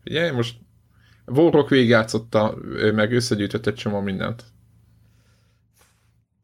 [0.05, 0.55] Ugye, most
[1.25, 2.57] Warrock végigjátszotta,
[2.93, 4.43] meg összegyűjtött egy csomó mindent.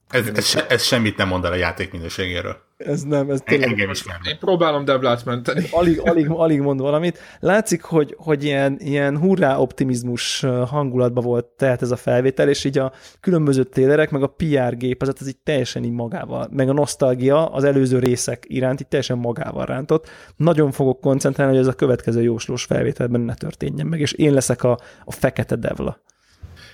[0.09, 2.57] Ez, ez, se, ez semmit nem mond el a játék minőségéről.
[2.85, 4.17] Ez nem, ez tényleg Engem is nem.
[4.23, 5.65] Én próbálom Deblát menteni.
[5.71, 7.19] alig, alig, alig mond valamit.
[7.39, 12.77] Látszik, hogy, hogy ilyen, ilyen hurrá optimizmus hangulatban volt tehát ez a felvétel, és így
[12.77, 17.45] a különböző télerek, meg a PR gépezet, ez így teljesen így magával, meg a nosztalgia
[17.45, 20.09] az előző részek iránt így teljesen magával rántott.
[20.35, 24.63] Nagyon fogok koncentrálni, hogy ez a következő jóslós felvételben ne történjen meg, és én leszek
[24.63, 26.01] a, a fekete devla.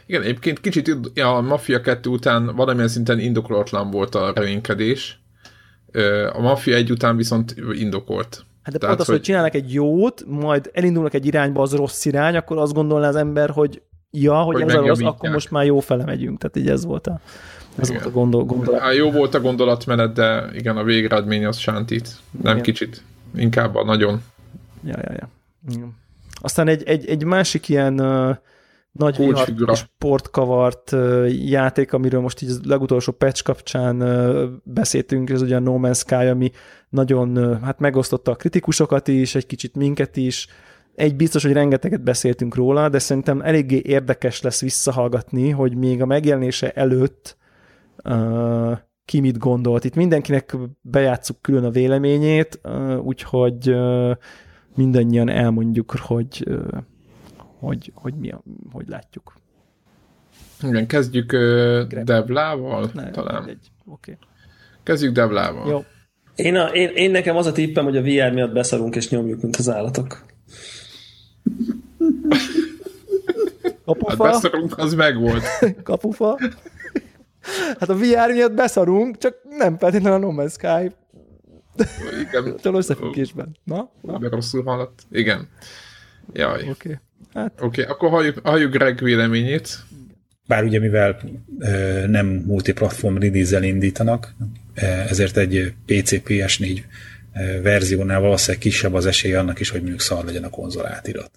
[0.05, 5.24] Igen, egyébként kicsit a Mafia 2 után valamilyen szinten indokolatlan volt a reménykedés.
[6.33, 8.45] A Mafia 1 után viszont indokolt.
[8.63, 9.15] Hát de Tehát, pont az, hogy...
[9.15, 13.15] hogy- csinálnak egy jót, majd elindulnak egy irányba, az rossz irány, akkor azt gondolná az
[13.15, 13.81] ember, hogy
[14.11, 16.37] ja, hogy, Hogy ez a rossz, akkor most már jó fele megyünk.
[16.37, 17.19] Tehát így ez volt a,
[17.75, 18.01] ez Igen.
[18.01, 18.81] volt a gondol, gondolat.
[18.81, 22.09] Hát jó volt a gondolatmenet, de igen, a végeredmény az sántít.
[22.41, 22.63] Nem Igen.
[22.63, 23.03] kicsit.
[23.35, 24.21] Inkább a nagyon.
[24.83, 25.29] Ja, ja, ja.
[25.69, 25.95] Igen.
[26.41, 28.35] Aztán egy, egy, egy másik ilyen uh,
[28.97, 29.71] nagy vihar Kulcsfigura.
[29.71, 34.03] és portkavart uh, játék, amiről most így az legutolsó patch kapcsán
[34.63, 36.51] beszéltünk, ez ugye a No Man's Sky, ami
[36.89, 40.47] nagyon hát megosztotta a kritikusokat is, egy kicsit minket is.
[40.95, 46.05] Egy biztos, hogy rengeteget beszéltünk róla, de szerintem eléggé érdekes lesz visszahallgatni, hogy még a
[46.05, 47.37] megjelenése előtt
[48.03, 49.83] uh, ki mit gondolt.
[49.83, 54.11] Itt mindenkinek bejátszuk külön a véleményét, uh, úgyhogy uh,
[54.75, 56.67] mindannyian elmondjuk, hogy, uh,
[57.65, 58.41] hogy, hogy mi a,
[58.71, 59.33] hogy látjuk.
[60.61, 63.59] Igen, kezdjük uh, Devlával Ne, talán.
[63.85, 64.17] Oké.
[64.83, 65.69] Kezdjük Devlával.
[65.69, 65.83] Jó.
[66.35, 69.41] Én, a, én, én nekem az a tippem, hogy a VR miatt beszarunk és nyomjuk,
[69.41, 70.25] mint az állatok.
[72.29, 75.43] Hát Kapufa, beszarunk, az megvolt.
[75.83, 76.39] kapufa.
[77.79, 80.95] Hát a VR miatt beszarunk, csak nem feltétlenül a No Man's Sky.
[82.21, 83.55] Igen, Től összefüggésben.
[83.63, 83.89] Na?
[84.01, 84.17] Na?
[84.17, 85.01] de rosszul hallott.
[85.11, 85.47] Igen.
[86.33, 86.59] Jaj.
[86.59, 86.99] Oké, Oké.
[87.35, 89.79] Hát okay, akkor halljuk, halljuk Greg véleményét.
[90.47, 91.19] Bár ugye mivel
[91.59, 94.35] ö, nem multiplatform release indítanak,
[95.09, 96.81] ezért egy PC PS4
[97.33, 101.31] ö, verziónál valószínűleg kisebb az esély annak is, hogy mondjuk szar legyen a konzol átirat.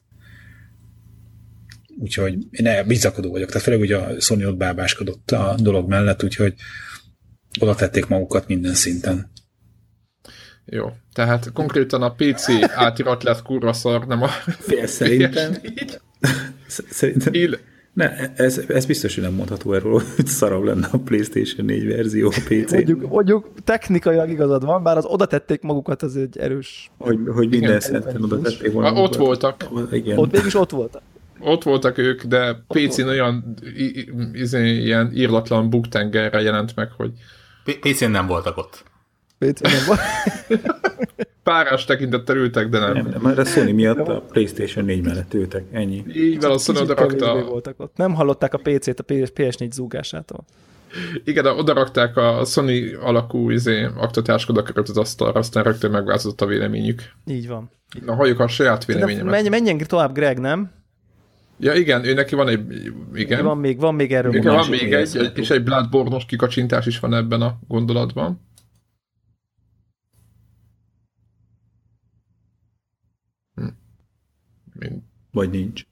[2.00, 6.24] Úgyhogy én ne, bizakodó vagyok, tehát főleg ugye a Sony ott bábáskodott a dolog mellett,
[6.24, 6.54] úgyhogy
[7.60, 9.30] oda tették magukat minden szinten.
[10.64, 10.92] Jó.
[11.18, 14.26] Tehát konkrétan a PC átirat lett kurva szar, nem a
[14.58, 15.52] Fél szerintem.
[15.62, 15.98] PS4.
[16.66, 17.58] Sz- Szerintem Ill-
[17.92, 22.26] Ne, ez, ez biztos, hogy nem mondható erről, hogy szarabb lenne a PlayStation 4 verzió
[22.28, 22.72] a PC.
[22.72, 26.90] Mondjuk, mondjuk technikailag igazad van, bár az oda tették magukat, az egy erős.
[26.98, 29.00] Hogy, hogy minden szinten oda tették volna.
[29.02, 29.68] Ott voltak.
[29.92, 30.18] Igen.
[30.18, 31.02] Ott mégis ott voltak.
[31.40, 37.10] Ott voltak ők, de PC-n olyan i- i- izé, ilyen írlatlan buktengerre jelent meg, hogy
[37.80, 38.84] PC-n nem voltak ott.
[39.38, 39.52] Nem
[39.86, 40.00] volt.
[41.42, 42.92] párás tekintettel ültek, de nem.
[42.92, 46.04] Nem, nem, mert a Sony miatt a PlayStation 4 mellett ültek, ennyi.
[46.14, 47.96] Így van, a Sony odarakta, voltak ott.
[47.96, 50.44] Nem hallották a PC-t a PS- PS4 zúgásától.
[51.24, 56.46] igen, odarakták a Sony alakú izé, aktatások oda került az asztalra, aztán rögtön megváltozott a
[56.46, 57.02] véleményük.
[57.26, 57.70] Így van.
[58.04, 59.30] Na, halljuk a saját véleményemet.
[59.30, 60.70] menj, menjen tovább Greg, nem?
[61.60, 63.44] Ja, igen, ő neki van egy, igen.
[63.44, 66.98] Van még, van még erről Igen, van még egy, egy, és egy Bloodborne-os kikacsintás is
[67.00, 68.46] van ebben a gondolatban.
[73.54, 73.66] Hm.
[75.38, 75.82] Vagy nincs.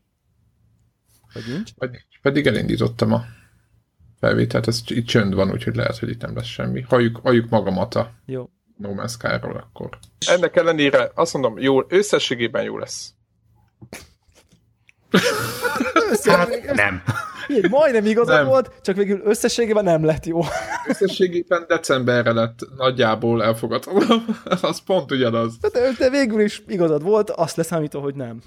[1.33, 1.73] Vagy nincs?
[1.73, 3.25] Pedig, pedig elindítottam a
[4.21, 6.81] felvételt, ez itt csönd van, úgyhogy lehet, hogy itt nem lesz semmi.
[6.81, 8.51] Halljuk, halljuk magamat a Jó.
[8.77, 9.99] No Man's Sky-ról akkor.
[10.27, 13.15] Ennek ellenére azt mondom, jó, összességében jó lesz.
[16.25, 17.03] Hát nem.
[17.49, 18.47] Így, majdnem igazad Nem.
[18.47, 20.41] volt, csak végül összességében nem lett jó.
[20.89, 24.03] Összességében decemberre lett nagyjából elfogadható.
[24.63, 25.59] az pont ugyanaz.
[25.59, 25.69] De,
[25.99, 28.41] de végül is igazad volt, azt leszámítva, hogy nem.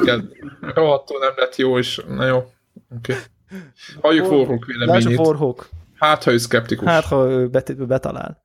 [0.00, 3.12] Igen, rohadtul nem lett jó, és na jó, oké.
[3.12, 3.16] Okay.
[4.00, 5.18] Halljuk Lássuk véleményét.
[5.18, 5.68] Warhawk.
[5.94, 6.86] Hát, ha ő szkeptikus.
[6.86, 8.42] Hát, ha ő bet, betalál.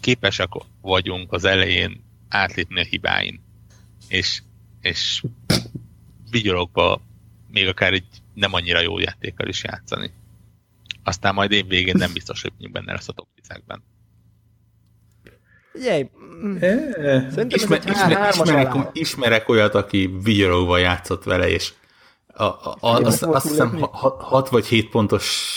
[0.00, 0.48] képesek
[0.82, 3.40] vagyunk az elején átlépni a hibáin,
[4.08, 4.42] és,
[4.80, 5.22] és
[6.30, 7.00] vigyorokba
[7.50, 8.06] még akár egy
[8.36, 10.10] nem annyira jó játékkal is játszani.
[11.04, 13.82] Aztán majd én végén nem biztos, hogy benne lesz a top 10-ekben.
[15.72, 16.10] Figyelj,
[16.44, 18.90] mm, szerintem Ismer, ez ismer, ismerek, alá.
[18.92, 21.72] ismerek olyat, aki vigyorogva játszott vele, és
[22.26, 23.88] a, a, a, azt, azt hiszem túllépni?
[24.18, 25.56] 6 vagy 7 pontos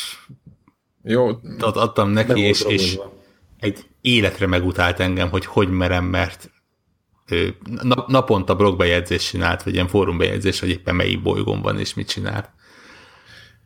[1.03, 1.27] Jó,
[1.59, 2.99] ad- adtam neki, és, és
[3.59, 6.51] egy életre megutált engem, hogy hogy merem, mert
[8.07, 12.53] naponta blogbejegyzést csinált, vagy ilyen fórumbejegyzés, hogy éppen melyik bolygón van, és mit csinál.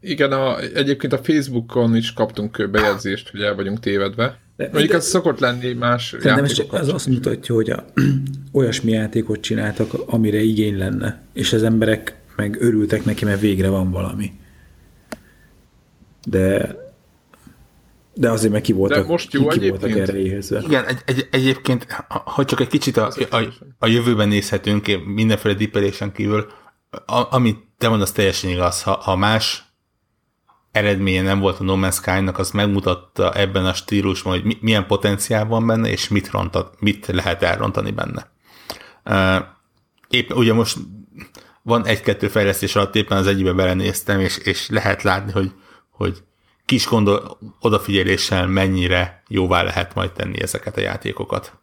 [0.04, 4.40] Igen, a, egyébként a Facebookon is kaptunk bejegyzést, hogy el vagyunk tévedve.
[4.56, 6.80] De- Mondjuk de- ez szokott lenni más csak, játékokat.
[6.80, 7.86] ez azt mutatja, hogy a,
[8.52, 13.92] olyasmi játékot csináltak, amire igény lenne, és az emberek meg örültek neki, mert végre van
[13.92, 14.32] valami.
[16.26, 16.76] De
[18.16, 20.62] de azért meg ki voltak, most jó ki, ki voltak erre éhezve.
[20.68, 23.44] Igen, egy, egy, egyébként, ha ha csak egy kicsit a, a,
[23.80, 26.48] a jövőben nézhetünk, mindenféle dippelésen kívül,
[27.06, 29.73] a, amit te mondasz teljesen igaz, ha, ha más
[30.74, 34.88] eredménye nem volt a No Man's Sky-nak, az megmutatta ebben a stílusban, hogy mi, milyen
[34.88, 38.32] potenciál van benne, és mit, rontat, mit lehet elrontani benne.
[40.10, 40.78] Épp ugye most
[41.62, 45.52] van egy-kettő fejlesztés alatt, éppen az egyikbe belenéztem, és, és lehet látni, hogy,
[45.90, 46.24] hogy
[46.66, 51.62] kis gondol, odafigyeléssel mennyire jóvá lehet majd tenni ezeket a játékokat.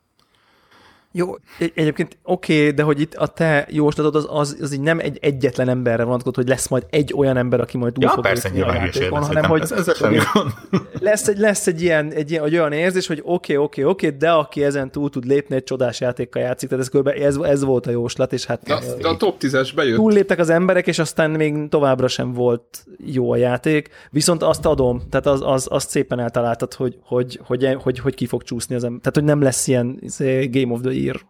[1.13, 4.81] Jó, egy- egyébként oké, okay, de hogy itt a te jóslatod az, az, az így
[4.81, 8.11] nem egy egyetlen emberre vonatkozott, hogy lesz majd egy olyan ember, aki majd túl Ja,
[8.11, 10.51] fog persze, a játékon, lesz, hanem nem, hogy ez, semmi gond.
[11.01, 14.31] lesz egy, lesz egy ilyen, egy ilyen, egy olyan érzés, hogy oké, oké, oké, de
[14.31, 17.87] aki ezen túl tud lépni, egy csodás játékkal játszik, tehát ez, körbe, ez, ez volt
[17.87, 19.97] a jóslat, és hát De, de a top 10-es bejött.
[19.97, 25.03] túlléptek az emberek, és aztán még továbbra sem volt jó a játék, viszont azt adom,
[25.11, 28.85] tehát az, az, azt szépen eltaláltad, hogy, hogy, hogy, hogy, hogy ki fog csúszni az
[28.85, 29.01] ember.
[29.01, 31.21] Tehát, hogy nem lesz ilyen izé, Game of the Year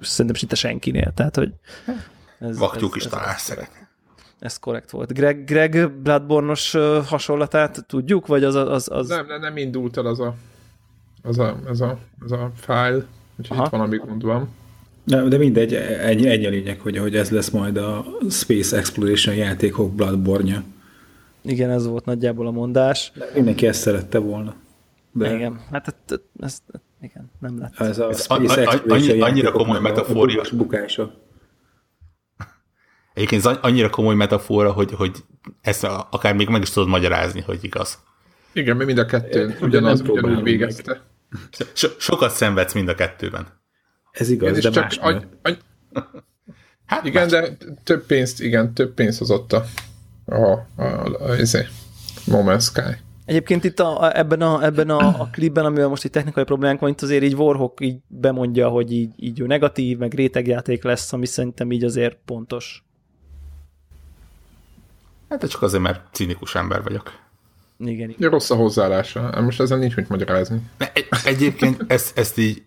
[0.00, 1.52] szerintem szinte senkinél, tehát, hogy
[2.38, 3.70] ez, Vaktyúk is ez, találsz ez, szeret.
[4.38, 5.12] ez korrekt volt.
[5.12, 10.06] Greg, Greg Bloodborne-os ö, hasonlatát tudjuk, vagy az, az, az Nem, nem, nem indult el
[10.06, 10.34] az a,
[11.22, 13.04] az a, ez a, ez a file,
[13.36, 13.64] úgyhogy Aha.
[13.64, 14.48] itt valami gond van.
[15.04, 19.34] De, de mindegy, egy, egy a lényeg, hogy, hogy ez lesz majd a Space Exploration
[19.34, 20.62] játékok Bloodborne-ja.
[21.42, 23.12] igen, ez volt nagyjából a mondás.
[23.34, 24.54] Mindenki ezt szerette volna.
[25.12, 25.34] De De.
[25.34, 27.80] Igen, hát ez, ez, ez, igen, nem lett.
[27.80, 30.40] ez a Ez Space a- a- annyi- annyira komoly a- metafória.
[30.40, 31.14] A bukása.
[33.14, 35.16] Egyébként ez annyira komoly metafora, hogy, hogy
[35.60, 37.98] ezt a- akár még meg is tudod magyarázni, hogy igaz.
[38.52, 41.00] Igen, mi mind a kettőn Ugyan ugyanaz, ugyanúgy végezte.
[41.74, 43.46] So, sokat szenvedsz mind a kettőben.
[44.12, 45.24] Ez igaz, Igen, de csak miatt.
[45.42, 45.56] any,
[46.86, 49.64] Hát igen, más- de több pénzt, igen, több pénzt hozott a,
[50.24, 51.36] a, a, a, a, a
[52.24, 52.96] No Man's Sky.
[53.32, 56.90] Egyébként itt a, ebben, a, ebben a, a klipben, amivel most itt technikai problémánk van,
[56.90, 61.26] itt azért így Warhawk így bemondja, hogy így, így ő negatív, meg rétegjáték lesz, ami
[61.26, 62.84] szerintem így azért pontos.
[65.28, 67.12] Hát csak azért, mert cinikus ember vagyok.
[67.78, 68.30] Igen, igen.
[68.30, 69.40] Rossz a hozzáállása.
[69.40, 70.60] Most ezen nincs mit magyarázni.
[70.92, 72.62] Egy, egyébként ezt, ezt így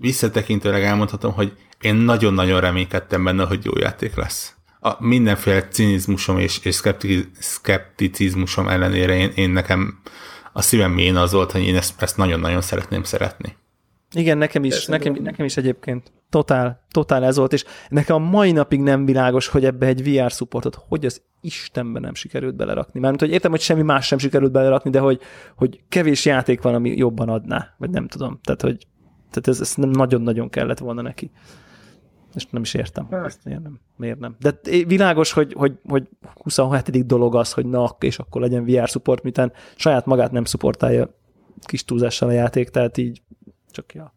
[0.00, 4.54] visszatekintőleg elmondhatom, hogy én nagyon-nagyon reménykedtem benne, hogy jó játék lesz.
[4.80, 10.00] A mindenféle cinizmusom és, és szkepti, szkepticizmusom ellenére én, én nekem
[10.52, 13.56] a szívem mélyén az volt, hogy én ezt, ezt nagyon-nagyon szeretném szeretni.
[14.14, 18.52] Igen, nekem is, nekem, nekem is egyébként totál, totál ez volt, és nekem a mai
[18.52, 23.00] napig nem világos, hogy ebbe egy VR supportot, hogy az Istenben nem sikerült belerakni.
[23.00, 25.20] Mármint, hogy értem, hogy semmi más sem sikerült belerakni, de hogy,
[25.56, 28.40] hogy kevés játék van, ami jobban adná, vagy nem tudom.
[28.42, 28.86] Tehát, hogy
[29.30, 31.30] tehát ez, ez nem nagyon-nagyon kellett volna neki.
[32.34, 33.80] És nem is értem, ezt miért nem.
[33.96, 34.36] Miért nem.
[34.38, 37.06] De világos, hogy, hogy, hogy 27.
[37.06, 41.18] dolog az, hogy na, és akkor legyen VR support, mitán saját magát nem supportálja
[41.60, 43.22] kis túlzással a játék, tehát így
[43.70, 44.12] csak ja.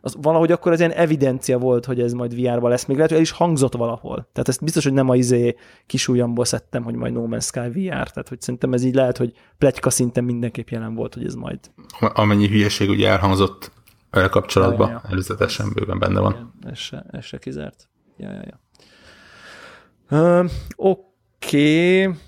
[0.00, 2.84] Az valahogy akkor ez ilyen evidencia volt, hogy ez majd VR-ba lesz.
[2.84, 4.28] Még lehet, hogy el is hangzott valahol.
[4.32, 5.56] Tehát ezt biztos, hogy nem a izé
[5.86, 8.10] kisújamból szedtem, hogy majd No Man's Sky VR.
[8.10, 11.58] Tehát, hogy szerintem ez így lehet, hogy pletyka szinten mindenképp jelen volt, hogy ez majd...
[11.98, 13.72] Amennyi hülyeség ugye elhangzott
[14.10, 15.10] kapcsolatban, ja, ja, ja.
[15.10, 16.32] előzetesen bőven benne van.
[16.32, 17.88] Igen, ez se, ez se kizárt.
[18.16, 18.60] Ja, ja, ja.
[20.10, 22.18] Uh, Oké, okay.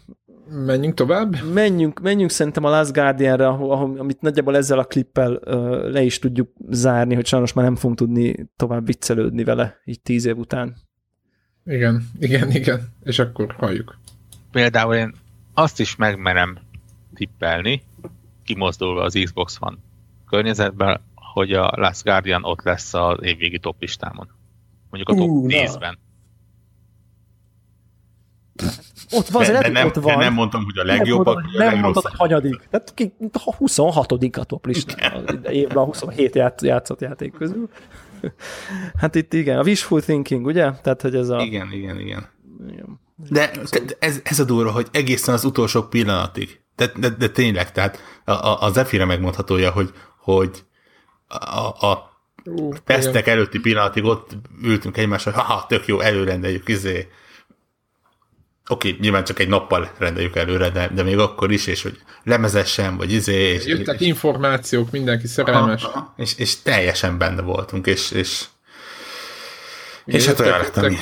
[0.52, 1.42] Menjünk tovább?
[1.52, 6.50] Menjünk, menjünk szerintem a Last Guardian-re, amit nagyjából ezzel a klippel uh, le is tudjuk
[6.68, 10.76] zárni, hogy sajnos már nem fogunk tudni tovább viccelődni vele így tíz év után.
[11.64, 12.88] Igen, igen, igen.
[13.02, 13.98] És akkor halljuk.
[14.52, 15.14] Például én
[15.54, 16.58] azt is megmerem
[17.14, 17.82] tippelni,
[18.44, 19.76] kimozdulva az Xbox One
[20.28, 21.00] környezetben,
[21.32, 24.28] hogy a Last Guardian ott lesz az évvégi top listámon.
[24.90, 25.98] Mondjuk a top uh, 10-ben.
[29.10, 30.18] Ott van, de, de nem, ott van.
[30.18, 32.68] nem mondtam, hogy a legjobbak, nem, nem mondtad, hogy hanyadik.
[32.70, 33.12] Tehát ki,
[33.56, 35.40] 26 a top listán.
[35.44, 37.68] Évben a 27 ját, játszott játék közül.
[38.96, 40.72] Hát itt igen, a wishful thinking, ugye?
[40.72, 41.40] Tehát, hogy ez a...
[41.40, 42.30] Igen, igen, igen.
[42.66, 43.00] igen.
[43.28, 43.50] De
[43.98, 46.60] ez, ez a durva, hogy egészen az utolsó pillanatig.
[46.76, 50.64] De, de, de tényleg, tehát a, a, a Zephyre megmondhatója, hogy, hogy
[51.38, 52.08] a, a
[52.44, 54.30] Uh, Pestek előtti pillanatig ott
[54.62, 57.08] ültünk egymással, hogy haha, tök jó, előrendeljük, izé,
[58.68, 61.98] oké, okay, nyilván csak egy nappal rendeljük előre, de, de még akkor is, és hogy
[62.24, 63.34] lemezesen, vagy izé.
[63.34, 65.82] És, Jöttek és, információk, mindenki szerelmes.
[65.82, 68.44] Aha, aha, és, és teljesen benne voltunk, és, és,
[70.04, 70.96] és hát olyan lett, ami...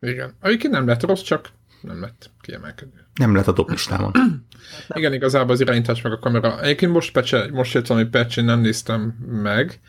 [0.00, 0.36] Igen.
[0.40, 1.48] Egyébként nem lett rossz, csak
[1.84, 3.06] nem lett kiemelkedő.
[3.14, 4.12] Nem lett a top listámon.
[4.94, 6.62] Igen, igazából az irányítás meg a kamera.
[6.62, 9.00] Egyébként most, pecse, most jött valami patch, nem néztem
[9.42, 9.80] meg,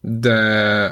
[0.00, 0.36] de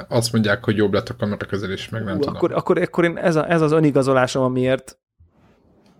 [0.09, 2.35] azt mondják, hogy jobb lett a kamera közelés, meg nem Hú, tudom.
[2.35, 4.97] Akkor, akkor, akkor én ez, a, ez az önigazolásom, amiért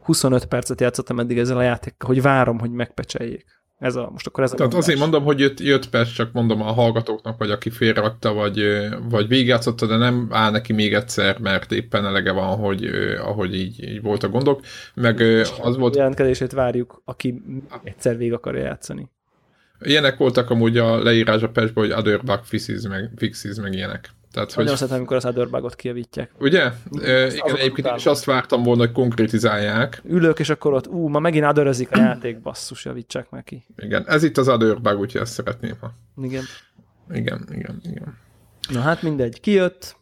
[0.01, 3.56] 25 percet játszottam eddig ezzel a játékkal, hogy várom, hogy megpecseljék.
[3.80, 4.89] Ez a, most akkor ez a Tehát mondás.
[4.89, 8.63] azért mondom, hogy jött, jött perc, csak mondom a hallgatóknak, vagy aki félrerakta, vagy,
[9.09, 12.86] vagy végigjátszotta, de nem áll neki még egyszer, mert éppen elege van, hogy
[13.21, 14.61] ahogy így, így volt a gondok.
[14.93, 15.21] Meg
[15.61, 15.95] az volt...
[15.95, 17.41] Jelentkezését várjuk, aki
[17.84, 19.09] egyszer végig akarja játszani.
[19.80, 24.09] Ilyenek voltak amúgy a leírás a patchban, hogy other bug fixes, meg, fixes, meg ilyenek.
[24.32, 24.78] Tehát, Nagyon hogy...
[24.78, 26.32] szeretem, amikor az other bugot kijavítják.
[26.39, 26.61] Ugye?
[27.01, 30.01] E, igen, egyébként is azt vártam volna, hogy konkrétizálják.
[30.05, 33.65] Ülök, és akkor ott, ú, ma megint adörözik a játék, basszus, javítsák meg ki.
[33.78, 35.75] Igen, ez itt az other bug, úgyhogy ezt szeretném.
[35.80, 35.93] Ha.
[36.21, 36.43] Igen.
[37.13, 38.17] Igen, igen, igen.
[38.69, 39.95] Na hát mindegy, kijött.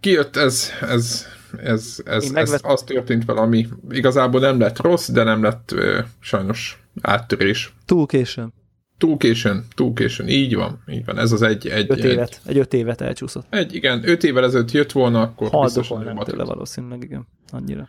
[0.00, 1.26] Kijött, ez, ez,
[1.62, 6.00] ez, ez, ez az történt vele, ami igazából nem lett rossz, de nem lett ö,
[6.20, 7.74] sajnos áttörés.
[7.84, 8.52] Túl későn.
[8.98, 11.18] Túl későn, túl későn, így van, így van.
[11.18, 11.66] Ez az egy...
[11.66, 13.46] egy öt évet, egy, egy öt évet elcsúszott.
[13.50, 17.88] Egy, igen, öt évvel ezelőtt jött volna, akkor Haldokolnám biztos, tőle valószínűleg, igen, annyira.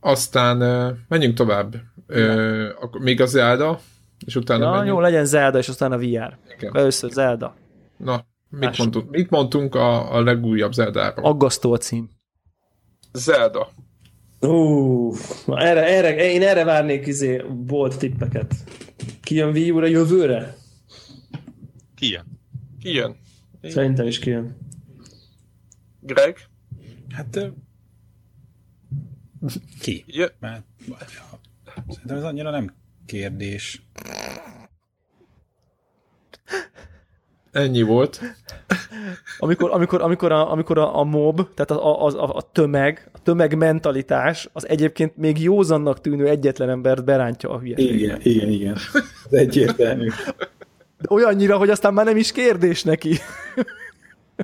[0.00, 0.56] Aztán
[1.08, 1.74] menjünk tovább.
[2.08, 3.80] Uh, akkor még a Zelda,
[4.26, 4.88] és utána ja, menjünk.
[4.88, 6.38] jó, legyen Zelda, és aztán a VR.
[6.58, 6.76] Igen.
[6.76, 7.54] Először Zelda.
[7.96, 11.24] Na, mit mondtunk, mit mondtunk a, a legújabb Zelda-ról?
[11.24, 12.10] Aggasztó a cím.
[13.12, 13.68] Zelda.
[14.46, 15.16] Uh,
[15.46, 18.54] erre, erre, én erre várnék izé bolt tippeket.
[19.20, 20.56] Kijön Wii U-ra jövőre?
[21.94, 22.24] Kijön.
[22.80, 23.16] Kijön.
[23.62, 24.56] Szerintem is kijön.
[26.00, 26.36] Greg?
[27.10, 27.52] Hát
[29.80, 30.04] ki?
[30.06, 30.26] Jö.
[30.40, 30.64] Mert,
[31.88, 32.74] szerintem ez annyira nem
[33.06, 33.82] kérdés.
[37.52, 38.20] Ennyi volt.
[39.38, 43.18] Amikor, amikor, amikor, a, amikor a, a mob, tehát a, a, a, a tömeg, a
[43.22, 47.94] tömegmentalitás, az egyébként még józannak tűnő egyetlen embert berántja a hülyeségbe.
[47.94, 48.76] Igen, igen, igen.
[49.30, 50.08] Ez egyértelmű.
[50.98, 53.16] De olyannyira, hogy aztán már nem is kérdés neki.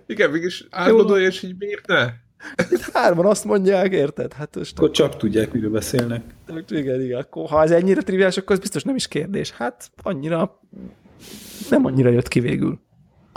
[0.07, 2.07] Igen, mégis átgondolja, és így miért ne?
[2.71, 4.33] Itt hárman azt mondják, érted?
[4.33, 6.23] Hát most akkor csak tudják, miről beszélnek.
[6.69, 7.21] Igen, igen.
[7.21, 9.51] Akkor, ha ez ennyire triviális, akkor ez biztos nem is kérdés.
[9.51, 10.61] Hát annyira
[11.71, 12.81] nem annyira jött ki végül.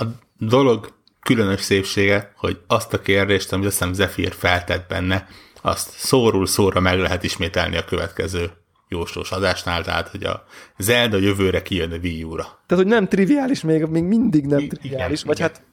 [0.02, 0.06] A
[0.38, 5.28] dolog különös szépsége, hogy azt a kérdést, amit azt hiszem Zephyr feltett benne,
[5.62, 8.52] azt szóról szóra meg lehet ismételni a következő
[8.88, 10.44] jóslós adásnál, tehát hogy a
[10.78, 12.44] Zelda jövőre kijön a Wii U-ra.
[12.44, 15.50] Tehát, hogy nem triviális, még, még mindig nem I- triviális, igen, vagy igen.
[15.52, 15.64] hát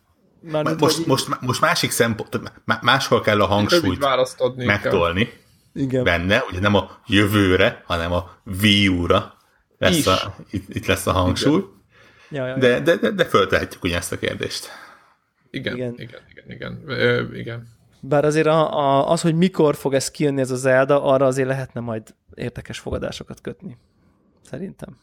[0.40, 4.24] Mármint, Most, hogy- most, most másik szempont, má- máshol kell a hangsúlyt kell.
[4.56, 5.28] megtolni
[5.74, 6.04] Igen.
[6.04, 8.30] benne, ugye nem a jövőre, hanem a
[8.62, 9.34] Wii U-ra
[9.78, 11.77] lesz a, itt, itt lesz a hangsúly, Ja,
[12.30, 12.56] ja, ja.
[12.56, 14.68] de, de, de, de föltehetjük ugye ezt a kérdést.
[15.50, 15.94] Igen, Igen.
[15.96, 16.78] igen, igen, igen.
[16.84, 16.98] igen.
[16.98, 17.68] Ö, igen.
[18.00, 21.48] Bár azért a, a, az, hogy mikor fog ez kijönni ez a Zelda, arra azért
[21.48, 23.76] lehetne majd érdekes fogadásokat kötni.
[24.42, 24.96] Szerintem.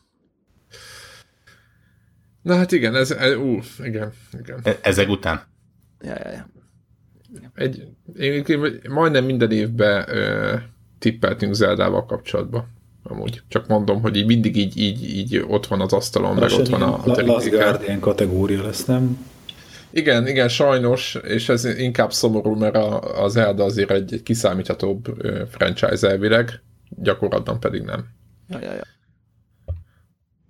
[2.41, 4.59] Na hát igen, ez, ez ú, igen, igen.
[4.63, 5.43] E- Ezek után.
[6.01, 6.49] Ja, ja, ja.
[7.53, 10.55] Egy, én, én majdnem minden évben ö,
[10.99, 12.74] tippeltünk Zeldával kapcsolatban.
[13.10, 13.41] Amúgy.
[13.47, 16.82] Csak mondom, hogy így mindig így, így, így ott van az asztalon, meg ott van
[16.82, 17.49] a, a La- Last.
[17.49, 19.28] Guardian kategória lesz, nem?
[19.91, 25.06] Igen, igen, sajnos, és ez inkább szomorú, mert a, a Zelda azért egy, egy kiszámíthatóbb
[25.49, 28.06] franchise elvileg, gyakorlatban pedig nem.
[28.49, 28.84] ja, ja, ja.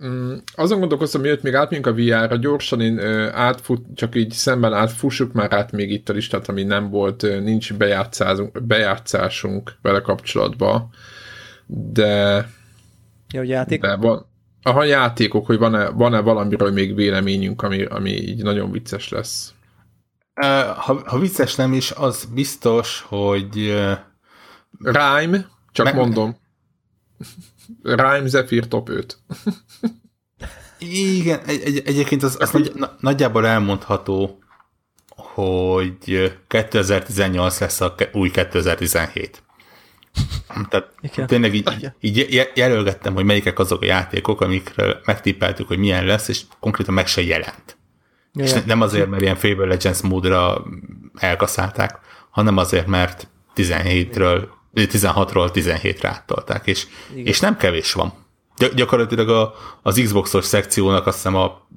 [0.06, 4.74] Mm, azon gondolkoztam, mielőtt még átmegyünk a VR-ra, gyorsan én ö, átfut, csak így szemben
[4.74, 10.90] átfussuk már át még itt a listát, ami nem volt, nincs bejátszásunk, bejátszásunk vele kapcsolatban,
[11.68, 12.50] de,
[13.34, 13.82] Ja, hogy játék.
[13.82, 14.26] de van,
[14.62, 19.54] aha, játékok, hogy van-e, van-e valamiről még véleményünk, ami, ami így nagyon vicces lesz.
[20.76, 23.54] Ha, ha vicces nem is, az biztos, hogy
[24.80, 26.38] Rhyme, csak Meg- mondom.
[27.84, 29.18] Rhyme Zephyr top 5.
[30.80, 34.40] igen, egy, egy, egyébként az, az nagy, na, nagyjából elmondható,
[35.16, 39.44] hogy 2018 lesz a új 2017.
[40.70, 41.28] Tehát Igen.
[41.28, 46.06] tényleg így, így, így je- jelölgettem, hogy melyikek azok a játékok, amikről megtippeltük, hogy milyen
[46.06, 47.78] lesz, és konkrétan meg se jelent.
[48.34, 50.64] Ja, És nem azért, mert ilyen Fable Legends módra
[51.16, 52.00] elkaszálták,
[52.30, 54.44] hanem azért, mert 17-ről,
[54.76, 58.14] 16-ról 17-re áttolták, és, és nem kevés van.
[58.58, 61.68] Gy- gyakorlatilag a, az Xboxos szekciónak azt hiszem a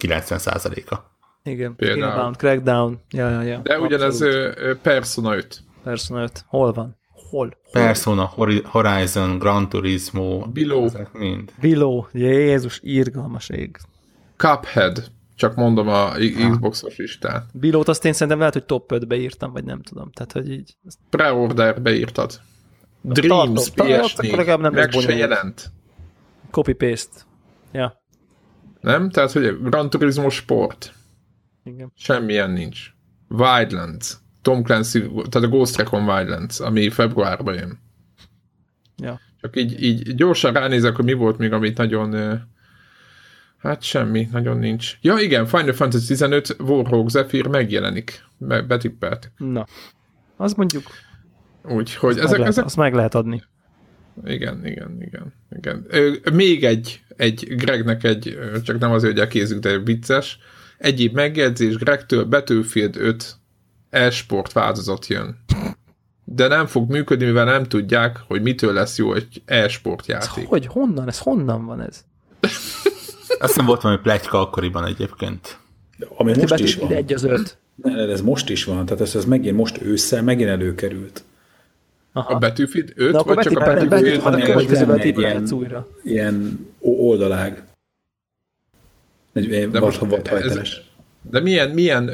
[0.00, 0.96] 90%-a.
[1.42, 1.76] Igen.
[1.76, 2.00] Például.
[2.10, 3.00] Scalebound, Crackdown.
[3.10, 3.58] Ja, ja, ja.
[3.58, 4.58] De ugyanez Abszolút.
[4.58, 5.60] ö, Persona 5.
[5.84, 6.44] Persona 5.
[6.46, 6.96] Hol van?
[7.30, 7.46] Hol?
[7.48, 7.56] Hol?
[7.72, 10.84] Persona, Hori- Horizon, Gran Turismo, Below.
[10.84, 11.52] ezek mind.
[11.60, 12.04] Below.
[12.12, 13.76] Jézus, irgalmas ég.
[14.36, 15.10] Cuphead.
[15.34, 16.10] Csak mondom a
[16.50, 17.46] Xboxos listát.
[17.52, 20.10] Below-t azt én szerintem lehet, hogy top 5-be írtam, vagy nem tudom.
[20.10, 20.76] Tehát, hogy így.
[21.10, 22.40] Preorder beírtad.
[23.02, 23.96] Dreams tartom.
[24.00, 24.94] Tartom, akkor legalább nem PS4.
[24.94, 25.70] Meg se jelent.
[26.50, 27.16] Copy-paste.
[27.72, 28.02] Ja,
[28.80, 29.10] Nem?
[29.10, 30.92] Tehát, hogy Gran Turismo Sport.
[31.64, 31.92] igen.
[31.96, 32.90] Semmilyen nincs.
[33.28, 34.16] Wildlands.
[34.48, 37.78] Tom Clancy, tehát a Ghost Recon Wildlands, ami februárban jön.
[38.96, 39.20] Ja.
[39.40, 42.40] Csak így, így gyorsan ránézek, hogy mi volt még, amit nagyon...
[43.58, 44.98] Hát semmi, nagyon nincs.
[45.00, 48.24] Ja igen, Final Fantasy 15 Warhawk Zephyr megjelenik.
[48.38, 49.32] Be- Betippeltek.
[49.36, 49.66] Na.
[50.36, 50.82] Az mondjuk,
[51.62, 53.42] Úgyhogy meg ezek, lehet, ezek azt meg lehet adni.
[54.24, 55.34] Igen, igen, igen.
[55.56, 55.86] igen.
[55.88, 60.38] Ö, még egy, egy Gregnek egy, csak nem azért, hogy elkézzük, de vicces.
[60.78, 63.37] Egyéb megjegyzés Gregtől Battlefield 5
[63.90, 65.38] e-sport változat jön.
[66.24, 70.46] De nem fog működni, mivel nem tudják, hogy mitől lesz jó egy e-sport Ez játék.
[70.48, 70.66] hogy?
[70.66, 71.08] Honnan?
[71.08, 72.04] Ez honnan van ez?
[72.40, 75.58] Azt hiszem volt valami pletyka akkoriban egyébként.
[76.16, 76.98] Ami most is Battlefield van.
[76.98, 77.58] egy az öt.
[77.82, 81.22] Ne, ne, ez most is van, tehát ez, ez megint most ősszel megint előkerült.
[82.12, 85.88] A Battlefield 5, De vagy csak a Battlefield betippeltem, a egy tippelhetsz ilyen- újra.
[86.02, 87.62] Ilyen o- oldalág.
[89.32, 90.80] Egy, De most ez-.
[91.22, 92.10] De milyen, milyen,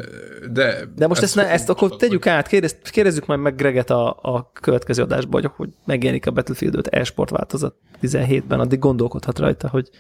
[0.52, 0.84] de...
[0.96, 4.50] De most ezt, ne, ezt akkor tegyük át, kérdez, kérdezzük majd meg Greget a, a
[4.52, 9.90] következő adásban, hogy, hogy megjelenik a Battlefield 5 e-sport változat 17-ben, addig gondolkodhat rajta, hogy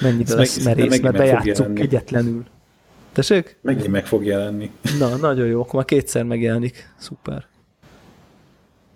[0.00, 2.44] mennyire lesz meg- merész, mert bejátszunk egyetlenül.
[3.12, 3.58] Tessék?
[3.60, 4.70] Megint meg fog jelenni.
[4.98, 6.88] Na, nagyon jó, akkor már kétszer megjelenik.
[6.98, 7.46] Szuper.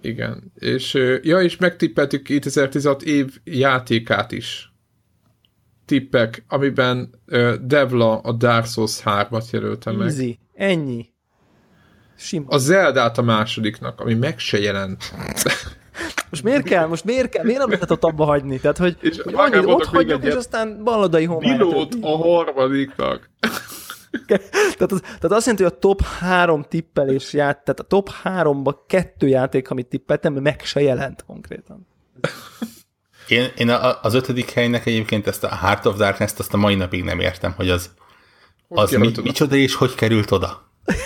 [0.00, 0.52] Igen.
[0.54, 4.72] És, ja, és megtippeltük 2016 év játékát is.
[5.86, 10.06] Tippek, amiben uh, Devla a Dark Souls 3-at jelölte meg.
[10.06, 10.38] Easy.
[10.54, 11.14] Ennyi.
[12.16, 12.44] Sim.
[12.48, 15.04] A Zeldát a másodiknak, ami meg se jelent.
[16.30, 16.86] Most miért kell?
[16.86, 17.44] Most miért kell?
[17.44, 18.60] Miért nem lehet ott abba hagyni?
[18.60, 22.06] Tehát, hogy, És hogy annyit ott hagyjuk, és aztán balladai homályra Pilót tölti.
[22.06, 23.30] a harmadiknak.
[24.76, 28.84] Tehát, az, tehát azt jelenti, hogy a top három tippelés ját, tehát a top háromba
[28.88, 31.86] kettő játék, amit tippeltem, meg se jelent konkrétan.
[33.28, 36.74] Én, én a, az ötödik helynek egyébként ezt a Heart of Darkness-t azt a mai
[36.74, 37.90] napig nem értem, hogy az,
[38.68, 39.22] az mi, oda?
[39.22, 40.64] micsoda és hogy került oda.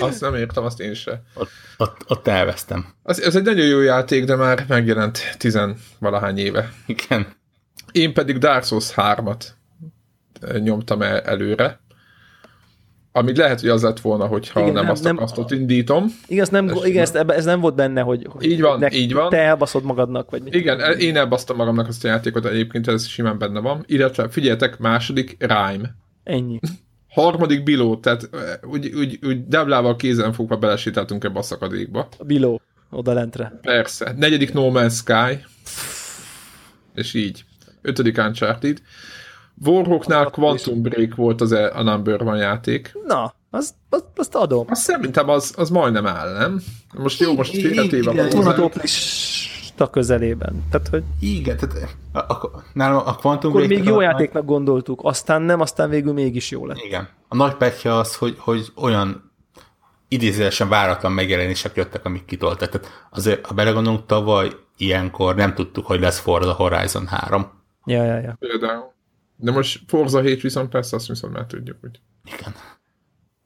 [0.00, 1.22] Azt nem értem, azt én se.
[1.34, 2.94] Ott, ott, ott elvesztem.
[3.02, 6.72] Az, ez egy nagyon jó játék, de már megjelent tizenvalahány éve.
[6.86, 7.26] Igen.
[7.92, 9.44] Én pedig Dark Souls 3-at
[10.58, 11.80] nyomtam el előre.
[13.12, 16.06] Ami lehet, hogy az lett volna, hogyha Igen, nem, nem- azt nem- a kasztot indítom.
[16.26, 18.94] Igaz, nem, Ez igen, ez, ebbe- ez nem volt benne, hogy, hogy Így van, nek-
[18.94, 19.28] így van.
[19.30, 20.54] te elbaszod magadnak, vagy mit.
[20.54, 23.82] Igen, én elbasztam magamnak azt a játékot, egyébként ez simán benne van.
[23.86, 25.94] Illetve figyeljetek, második Rhyme.
[26.24, 26.58] Ennyi.
[27.08, 28.30] Harmadik Biló, tehát
[28.62, 32.08] úgy, úgy, úgy Devlával kézen fogva belesétáltunk ebbe a szakadékba.
[32.18, 33.58] A Biló, oda lentre.
[33.62, 34.14] Persze.
[34.16, 35.44] Negyedik No Man's Sky.
[36.94, 37.44] És így.
[37.82, 38.78] Ötödik Uncharted.
[39.64, 42.92] Warhawknál Quantum Break volt az e- a number one játék.
[43.06, 44.66] Na, azt, azt, azt adom.
[44.68, 46.60] Azt szerintem az, az majdnem áll, nem?
[46.98, 48.28] Most jó, most félretéve van.
[48.28, 48.54] Tuna hozzá.
[48.56, 50.64] toplista közelében.
[50.70, 55.00] Tehát, hogy Igen, tehát a, a, nálam a Quantum akkor még jó a- játéknak gondoltuk,
[55.02, 56.78] aztán nem, aztán végül mégis jó lett.
[56.78, 57.08] Igen.
[57.28, 59.30] A nagy pekje az, hogy, hogy olyan
[60.08, 62.68] idézőesen váratlan megjelenések jöttek, amik kitoltak.
[62.68, 67.50] Tehát azért, ha belegondolunk, tavaly ilyenkor nem tudtuk, hogy lesz Forza Horizon 3.
[67.84, 68.36] Ja, ja, ja.
[68.38, 68.92] Például.
[69.40, 72.54] De most Forza 7 viszont persze azt viszont már tudjuk, hogy Igen.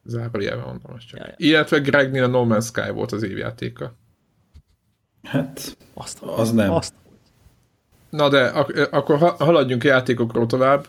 [0.04, 1.18] zárójelben mondom azt csak.
[1.20, 1.34] Ja, ja.
[1.36, 3.96] Illetve Gregnél a No Man's Sky volt az évjátéka.
[5.22, 6.70] Hát, Azt, az nem.
[6.72, 6.94] Azt.
[8.10, 10.86] Na de ak- akkor ha- haladjunk a játékokról tovább.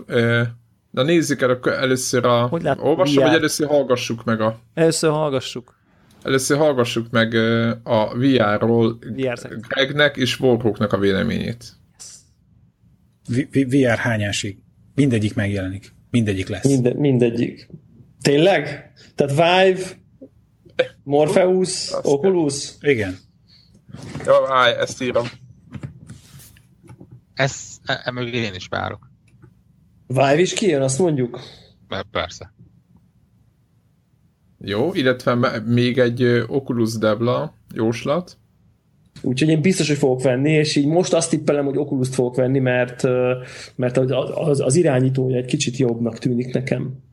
[0.92, 2.48] Na nézzük el akkor először a...
[2.48, 4.60] Hogy lát- Olvassam, vagy először hallgassuk meg a...
[4.74, 5.80] Először hallgassuk.
[6.24, 7.34] Először hallgassuk meg
[7.84, 9.58] a VR-ról VR.
[9.68, 11.66] Gregnek és Warhawknak a véleményét.
[13.28, 14.58] V- VR hányásig.
[14.96, 15.94] Mindegyik megjelenik.
[16.10, 16.66] Mindegyik lesz.
[16.66, 17.70] Minde, mindegyik.
[18.22, 18.92] Tényleg?
[19.16, 19.82] Tehát Vive,
[21.04, 22.74] Morpheus, Oculus?
[22.80, 23.18] Igen.
[24.26, 25.26] Jó, állj, ezt írom.
[27.34, 29.12] Ez, e, e én is várok.
[30.08, 31.40] Vive is kijön, azt mondjuk?
[31.88, 32.54] Mert persze.
[34.60, 38.38] Jó, illetve még egy Oculus Debla jóslat.
[39.22, 42.60] Úgyhogy én biztos, hogy fogok venni, és így most azt tippelem, hogy Oculus-t fogok venni,
[42.60, 43.04] mert,
[43.76, 47.04] mert az, az, az irányítója egy kicsit jobbnak tűnik nekem.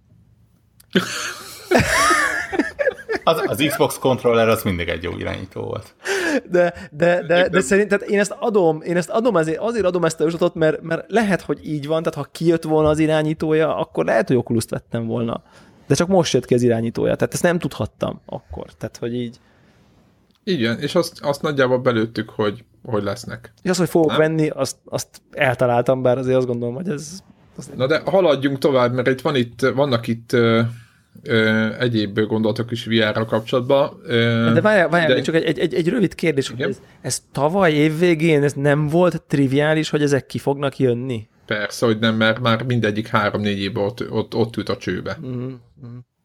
[3.25, 5.95] Az, az Xbox controller az mindig egy jó irányító volt.
[6.51, 10.21] De, de, de, de szerintem én ezt adom, én ezt adom azért, azért adom ezt
[10.21, 14.05] a jóslatot, mert, mert lehet, hogy így van, tehát ha kijött volna az irányítója, akkor
[14.05, 15.43] lehet, hogy oculus vettem volna.
[15.87, 18.67] De csak most jött ki az irányítója, tehát ezt nem tudhattam akkor.
[18.79, 19.41] Tehát, hogy így.
[20.45, 23.53] Igen, és azt, azt nagyjából belőttük, hogy, hogy lesznek.
[23.63, 24.19] És az, hogy fogok Nem?
[24.19, 27.19] venni, azt, azt eltaláltam, bár azért azt gondolom, hogy ez...
[27.57, 30.61] Az Na de haladjunk tovább, mert itt, van itt vannak itt ö,
[31.23, 34.01] ö, egyéb gondolatok is VR-ral kapcsolatban.
[34.05, 37.23] Ö, de várjál, várjál de- csak egy, egy, egy, egy rövid kérdés, hogy ez, ez
[37.33, 41.29] tavaly évvégén ez nem volt triviális, hogy ezek ki fognak jönni?
[41.47, 45.19] Persze, hogy nem, mert már mindegyik három-négy évben ott, ott, ott ült a csőbe.
[45.27, 45.53] Mm,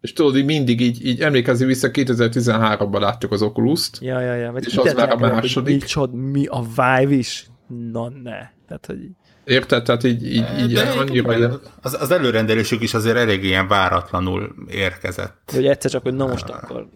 [0.01, 4.51] És tudod, így mindig így, így emlékezni vissza, 2013-ban láttuk az Oculus-t, Ja, ja, ja.
[4.51, 5.81] Vagy És az már a második.
[5.81, 7.47] Micsod, mi a Vive is?
[7.91, 8.49] Na ne.
[8.67, 8.97] Tehát, hogy
[9.43, 9.83] érted?
[9.83, 11.37] Tehát így, így, így De annyira...
[11.37, 15.51] igen, az, az előrendelésük is azért elég ilyen váratlanul érkezett.
[15.53, 16.89] hogy egyszer csak, hogy na most akkor...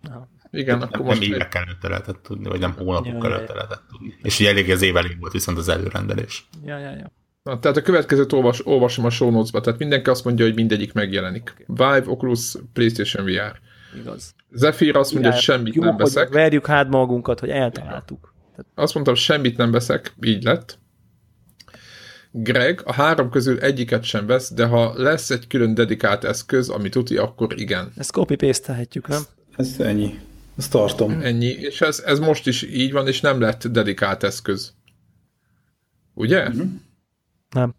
[0.00, 0.28] Na.
[0.50, 1.22] Igen, Nem, akkor nem most...
[1.22, 4.16] évek előtte lehetett tudni, vagy nem hónapok Ja, ja, előtte lehetett tudni.
[4.22, 6.48] És ugye elég az év elég volt viszont az előrendelés.
[6.64, 7.12] Ja, ja, ja.
[7.42, 10.92] Na, tehát a következőt olvas, olvasom a show notes-ba, tehát mindenki azt mondja, hogy mindegyik
[10.92, 11.54] megjelenik.
[11.66, 13.60] Vive, Oculus, PlayStation VR.
[13.98, 14.34] Igaz.
[14.50, 16.28] Zephyr azt mondja, hogy semmit Jó, nem hogy veszek.
[16.28, 18.34] verjük hát magunkat, hogy eltaláltuk.
[18.74, 20.78] Azt mondtam, semmit nem veszek, így lett.
[22.30, 26.88] Greg a három közül egyiket sem vesz, de ha lesz egy külön dedikált eszköz, ami
[26.88, 27.92] tuti, akkor igen.
[27.96, 29.22] Ezt copy paste nem?
[29.56, 30.18] Ez ennyi.
[30.56, 31.20] Azt tartom.
[31.22, 31.46] Ennyi.
[31.46, 34.72] És ez, ez most is így van, és nem lett dedikált eszköz.
[36.14, 36.48] Ugye?
[36.48, 36.74] Mm-hmm.
[37.52, 37.74] Nem.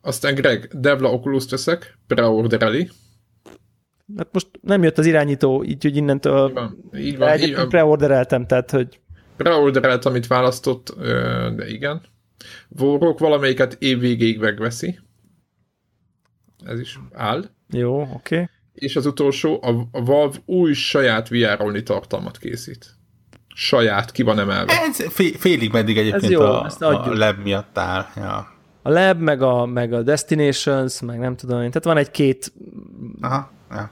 [0.00, 2.90] Aztán Greg, Devla Oculus veszek, preordereli.
[4.16, 7.38] Hát most nem jött az irányító, így, hogy innentől Így van, így van.
[7.38, 7.68] Így van.
[7.68, 9.00] preordereltem, tehát, hogy
[9.36, 10.94] Preorderelt, amit választott,
[11.56, 12.00] de igen.
[12.68, 14.98] Vorok valamelyiket évvégéig megveszi.
[16.64, 17.44] Ez is áll.
[17.68, 18.14] jó, oké.
[18.34, 18.48] Okay.
[18.72, 22.94] És az utolsó, a, a Valve új saját vr tartalmat készít.
[23.54, 24.72] Saját, ki van emelve.
[24.72, 28.06] Ez fé- félig meddig egyébként jó, a, a lab miatt áll.
[28.16, 28.55] Ja.
[28.86, 31.68] A Lab, meg a, meg a Destinations, meg nem tudom én.
[31.68, 32.52] Tehát van egy-két
[33.20, 33.90] Aha, ja.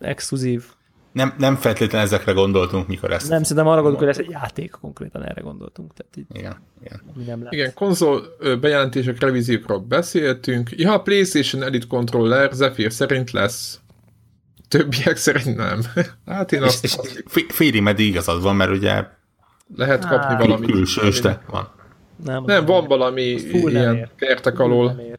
[0.00, 0.64] exkluzív.
[1.12, 3.28] Nem, nem feltétlenül ezekre gondoltunk, mikor ezt.
[3.28, 5.92] Nem, szerintem arra gondolunk, hogy lesz egy játék, konkrétan erre gondoltunk.
[5.94, 7.00] Tehát így, Igen, igen.
[7.14, 7.52] ami nem lesz.
[7.52, 8.22] Igen, konzol
[8.60, 10.70] bejelentések, revíziókról beszéltünk.
[10.76, 13.80] Ja, a PlayStation Elite Controller Zephyr szerint lesz.
[14.68, 15.80] Többiek szerint nem.
[16.26, 19.04] Hát én És, azt, és azt fé- félig meddig igazad van, mert ugye
[19.76, 20.70] lehet kapni Á, valamit.
[20.70, 21.68] külső östek van.
[22.24, 24.08] Nem, Nem, van valami full nem ilyen ér.
[24.16, 24.86] kertek Full alól.
[24.86, 25.18] nem ér.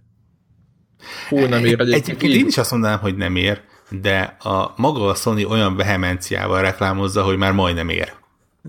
[1.27, 1.93] Full nem ér egyébként.
[2.07, 6.61] Egyébként én is azt mondanám, hogy nem ér, de a maga a Sony olyan vehemenciával
[6.61, 8.13] reklámozza, hogy már majdnem ér.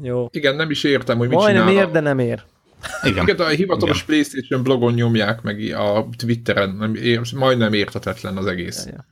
[0.02, 0.28] Jó.
[0.32, 1.82] Igen, nem is értem, hogy mit Majdnem csinál.
[1.82, 2.42] ér, de nem ér.
[3.02, 3.22] Igen.
[3.28, 4.06] Igen, a hivatalos Igen.
[4.06, 8.86] PlayStation blogon nyomják meg a Twitteren, nem, ér, majdnem értetetlen az egész.
[8.86, 9.06] Ja.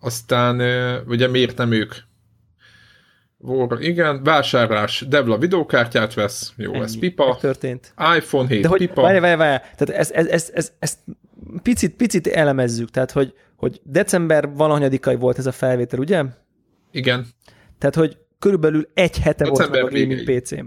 [0.00, 0.60] Aztán,
[1.06, 1.94] ugye miért nem ők?
[3.40, 7.00] War, igen, vásárlás, Devla videókártyát vesz, jó, ez Ennyi.
[7.00, 7.36] pipa.
[7.40, 7.94] Történt.
[8.16, 9.02] iPhone 7 De hogy, pipa.
[9.02, 10.98] várj, várj, várj, tehát ez, ez, ez, ez, ezt
[11.62, 16.24] picit, picit elemezzük, tehát hogy, hogy december valahanyadikai volt ez a felvétel, ugye?
[16.90, 17.26] Igen.
[17.78, 20.40] Tehát, hogy körülbelül egy hete volt December meg a gaming végéig.
[20.42, 20.64] PC-m.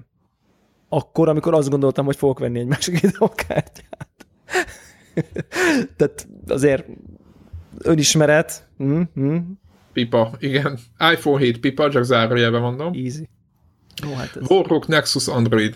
[0.89, 4.07] Akkor, amikor azt gondoltam, hogy fogok venni egy másik videókártyát.
[5.95, 6.85] Tehát azért
[7.77, 8.69] önismeret.
[8.83, 9.37] Mm, mm,
[9.93, 10.79] Pipa, igen.
[11.13, 12.93] iPhone 7 pipa, csak zárójelben mondom.
[12.93, 13.29] easy.
[14.03, 14.49] Jó, hát ez...
[14.49, 15.75] Warhawk Nexus Android.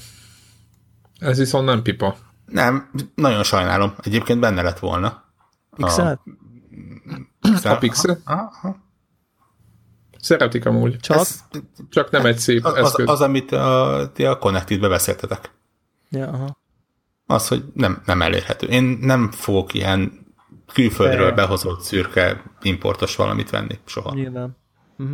[1.19, 2.15] Ez viszont nem pipa.
[2.45, 3.93] Nem, nagyon sajnálom.
[4.03, 5.23] Egyébként benne lett volna.
[5.77, 6.01] XL?
[7.63, 8.19] A Pixel?
[8.25, 8.83] Aha, aha.
[10.19, 10.99] Szeretik amúgy.
[10.99, 11.17] Csak?
[11.17, 11.43] Ez,
[11.89, 13.09] Csak nem egy szép az, eszköz.
[13.09, 15.51] az, amit a, ti a Connected-be beszéltetek.
[16.09, 16.57] Ja, aha.
[17.25, 18.67] Az, hogy nem, nem elérhető.
[18.67, 20.25] Én nem fogok ilyen
[20.73, 23.79] külföldről De- behozott szürke importos valamit venni.
[23.85, 24.13] Soha.
[24.13, 24.57] Nyilván.
[24.97, 25.13] Mhm.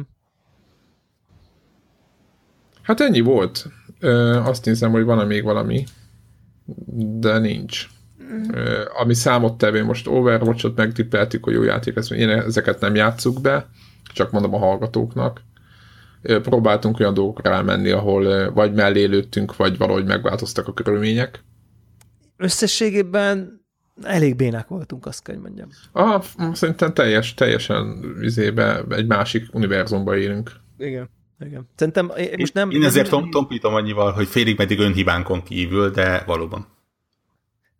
[2.82, 3.66] Hát ennyi volt.
[3.99, 5.84] Ö, azt nézem, hogy van-e még valami,
[7.20, 7.88] de nincs.
[8.54, 13.70] Ö, ami számottevő, most Overwatch-ot megtippeltük, hogy jó játék lesz, én ezeket nem játsszuk be,
[14.14, 15.41] csak mondom a hallgatóknak.
[16.22, 21.43] Ö, próbáltunk olyan dolgokra rámenni, ahol ö, vagy mellé lőttünk, vagy valahogy megváltoztak a körülmények.
[22.38, 23.61] Összességében
[24.04, 25.70] elég bénák voltunk, azt kell, hogy mondjam.
[25.92, 26.24] Aha,
[26.54, 30.52] szerintem teljes, teljesen izébe, egy másik univerzumban élünk.
[30.78, 31.10] Igen.
[31.46, 31.70] Igen.
[31.76, 32.70] Szerintem én most nem...
[32.70, 36.68] Én ezért tom, tompítom annyival, hogy félig meddig önhibánkon kívül, de valóban.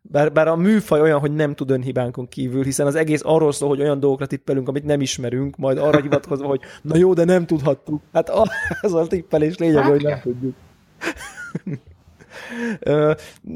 [0.02, 3.70] Bár, bár a műfaj olyan, hogy nem tud önhibánkon kívül, hiszen az egész arról szól,
[3.70, 7.46] hogy olyan dolgokra tippelünk, amit nem ismerünk, majd arra hivatkozva, hogy na jó, de nem
[7.46, 8.02] tudhattuk.
[8.14, 8.32] Hát
[8.82, 10.56] az a tippelés lényeg, hogy nem tudjuk.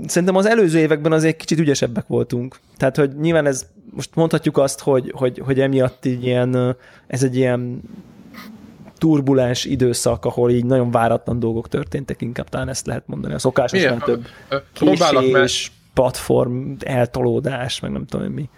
[0.06, 2.56] Szerintem az előző években azért kicsit ügyesebbek voltunk.
[2.78, 6.78] Tehát, hogy nyilván ez, most mondhatjuk azt, hogy, hogy, hogy emiatt így ilyen,
[7.08, 7.82] ez egy ilyen
[8.98, 13.34] turbulens időszak, ahol így nagyon váratlan dolgok történtek, inkább talán ezt lehet mondani.
[13.34, 14.04] A szokásos Milyen?
[14.06, 14.28] nem több
[14.74, 18.50] késés, platform eltolódás, meg nem tudom mi.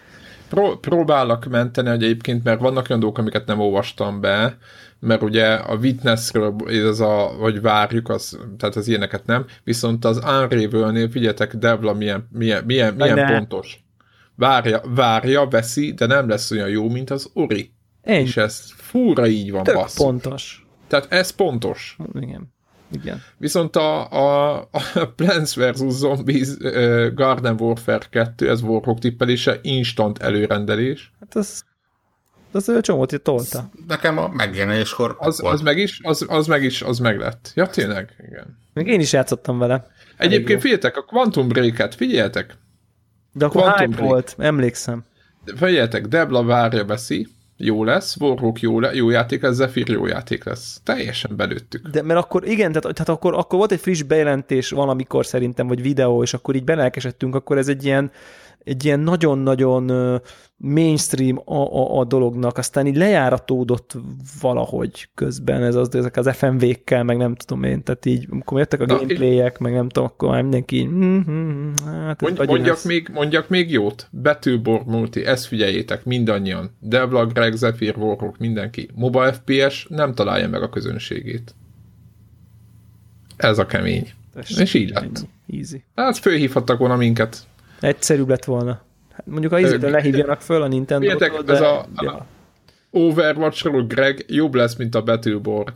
[0.49, 4.57] pró- próbálok menteni egyébként, mert vannak olyan dolgok, amiket nem olvastam be,
[4.99, 10.17] mert ugye a Witnessről, ez a, hogy várjuk, az, tehát az ilyeneket nem, viszont az
[10.17, 13.85] Unravel-nél figyeljetek, Devla milyen, milyen, milyen, milyen pontos.
[14.35, 17.71] Várja, várja, veszi, de nem lesz olyan jó, mint az Ori.
[18.01, 18.21] Ennyi.
[18.21, 20.05] És ez fúra így van, Tök basszus.
[20.05, 20.67] pontos.
[20.87, 21.97] Tehát ez pontos.
[22.13, 22.55] Igen.
[22.91, 23.21] Igen.
[23.37, 24.55] Viszont a, a,
[24.93, 25.81] a Plants vs.
[25.87, 31.11] Zombies uh, Garden Warfare 2, ez Warhawk tippelése, instant előrendelés.
[31.19, 31.65] Hát az,
[32.51, 33.69] az ő csomót itt tolta.
[33.87, 35.53] Nekem a megjelenéskor Az, volt.
[35.53, 37.51] az meg is, az, az meg is, az meg lett.
[37.55, 38.15] Ja, tényleg?
[38.29, 38.57] Igen.
[38.73, 39.87] Még én is játszottam vele.
[40.17, 42.57] Egyébként figyeljetek, a Quantum Break-et figyeljetek,
[43.33, 44.09] De akkor Quantum hype Break.
[44.09, 45.03] volt, emlékszem.
[45.55, 47.27] figyeljetek, Debla várja veszi,
[47.57, 50.79] jó lesz, Warhawk jó, le, jó játék lesz, Zephyr jó játék lesz.
[50.83, 51.87] Teljesen belőttük.
[51.87, 55.81] De mert akkor igen, tehát, tehát akkor, akkor volt egy friss bejelentés valamikor szerintem, vagy
[55.81, 58.11] videó, és akkor így belelkesedtünk, akkor ez egy ilyen,
[58.67, 60.21] egy ilyen nagyon-nagyon
[60.57, 63.97] mainstream a, a, a dolognak, aztán így lejáratódott
[64.41, 68.81] valahogy közben, ez az, ezek az FMV-kkel, meg nem tudom én, tehát így, amikor jöttek
[68.81, 72.75] a Na, gameplayek, meg nem tudom, akkor már mindenki így, mm, mm, hát, Mondj, mondjak,
[72.75, 72.83] ez.
[72.83, 74.07] még, mondjak még jót.
[74.11, 76.75] Betűbor multi, ezt figyeljétek mindannyian.
[76.79, 78.89] Devla, Greg, Zephyr, Warhawk, mindenki.
[78.93, 81.55] Mobile FPS nem találja meg a közönségét.
[83.37, 84.09] Ez a kemény.
[84.33, 85.27] Tessék, És így lett.
[85.47, 85.83] Easy.
[85.95, 87.47] Hát fölhívhattak volna minket.
[87.79, 88.81] Egyszerűbb lett volna.
[89.11, 91.53] Hát mondjuk a izétől lehívjanak föl a Nintendo-tól, de...
[91.53, 92.25] ez a- ja.
[92.91, 95.73] Overwatch-ról Greg jobb lesz, mint a Battleborn.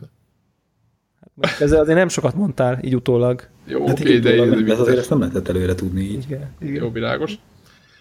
[1.60, 3.48] Ezzel azért nem sokat mondtál, így utólag.
[3.64, 6.24] Jó, Hát oké, így de utólag de azért ezt nem lehetett előre tudni így.
[6.26, 6.82] Igen, igen.
[6.82, 7.34] Jó, világos.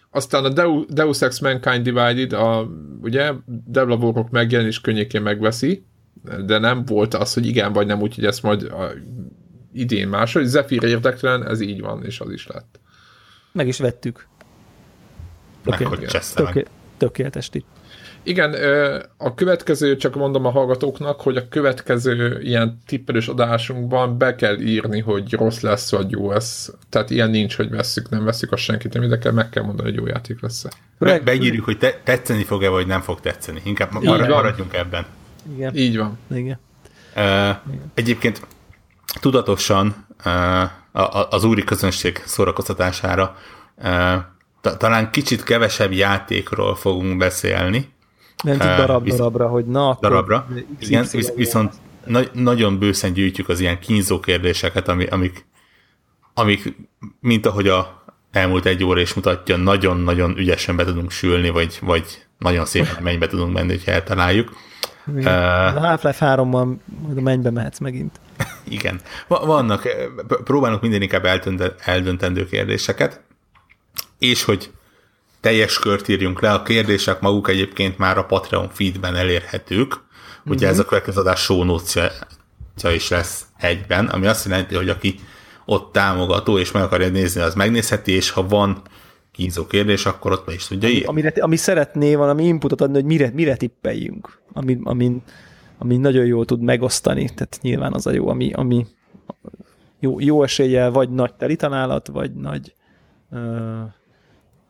[0.10, 2.68] Aztán a Deu- Deus Ex Mankind Divided, a,
[3.02, 3.32] ugye,
[3.74, 5.86] Warhawk megjelen és könnyékén megveszi,
[6.46, 8.92] de nem volt az, hogy igen vagy nem, úgyhogy ezt majd a,
[9.74, 10.46] idén máshogy.
[10.46, 12.80] Zephyr érdektelen, ez így van, és az is lett.
[13.52, 14.28] Meg is vettük.
[15.64, 15.78] Meg
[16.34, 17.66] Töké- Tökéletes tipp.
[18.24, 18.56] Igen,
[19.18, 25.00] a következő, csak mondom a hallgatóknak, hogy a következő ilyen tippelős adásunkban be kell írni,
[25.00, 26.74] hogy rossz lesz, vagy jó lesz.
[26.90, 29.98] Tehát ilyen nincs, hogy vesszük, nem vesszük, azt senkit nem érdekel, meg kell mondani, hogy
[29.98, 30.66] jó játék lesz
[30.98, 33.62] Be, beírjuk, hogy te, tetszeni fog-e, vagy nem fog tetszeni.
[33.64, 35.06] Inkább mar- maradjunk ebben.
[35.56, 36.18] Igen, Így van.
[36.32, 36.60] igen.
[37.16, 37.56] Uh,
[37.94, 38.48] egyébként
[39.20, 43.36] tudatosan uh, a, a, az úri közönség szórakoztatására
[44.62, 47.90] ta, talán kicsit kevesebb játékról fogunk beszélni,
[48.44, 50.48] itt Ö, darab darabra, hogy na, akkor darabra.
[50.80, 51.74] Igen, visz, viszont
[52.06, 55.46] na, nagyon bőszen gyűjtjük az ilyen kínzó kérdéseket, ami, amik,
[56.34, 56.76] amik,
[57.20, 62.26] mint ahogy a elmúlt egy óra is mutatja, nagyon-nagyon ügyesen be tudunk sülni, vagy, vagy
[62.38, 64.52] nagyon szépen mennybe tudunk menni, hogyha eltaláljuk.
[65.18, 65.76] Igen.
[65.76, 68.20] A Half-Life 3-mal majd a mennybe mehetsz megint.
[68.68, 69.02] Igen.
[69.28, 69.82] Va- Vannak,
[70.28, 73.22] pr- próbálunk minden inkább eldönte- eldöntendő kérdéseket,
[74.20, 74.72] és hogy
[75.42, 80.00] teljes kört írjunk le, a kérdések maguk egyébként már a Patreon feedben elérhetők,
[80.46, 80.74] ugye mm-hmm.
[80.74, 82.12] ez a következő adás notes
[82.84, 85.20] is lesz egyben, ami azt jelenti, hogy aki
[85.66, 88.82] ott támogató, és meg akarja nézni, az megnézheti, és ha van
[89.32, 91.06] kínzó kérdés, akkor ott be is tudja írni.
[91.06, 95.22] Amire, ami szeretné valami inputot adni, hogy mire, mire tippeljünk, ami, ami,
[95.78, 98.86] ami nagyon jól tud megosztani, tehát nyilván az a jó, ami, ami
[100.00, 102.74] jó, jó eséllyel vagy nagy telitalálat, vagy nagy
[103.32, 103.40] uh,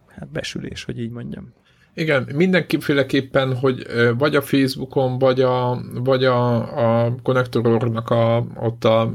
[0.08, 1.54] hát besülés, hogy így mondjam.
[1.94, 3.86] Igen, mindenkiféleképpen, hogy
[4.18, 6.56] vagy a Facebookon, vagy a, vagy a,
[7.04, 9.14] a konnektornak a, ott a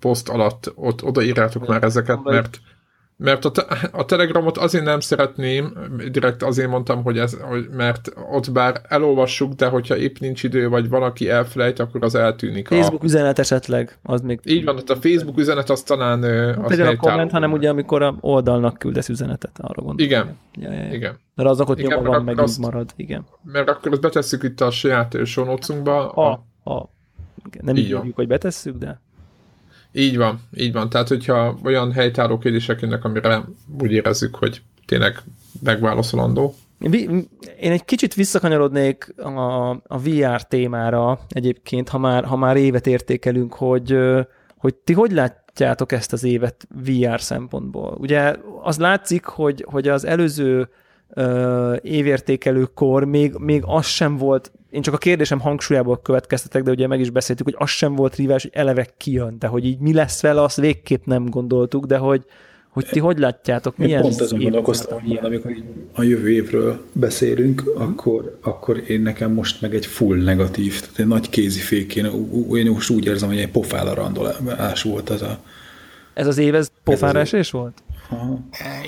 [0.00, 2.60] poszt alatt ott odaírjátok már ezeket, mert
[3.16, 3.62] mert a, te,
[3.92, 5.72] a Telegramot azért nem szeretném,
[6.10, 10.68] direkt azért mondtam, hogy ez, hogy, mert ott bár elolvassuk, de hogyha épp nincs idő,
[10.68, 12.68] vagy valaki elfelejt, akkor az eltűnik.
[12.68, 13.04] Facebook a...
[13.04, 14.40] üzenet esetleg, az még...
[14.44, 16.22] Így van, a Facebook üzenet az talán
[16.62, 19.98] az a komment, hanem ugye amikor a oldalnak küldesz üzenetet, arra gondolom.
[19.98, 20.36] Igen.
[20.52, 20.92] Ja, ja, ja.
[20.92, 21.18] igen.
[21.34, 23.26] Mert azok ott nyoma van, meg azt, marad, igen.
[23.42, 26.10] Mert akkor azt betesszük itt a saját sonócunkba.
[26.10, 26.90] A, a, a,
[27.46, 29.00] igen, nem így így hogy betesszük, de...
[29.98, 30.88] Így van, így van.
[30.88, 33.44] Tehát, hogyha olyan helytálló kérdések jönnek, amire
[33.80, 35.22] úgy érezzük, hogy tényleg
[35.62, 36.54] megválaszolandó.
[36.80, 37.28] Én
[37.72, 43.98] egy kicsit visszakanyarodnék a, a VR témára egyébként, ha már, ha már évet értékelünk, hogy,
[44.56, 47.96] hogy ti hogy látjátok ezt az évet VR szempontból?
[48.00, 50.68] Ugye az látszik, hogy, hogy az előző
[51.82, 57.00] évértékelőkor még, még az sem volt, én csak a kérdésem hangsúlyából következtetek, de ugye meg
[57.00, 60.20] is beszéltük, hogy az sem volt rivás, hogy eleve kijön, de hogy így mi lesz
[60.20, 62.24] vele, azt végképp nem gondoltuk, de hogy,
[62.68, 65.52] hogy ti hogy látjátok, milyen Én pont azon gondolkoztam, hogy amikor
[65.92, 71.06] a jövő évről beszélünk, akkor, akkor én nekem most meg egy full negatív, tehát egy
[71.06, 72.04] nagy kézifék, én,
[72.52, 75.38] én most úgy érzem, hogy egy pofála randolás volt ez a...
[76.14, 77.82] Ez az év, ez pofára esés volt?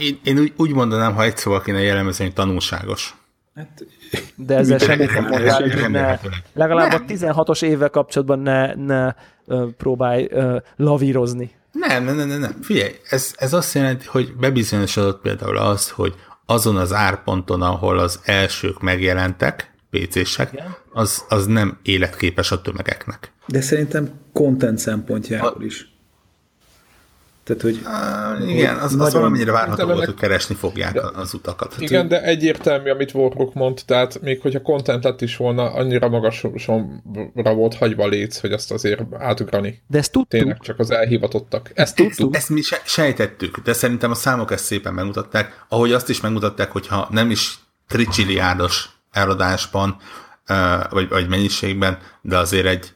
[0.01, 3.18] Én, én úgy, úgy mondanám, ha egy szóval kéne jellemezni, hogy tanulságos.
[3.59, 3.87] Hát,
[4.35, 6.19] de ezzel semmit nem hogy ne,
[6.53, 7.05] legalább nem.
[7.09, 9.15] a 16-os évvel kapcsolatban ne, ne
[9.47, 11.51] uh, próbálj uh, lavírozni.
[11.73, 12.57] Nem, nem, nem, nem.
[12.63, 16.15] Figyelj, ez, ez azt jelenti, hogy bebizonyosodott például az, hogy
[16.47, 23.33] azon az árponton, ahol az elsők megjelentek, PC-sek, az, az nem életképes a tömegeknek.
[23.47, 25.98] De szerintem content szempontjából is.
[27.49, 27.81] Tehát, hogy,
[28.43, 31.73] uh, igen, az, az valamennyire várható volt, hogy keresni fogják de, az utakat.
[31.73, 36.09] Hát, igen, de egyértelmű, amit Warrock mond, tehát még hogyha content lett is volna, annyira
[36.09, 36.51] magasra
[37.35, 39.83] volt hagyva léc, hogy azt azért átugrani.
[39.87, 40.31] De ezt tudtuk.
[40.31, 41.71] Tényleg csak az elhivatottak.
[41.75, 42.35] Ezt tudtuk.
[42.35, 46.71] Ezt, ezt mi sejtettük, de szerintem a számok ezt szépen megmutatták, ahogy azt is megmutatták,
[46.71, 49.97] hogyha nem is tricsiliárdos eladásban,
[50.91, 52.93] vagy, vagy mennyiségben, de azért egy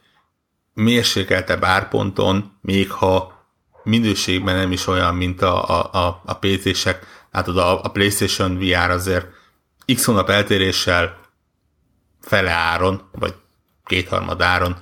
[0.74, 3.41] mérsékeltebb árponton, még ha
[3.84, 7.06] minőségben nem is olyan, mint a, a, a, a PC-sek.
[7.30, 9.26] Látod, a, a PlayStation VR azért
[9.94, 11.16] x hónap eltéréssel
[12.20, 13.34] fele áron, vagy
[13.84, 14.76] kétharmad áron,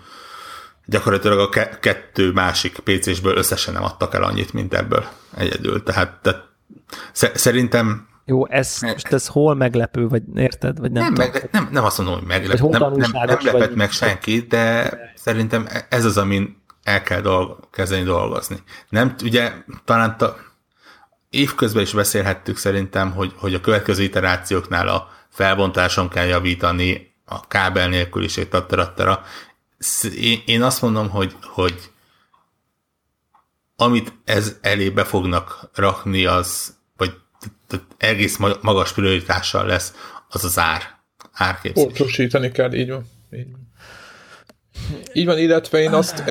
[0.87, 5.05] gyakorlatilag a ke- kettő másik PC-sből összesen nem adtak el annyit, mint ebből
[5.37, 5.83] egyedül.
[5.83, 6.49] Tehát, tehát
[7.35, 10.79] szerintem jó, ez, most ez hol meglepő, vagy érted?
[10.79, 13.91] Vagy nem, nem, meg, nem, nem azt mondom, hogy meglepő, nem, nem, nem lepett meg
[13.91, 18.63] senki, de, de szerintem ez az, amin el kell dolg- kezdeni dolgozni.
[18.89, 19.53] Nem, ugye
[19.85, 20.37] talán ta,
[21.31, 27.89] évközben is beszélhettük szerintem, hogy, hogy a következő iterációknál a felbontáson kell javítani, a kábel
[27.89, 29.25] nélküliség, tattarattara.
[30.17, 31.91] Én, én azt mondom, hogy, hogy
[33.77, 37.15] amit ez elé be fognak rakni, az, vagy
[37.97, 39.95] egész magas prioritással lesz,
[40.29, 40.99] az az ár.
[41.33, 41.85] Árképzés.
[41.85, 43.11] Pontosítani kell, így van.
[43.33, 43.70] Így van.
[45.13, 46.23] Így van, illetve én azt,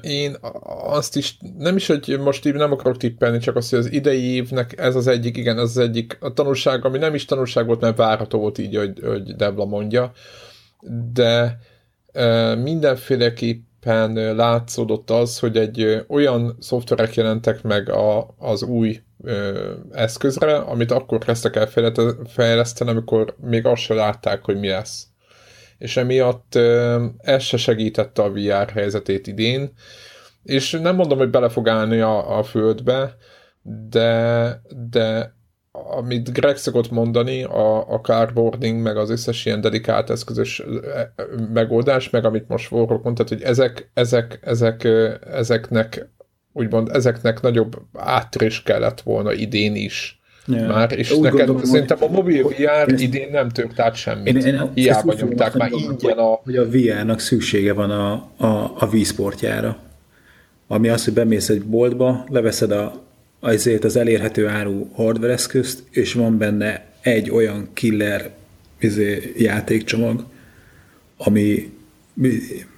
[0.00, 0.36] én
[0.84, 4.34] azt is, nem is, hogy most így nem akarok tippelni, csak azt, hogy az idei
[4.34, 7.80] évnek ez az egyik, igen, ez az egyik a tanulság, ami nem is tanulság volt,
[7.80, 10.12] mert várható volt így, hogy, hogy Debla mondja,
[11.12, 11.58] de
[12.62, 19.00] mindenféleképpen látszódott az, hogy egy olyan szoftverek jelentek meg a, az új
[19.90, 21.68] eszközre, amit akkor kezdtek el
[22.26, 25.09] fejleszteni, amikor még azt se látták, hogy mi lesz
[25.80, 26.54] és emiatt
[27.18, 29.72] ez se segítette a VR helyzetét idén,
[30.42, 33.16] és nem mondom, hogy bele fog állni a, a földbe,
[33.88, 35.34] de, de
[35.72, 40.62] amit Greg szokott mondani, a, a cardboarding, meg az összes ilyen dedikált eszközös
[41.52, 44.88] megoldás, meg amit most Warrock mondta, hogy ezek, ezek, ezek,
[45.30, 46.08] ezeknek
[46.52, 50.19] úgymond ezeknek nagyobb áttörés kellett volna idén is
[50.52, 50.66] Ja.
[50.66, 54.36] Már, és Úgy neked gondolom, szerintem a mobil VR ezt, idén nem tört át semmit.
[54.36, 56.40] Én, én Hiába nyomták már ingyen a...
[56.44, 59.78] Hogy a VR-nak szüksége van a, a, a vízportjára.
[60.66, 63.02] Ami az, hogy bemész egy boltba, leveszed a,
[63.40, 68.30] azért az elérhető áru hardware eszközt, és van benne egy olyan killer
[68.78, 70.24] izé, játékcsomag,
[71.16, 71.72] ami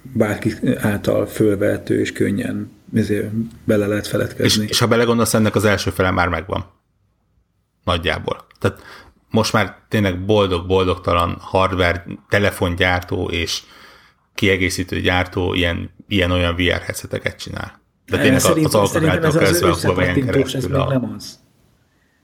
[0.01, 3.29] bárki által fölvehető és könnyen izé,
[3.63, 4.63] bele lehet feledkezni.
[4.63, 6.65] És, és ha belegondolsz, ennek az első fele már megvan.
[7.83, 8.45] Nagyjából.
[8.59, 8.81] Tehát
[9.29, 13.61] most már tényleg boldog-boldogtalan hardware, telefongyártó és
[14.33, 17.81] kiegészítő gyártó ilyen, ilyen olyan VR headseteket csinál.
[18.05, 20.87] De tényleg Szerint, az alkotásról kezdve a Huawei-en ez keresztül még a...
[20.87, 21.41] nem az.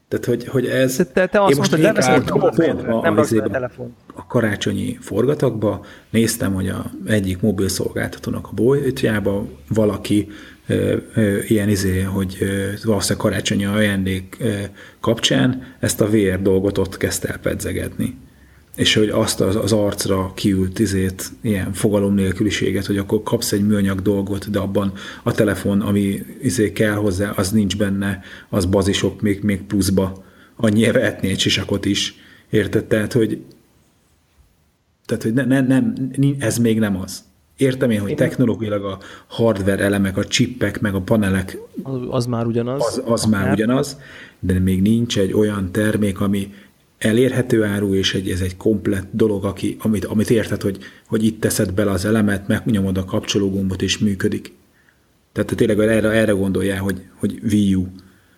[0.07, 1.07] Tehát, hogy, hogy ez...
[1.13, 3.95] Te, te azt mondtad, a átadom telefont, nem a, raksz be a a, telefon.
[4.15, 10.27] a karácsonyi forgatagba, néztem, hogy a egyik mobil szolgáltatónak a bolytjába valaki
[11.47, 12.37] ilyen izé, hogy
[12.83, 14.37] valószínűleg karácsonyi ajándék
[14.99, 18.17] kapcsán ezt a VR dolgot ott kezdte el pedzegetni.
[18.75, 23.67] És hogy azt az, az arcra kiült izét, ilyen fogalom nélküliséget, hogy akkor kapsz egy
[23.67, 24.93] műanyag dolgot, de abban
[25.23, 30.25] a telefon, ami izé kell hozzá, az nincs benne, az bazisok még, még pluszba.
[30.55, 32.15] Annyira vehetné egy sisakot is.
[32.49, 32.85] Érted?
[32.85, 33.41] Tehát, hogy
[35.05, 35.93] tehát, hogy ne, ne, nem,
[36.39, 37.23] ez még nem az.
[37.59, 42.45] Értem én, hogy technológiailag a hardware elemek, a chippek, meg a panelek Az, az már
[42.45, 42.81] ugyanaz.
[42.85, 43.99] az, az már ugyanaz,
[44.39, 46.53] de még nincs egy olyan termék, ami
[46.97, 50.77] elérhető áru, és egy, ez egy komplett dolog, aki, amit, amit érted, hogy,
[51.07, 54.53] hogy itt teszed bele az elemet, megnyomod a kapcsológombot, és működik.
[55.31, 57.87] Tehát tényleg erre, erre gondoljál, hogy, hogy Wii U.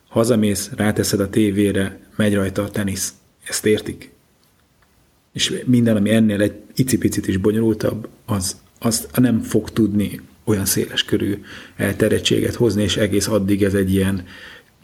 [0.10, 3.14] Hazamész, ráteszed a tévére, megy rajta a tenisz.
[3.48, 4.12] Ezt értik?
[5.34, 11.04] És minden, ami ennél egy icipicit is bonyolultabb, az, az nem fog tudni olyan széles
[11.04, 11.42] körű
[11.76, 14.24] elterjedtséget hozni, és egész addig ez egy ilyen,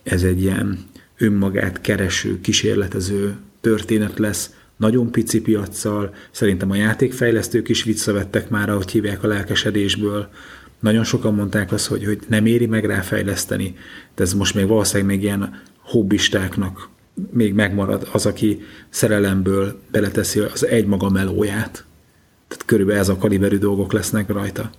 [0.03, 0.78] ez egy ilyen
[1.18, 8.91] önmagát kereső, kísérletező történet lesz, nagyon pici piaccal, szerintem a játékfejlesztők is visszavettek már, ahogy
[8.91, 10.30] hívják a lelkesedésből,
[10.80, 13.76] nagyon sokan mondták azt, hogy, hogy nem éri meg ráfejleszteni,
[14.15, 16.90] de ez most még valószínűleg még ilyen hobbistáknak
[17.32, 21.86] még megmarad az, aki szerelemből beleteszi az egymaga melóját.
[22.48, 24.69] Tehát körülbelül ez a kaliberű dolgok lesznek rajta.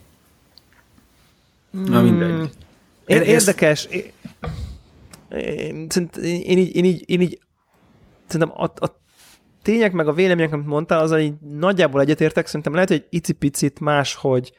[1.71, 2.51] Na mindegy.
[3.07, 3.85] Én, Ez- érdekes.
[3.85, 4.05] Én,
[5.31, 5.89] én,
[6.45, 7.39] én, így, én, így, én így
[8.27, 9.01] szerintem a, a
[9.63, 14.53] tények meg a vélemények, amit mondtál, azzal így nagyjából egyetértek, szerintem lehet, hogy icipicit máshogy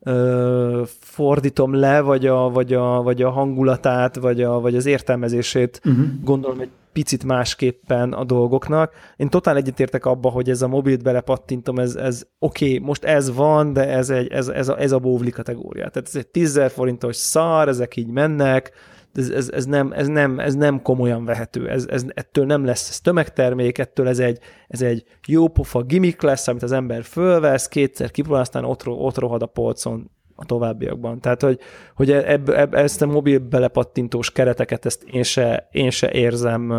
[0.00, 5.80] ö, fordítom le, vagy a, vagy, a, vagy a hangulatát, vagy, a, vagy az értelmezését
[5.84, 6.06] uh-huh.
[6.22, 8.92] gondolom egy picit másképpen a dolgoknak.
[9.16, 13.34] Én totál egyetértek abba, hogy ez a mobilt belepattintom, ez, ez oké, okay, most ez
[13.34, 15.88] van, de ez, egy, ez, ez, a, ez a bóvli kategória.
[15.88, 18.72] Tehát ez egy 10 forintos szar, ezek így mennek,
[19.14, 22.88] ez, ez, ez, nem, ez, nem, ez nem komolyan vehető, ez, ez, ettől nem lesz
[22.88, 27.68] ez tömegtermék, ettől ez egy, ez egy jó pofa gimmick lesz, amit az ember fölvesz,
[27.68, 31.20] kétszer kipróbál, aztán ott, ott rohad a polcon a továbbiakban.
[31.20, 31.58] Tehát, hogy,
[31.94, 36.70] hogy ebb, ebb, ezt a mobil belepattintós kereteket, ezt én se, én se érzem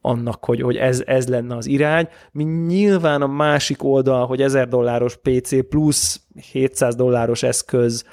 [0.00, 2.08] annak, hogy, hogy ez, ez lenne az irány.
[2.32, 6.20] Mi nyilván a másik oldal, hogy 1000 dolláros PC plusz
[6.52, 8.04] 700 dolláros eszköz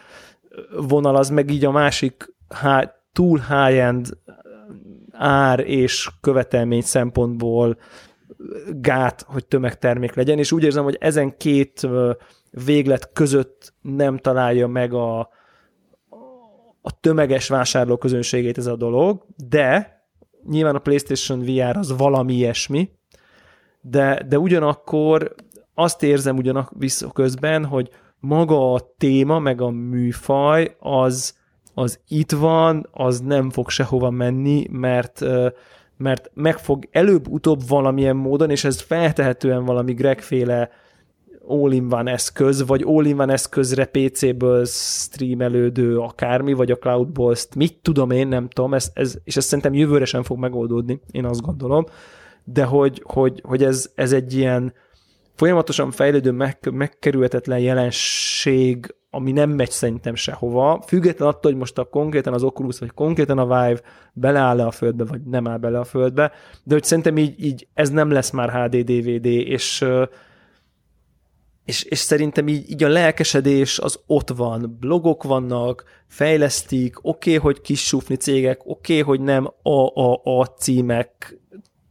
[0.88, 4.07] vonal, az meg így a másik há, túl high-end
[5.11, 7.78] ár és követelmény szempontból
[8.72, 11.88] gát, hogy tömegtermék legyen, és úgy érzem, hogy ezen két
[12.66, 15.20] véglet között nem találja meg a,
[16.82, 19.96] a tömeges vásárló közönségét ez a dolog, de
[20.50, 22.90] nyilván a PlayStation VR az valami ilyesmi,
[23.82, 25.36] de, de ugyanakkor
[25.74, 26.74] azt érzem ugyanak
[27.14, 27.90] közben, hogy
[28.20, 31.38] maga a téma, meg a műfaj az,
[31.74, 35.26] az itt van, az nem fog sehova menni, mert
[35.98, 40.70] mert meg fog előbb-utóbb valamilyen módon, és ez feltehetően valami Greg-féle
[41.48, 48.28] all-in-one eszköz, vagy all-in-one eszközre PC-ből streamelődő akármi, vagy a cloudból, ezt mit tudom én,
[48.28, 51.86] nem tudom, ez, ez, és ez szerintem jövőre sem fog megoldódni, én azt gondolom,
[52.44, 54.74] de hogy, hogy, hogy ez, ez egy ilyen
[55.36, 61.84] folyamatosan fejlődő, meg, megkerülhetetlen jelenség, ami nem megy szerintem sehova, független attól, hogy most a
[61.84, 63.82] konkrétan az Oculus, vagy konkrétan a Vive
[64.14, 66.32] beleáll-e a földbe, vagy nem áll bele a földbe,
[66.64, 69.86] de hogy szerintem így, így ez nem lesz már HD DVD, és
[71.68, 77.41] és, és szerintem így, így a lelkesedés az ott van, blogok vannak, fejlesztik, oké, okay,
[77.41, 81.38] hogy kis sufni cégek, oké, okay, hogy nem AAA címek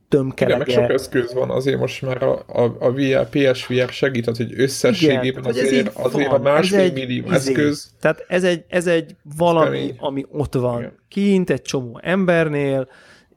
[0.08, 0.64] tömkelege.
[0.64, 4.52] Igen, meg sok eszköz van, azért most már a, a, a VR, PSVR segít, hogy
[4.56, 6.40] összességében Igen, azért, így azért van.
[6.40, 7.34] a másfél egy millió izé.
[7.34, 10.78] eszköz, Tehát ez egy, ez egy valami, ami ott van.
[10.78, 10.98] Igen.
[11.08, 12.88] Kint egy csomó embernél,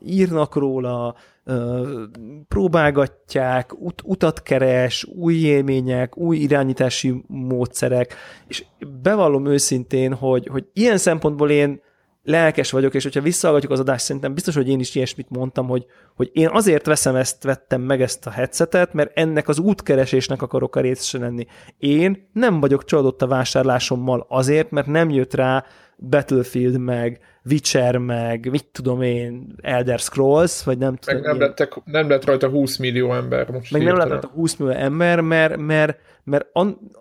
[0.06, 1.16] írnak róla,
[2.48, 8.16] próbálgatják, ut- utat keres, új élmények, új irányítási módszerek,
[8.48, 8.66] és
[9.02, 11.82] bevallom őszintén, hogy, hogy ilyen szempontból én
[12.24, 15.86] lelkes vagyok, és hogyha visszahallgatjuk az adást, szerintem biztos, hogy én is ilyesmit mondtam, hogy,
[16.16, 20.76] hogy én azért veszem ezt, vettem meg ezt a headsetet, mert ennek az útkeresésnek akarok
[20.76, 21.46] a részese lenni.
[21.78, 25.66] Én nem vagyok csalódott a vásárlásommal azért, mert nem jött rá
[26.02, 27.20] Battlefield meg,
[27.50, 31.22] Witcher meg, mit tudom én, Elder Scrolls, vagy nem tudom.
[31.22, 33.72] Meg nem, lettek, nem lett rajta 20 millió ember most.
[33.72, 36.46] Meg nem lett rajta 20 millió ember, mert, mert, mert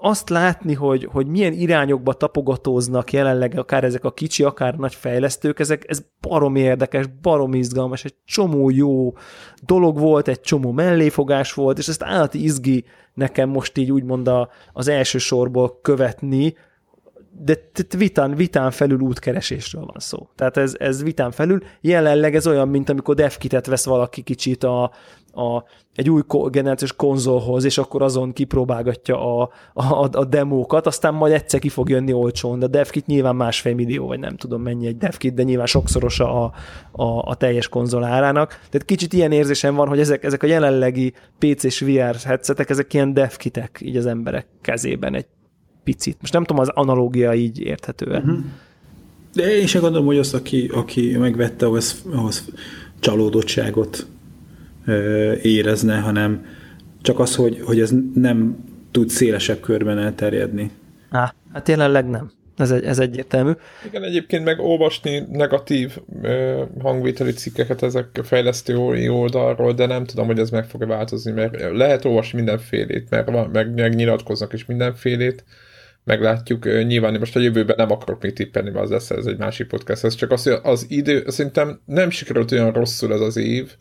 [0.01, 5.59] azt látni, hogy, hogy milyen irányokba tapogatóznak jelenleg akár ezek a kicsi, akár nagy fejlesztők,
[5.59, 9.13] ezek, ez barom érdekes, barom izgalmas, egy csomó jó
[9.63, 12.85] dolog volt, egy csomó melléfogás volt, és ezt állati izgi
[13.15, 16.55] nekem most így úgymond a, az első sorból követni,
[17.31, 17.59] de
[17.97, 20.29] vitán, vitán felül útkeresésről van szó.
[20.35, 21.63] Tehát ez, ez vitán felül.
[21.81, 24.83] Jelenleg ez olyan, mint amikor devkitet vesz valaki kicsit a,
[25.33, 25.65] a,
[25.95, 31.61] egy új generációs konzolhoz, és akkor azon kipróbálgatja a, a, a demókat, aztán majd egyszer
[31.61, 34.97] ki fog jönni olcsón, de a devkit nyilván másfél millió, vagy nem tudom mennyi egy
[34.97, 36.53] devkit, de nyilván sokszorosa a,
[36.93, 38.49] a, a teljes konzol árának.
[38.49, 43.15] Tehát kicsit ilyen érzésem van, hogy ezek, ezek a jelenlegi PC-s VR headsetek, ezek ilyen
[43.15, 45.27] devkitek így az emberek kezében egy
[45.89, 46.17] picit.
[46.21, 48.39] Most nem tudom, az analógia így érthető uh-huh.
[49.35, 52.49] De én sem gondolom, hogy az, aki, aki megvette, ahhoz, ahhoz
[52.99, 54.07] csalódottságot
[54.87, 56.47] ö, érezne, hanem
[57.03, 60.71] csak az, hogy, hogy ez nem tud szélesebb körben elterjedni.
[61.11, 62.31] Á, hát jelenleg nem.
[62.57, 63.51] Ez, egy, ez egyértelmű.
[63.87, 68.77] Igen, egyébként meg olvasni negatív ö, hangvételi cikkeket ezek a fejlesztő
[69.09, 73.51] oldalról, de nem tudom, hogy ez meg fog változni, mert lehet olvasni mindenfélét, mert van,
[73.53, 75.45] meg, meg nyilatkoznak is mindenfélét,
[76.09, 76.65] meglátjuk.
[76.65, 80.05] Nyilván most a jövőben nem akarok még tippelni, mert az lesz ez egy másik podcast.
[80.05, 83.77] Ez csak az, hogy az idő, szerintem nem sikerült olyan rosszul ez az év,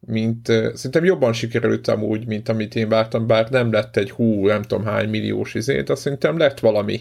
[0.00, 4.62] mint szerintem jobban sikerült amúgy, mint amit én vártam, bár nem lett egy hú, nem
[4.62, 7.00] tudom hány milliós izé, de szerintem lett valami.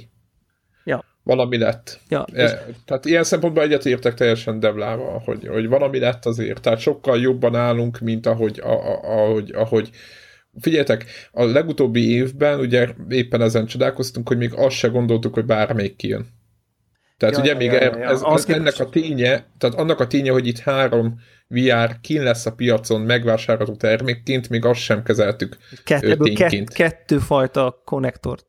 [0.84, 1.06] Ja.
[1.24, 2.00] Valami lett.
[2.10, 6.62] Ja, e, tehát ilyen szempontból egyet értek teljesen Devlával, hogy, hogy valami lett azért.
[6.62, 9.90] Tehát sokkal jobban állunk, mint ahogy, a, a, ahogy, ahogy
[10.60, 15.96] Figyeljetek, a legutóbbi évben ugye éppen ezen csodálkoztunk, hogy még azt se gondoltuk, hogy bármelyik
[15.96, 16.28] kijön.
[17.18, 18.10] Tehát ja, ugye ja, még ja, ja.
[18.10, 22.46] Ez, ez, ennek a ténye, tehát annak a ténye, hogy itt három VR kín lesz
[22.46, 28.40] a piacon megvásárolható termékként, még azt sem kezeltük Kett, ebből kett, kettő fajta konnektor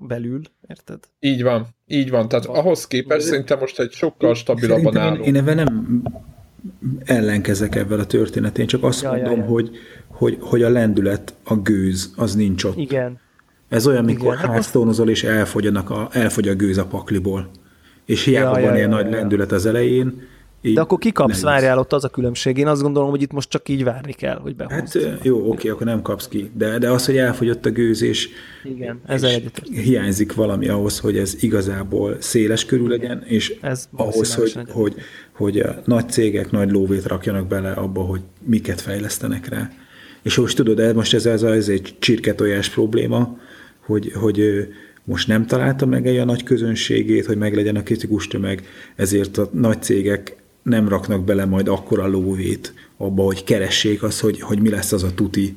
[0.00, 0.98] belül, érted?
[1.20, 2.28] Így van, így van.
[2.28, 2.56] Tehát van.
[2.56, 5.26] ahhoz képest szerintem most egy sokkal stabilabban állunk.
[5.26, 6.02] Én ebben nem
[7.04, 9.44] ellenkezek ebben a történetén, csak azt ja, mondom, ja, ja.
[9.44, 9.70] hogy
[10.14, 12.76] hogy, hogy a lendület, a gőz, az nincs ott.
[12.76, 13.18] Igen.
[13.68, 17.50] Ez olyan, mikor hát hearthstone és elfogy, a, elfogy a gőz a pakliból.
[18.04, 19.16] És hiába ja, van ja, ilyen ja, nagy ja.
[19.16, 20.22] lendület az elején,
[20.64, 21.42] így De akkor kikapsz, nehéz.
[21.42, 22.58] várjál, ott az a különbség.
[22.58, 25.02] Én azt gondolom, hogy itt most csak így várni kell, hogy behúzd.
[25.02, 26.50] Hát jó, oké, akkor nem kapsz ki.
[26.54, 28.28] De, de az, hogy elfogyott a gőz, és,
[28.64, 34.34] Igen, ezzel és hiányzik valami ahhoz, hogy ez igazából széles körül legyen, és ez ahhoz,
[34.34, 34.94] hogy, hogy,
[35.32, 39.70] hogy a nagy cégek nagy lóvét rakjanak bele abba, hogy miket fejlesztenek rá.
[40.24, 43.38] És most tudod, de most ez, ez, ez egy csirketojás probléma,
[43.80, 44.68] hogy, hogy
[45.04, 49.50] most nem találta meg egy a nagy közönségét, hogy meglegyen a kritikus tömeg, ezért a
[49.52, 54.68] nagy cégek nem raknak bele majd akkora lóvét abba, hogy keressék azt, hogy, hogy mi
[54.68, 55.56] lesz az a tuti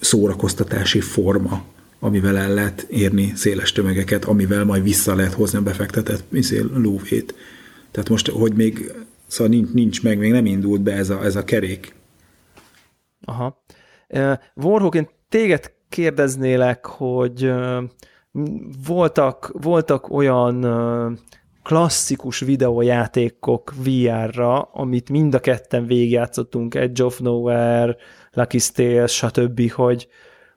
[0.00, 1.64] szórakoztatási forma,
[2.00, 7.34] amivel el lehet érni széles tömegeket, amivel majd vissza lehet hozni a befektetett izé, lóvét.
[7.90, 8.92] Tehát most, hogy még
[9.26, 11.94] szóval nincs, nincs meg, még nem indult be ez a, ez a kerék.
[13.24, 13.62] Aha.
[14.54, 17.52] Warhawk, én téged kérdeznélek, hogy
[18.86, 20.66] voltak, voltak olyan
[21.62, 27.96] klasszikus videójátékok VR-ra, amit mind a ketten végigjátszottunk, Edge of Nowhere,
[28.32, 30.08] Lucky Tales, stb., hogy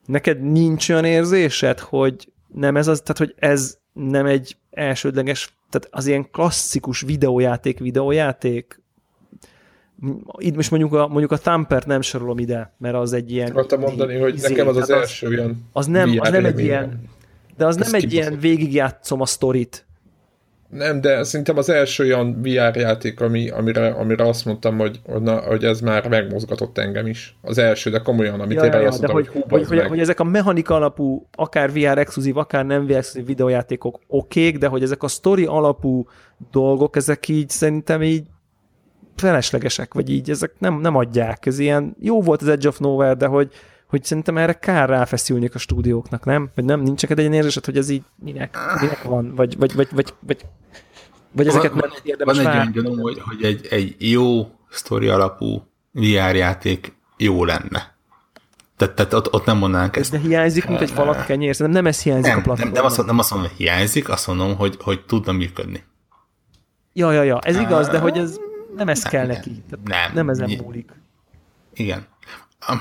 [0.05, 5.87] neked nincs olyan érzésed, hogy nem ez az, tehát hogy ez nem egy elsődleges, tehát
[5.91, 8.81] az ilyen klasszikus videójáték, videójáték,
[10.37, 13.49] itt most mondjuk a, mondjuk a Tampert nem sorolom ide, mert az egy ilyen...
[13.49, 17.01] Akartam mondani, hogy izé, nekem az az első olyan az nem, az nem egy ilyen,
[17.57, 19.87] de az nem egy ilyen végigjátszom a sztorit.
[20.69, 25.39] Nem, de szerintem az első olyan VR játék, ami, amire, amire azt mondtam, hogy, na,
[25.39, 27.37] hogy ez már megmozgatott engem is.
[27.41, 29.99] Az első, de komolyan, amit ja, én ja, azt mondtam, hogy, hogy, hogy, hogy, hogy,
[29.99, 34.83] ezek a mechanika alapú, akár VR exkluzív, akár nem VR exkluzív videójátékok okék, de hogy
[34.83, 36.07] ezek a sztori alapú
[36.51, 38.25] dolgok, ezek így szerintem így
[39.19, 41.45] feleslegesek, vagy így, ezek nem, nem adják.
[41.45, 43.51] Ez ilyen, jó volt az Edge of Nowhere, de hogy,
[43.87, 46.49] hogy szerintem erre kár ráfeszülni a stúdióknak, nem?
[46.55, 49.35] Vagy nem, nincs egy ilyen érzésed, hogy ez így minek, minek van?
[49.35, 50.45] Vagy, vagy, vagy, vagy, vagy,
[51.31, 55.67] vagy ezeket van, nem érdemes Van egy olyan hogy, hogy egy, egy jó sztori alapú
[55.91, 57.95] VR játék jó lenne.
[58.77, 60.11] Tehát, tehát ott, ott nem mondanánk ezt.
[60.11, 62.73] De hiányzik, mint egy falat kenyér, szerintem nem ez hiányzik nem, a platformon.
[62.73, 65.83] Nem, nem, azt, nem azt mondom, hogy hiányzik, azt mondom, hogy, hogy tudna működni.
[66.93, 68.39] Ja, ja, ja, ez igaz, de hogy ez
[68.77, 69.63] nem ez kell nem, neki.
[69.69, 70.13] Tehát nem.
[70.13, 70.91] Nem ezen múlik.
[71.73, 72.07] Igen.
[72.59, 72.73] A,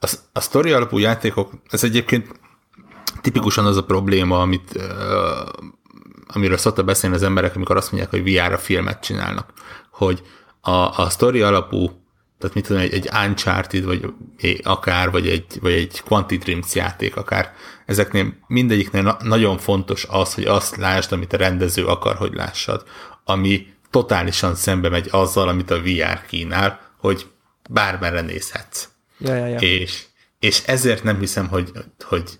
[0.00, 2.40] a, a sztori alapú játékok, ez egyébként
[3.20, 4.84] tipikusan az a probléma, amit, uh,
[6.26, 9.52] amiről szoktak beszélni az emberek, amikor azt mondják, hogy VR-ra filmet csinálnak,
[9.90, 10.22] hogy
[10.60, 11.86] a, a sztori alapú,
[12.38, 14.14] tehát mit tudom, egy, egy Uncharted, vagy
[14.62, 17.52] akár, vagy egy, vagy egy Quantic Dreams játék akár,
[17.86, 22.84] ezeknél mindegyiknél na- nagyon fontos az, hogy azt lásd, amit a rendező akar, hogy lássad,
[23.24, 27.26] ami totálisan szembe megy azzal, amit a VR kínál, hogy
[27.70, 28.88] bármerre nézhetsz.
[29.18, 29.58] Ja, ja, ja.
[29.58, 30.04] És,
[30.38, 31.70] és ezért nem hiszem, hogy,
[32.04, 32.38] hogy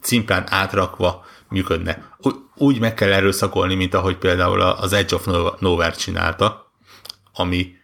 [0.00, 2.16] szimplán átrakva működne.
[2.54, 5.26] Úgy, meg kell erőszakolni, mint ahogy például az Edge of
[5.58, 6.72] Nowhere csinálta,
[7.32, 7.74] ami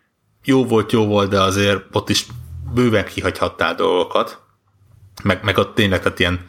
[0.45, 2.27] jó volt, jó volt, de azért ott is
[2.75, 4.41] bőven kihagyhattál dolgokat,
[5.23, 6.47] meg, meg ott tényleg tehát ilyen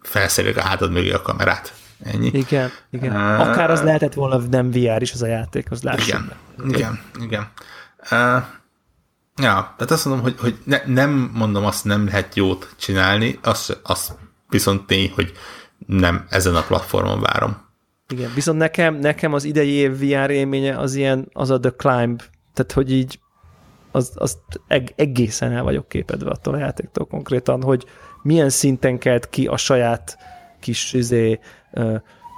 [0.00, 1.74] felszerelik a hátad mögé a kamerát.
[2.04, 2.30] Ennyi.
[2.32, 3.12] Igen, igen.
[3.12, 3.50] Á.
[3.50, 6.64] Akár az lehetett volna nem VR is az a játék, az lássuk Igen, be.
[6.68, 7.48] igen, igen.
[8.02, 8.42] Uh,
[9.36, 13.76] ja, tehát azt mondom, hogy, hogy ne, nem mondom azt, nem lehet jót csinálni, az,
[13.82, 14.16] az
[14.48, 15.32] viszont tény, hogy
[15.86, 17.56] nem ezen a platformon várom.
[18.08, 22.22] Igen, viszont nekem, nekem az idei év VR élménye az ilyen, az a The Climb,
[22.54, 23.20] tehát hogy így
[23.90, 27.84] az, az eg, egészen el vagyok képedve attól a játéktól konkrétan, hogy
[28.22, 30.18] milyen szinten kelt ki a saját
[30.60, 31.36] kis izé, ö,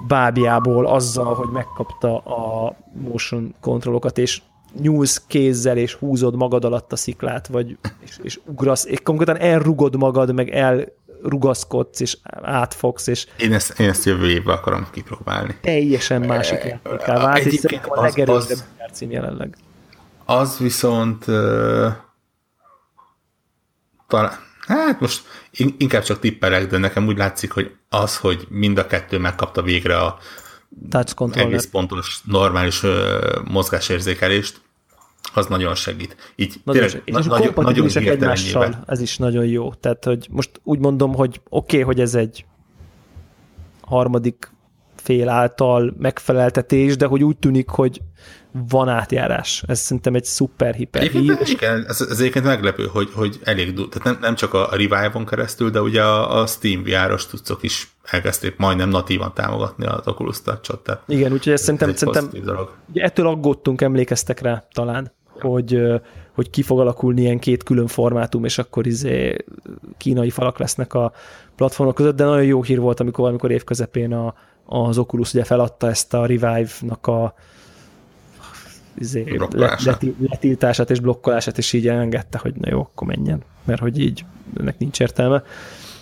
[0.06, 4.43] bábjából azzal, hogy megkapta a motion kontrollokat, és
[4.81, 9.97] nyúlsz kézzel, és húzod magad alatt a sziklát, vagy és, és ugrasz, és konkrétan elrugod
[9.97, 15.56] magad, meg elrugaszkodsz, és átfogsz, és Én ezt, én ezt jövő évben akarom kipróbálni.
[15.61, 18.59] teljesen másik játéká vált, és szerintem a legerősebb
[18.93, 19.56] cím jelenleg.
[20.24, 21.86] Az viszont uh,
[24.09, 24.32] talán,
[24.66, 28.86] hát most in- inkább csak tippelek, de nekem úgy látszik, hogy az, hogy mind a
[28.86, 30.19] kettő megkapta végre a
[30.89, 31.53] Touch controller.
[31.53, 32.91] egész pontos, normális uh,
[33.45, 34.61] mozgásérzékelést,
[35.35, 36.16] az nagyon segít.
[36.36, 39.73] Így Nagyon, tényleg és na- nagyon, kompatibilisek hirtelen egymással, ez is nagyon jó.
[39.74, 42.45] Tehát, hogy most úgy mondom, hogy oké, okay, hogy ez egy
[43.81, 44.51] harmadik
[44.97, 48.01] fél által megfeleltetés, de hogy úgy tűnik, hogy
[48.68, 49.62] van átjárás.
[49.66, 51.39] Ez szerintem egy szuper hiper hír.
[51.86, 53.74] ez, ez egyébként meglepő, hogy, hogy elég.
[53.74, 57.97] Tehát nem, nem csak a Revive-on keresztül, de ugye a, a Steam VR-os tudcok is
[58.05, 60.43] elkezdték majdnem natívan támogatni az Oculus.
[60.43, 62.72] Tehát Igen, úgyhogy ezt szerintem, ez szerintem dolog.
[62.90, 65.97] ugye ettől aggódtunk, emlékeztek rá talán, hogy, ö,
[66.32, 69.36] hogy ki fog alakulni ilyen két külön formátum, és akkor izé
[69.97, 71.12] kínai falak lesznek a
[71.56, 74.35] platformok között, de nagyon jó hír volt, amikor valamikor évközepén a,
[74.66, 77.35] az Oculus ugye feladta ezt a Revive-nak a
[78.99, 79.39] izé,
[79.85, 84.25] leti- letiltását és blokkolását, és így elengedte, hogy na jó, akkor menjen, mert hogy így
[84.57, 85.43] ennek nincs értelme.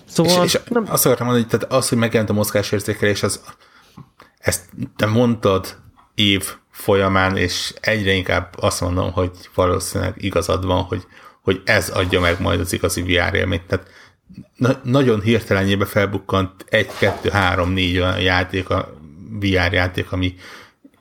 [0.05, 3.40] Szóval És, és nem, azt akartam mondani, hogy tehát az, hogy megjelent a mozgásérzékelés, az,
[4.39, 4.64] ezt
[4.97, 5.77] te mondtad
[6.14, 11.06] év folyamán, és egyre inkább azt mondom, hogy valószínűleg igazad van, hogy,
[11.43, 13.66] hogy ez adja meg majd az igazi VR élményt.
[13.66, 13.86] Tehát
[14.56, 18.94] na- nagyon hirtelenjébe felbukkant egy, kettő, három, négy olyan játék, a
[19.40, 20.35] VR játék, ami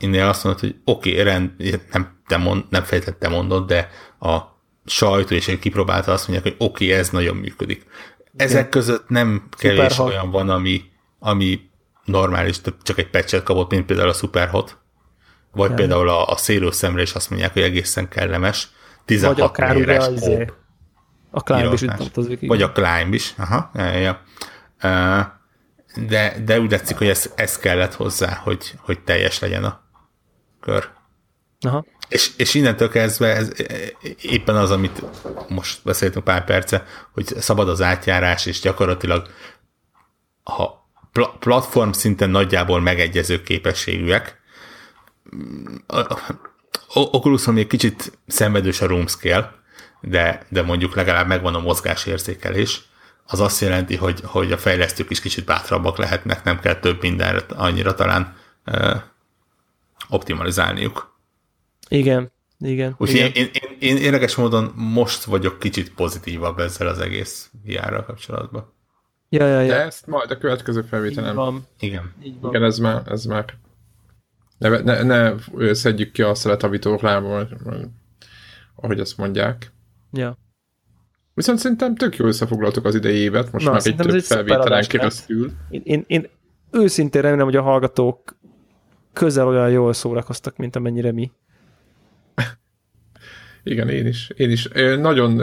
[0.02, 1.52] innél azt mondod, hogy oké, okay, rend,
[1.92, 4.40] nem, te mond, nem fejtett te mondod, de a
[4.86, 7.86] sajtó és egy kipróbálta azt mondják, hogy oké, okay, ez nagyon működik.
[8.36, 10.14] Ezek között nem kevés Superhot.
[10.14, 10.84] olyan van, ami,
[11.20, 11.70] ami
[12.06, 14.78] normális, csak egy patchet kapott, mint például a Superhot,
[15.52, 15.76] vagy Ja.
[15.76, 18.68] például a, a szélő szemre is azt mondják, hogy egészen kellemes,
[19.06, 20.30] 16 vagy akár ugye az,
[21.32, 22.48] a Climb is itt.
[22.48, 24.22] Vagy a Climb is, aha, ja, ja,
[26.08, 29.82] de, de úgy látszik, hogy ez, ez kellett hozzá, hogy, hogy teljes legyen a
[30.62, 30.90] kör.
[31.60, 31.86] Aha.
[32.10, 33.52] És, és innentől kezdve ez
[34.22, 35.04] éppen az, amit
[35.48, 39.28] most beszéltünk pár perce, hogy szabad az átjárás, és gyakorlatilag
[40.44, 44.40] ha pla- platform szinten nagyjából megegyező képességűek,
[46.94, 49.54] Oculuson még kicsit szenvedős a room scale,
[50.02, 52.82] de, de mondjuk legalább megvan a mozgásérzékelés,
[53.26, 57.42] az azt jelenti, hogy, hogy a fejlesztők is kicsit bátrabbak lehetnek, nem kell több mindenre
[57.48, 58.36] annyira talán
[58.66, 59.02] uh,
[60.10, 61.20] optimalizálniuk.
[61.90, 62.96] Igen, igen.
[62.98, 63.32] Úgyhogy igen.
[63.34, 68.74] én, én, én, érdekes módon most vagyok kicsit pozitívabb ezzel az egész VR-ral kapcsolatban.
[69.30, 69.76] Ja, ja, De ja.
[69.76, 71.36] ezt majd a következő felvételen.
[71.36, 72.14] van, Igen.
[72.24, 72.50] így van.
[72.50, 73.54] Igen, ez már, ez már.
[74.58, 75.34] Ne, ne, ne
[75.74, 77.50] szedjük ki a szelet a vitorlából,
[78.76, 79.72] ahogy azt mondják.
[80.12, 80.38] Ja.
[81.34, 85.52] Viszont szerintem tök jól összefoglaltuk az idei évet, most Na, már egy több felvételen keresztül.
[85.70, 86.28] Én, én, én
[86.72, 88.40] őszintén remélem, hogy a hallgatók
[89.14, 91.32] közel olyan jól szórakoztak, mint amennyire mi.
[93.64, 94.30] Igen, én is.
[94.36, 94.68] Én is.
[95.00, 95.40] Nagyon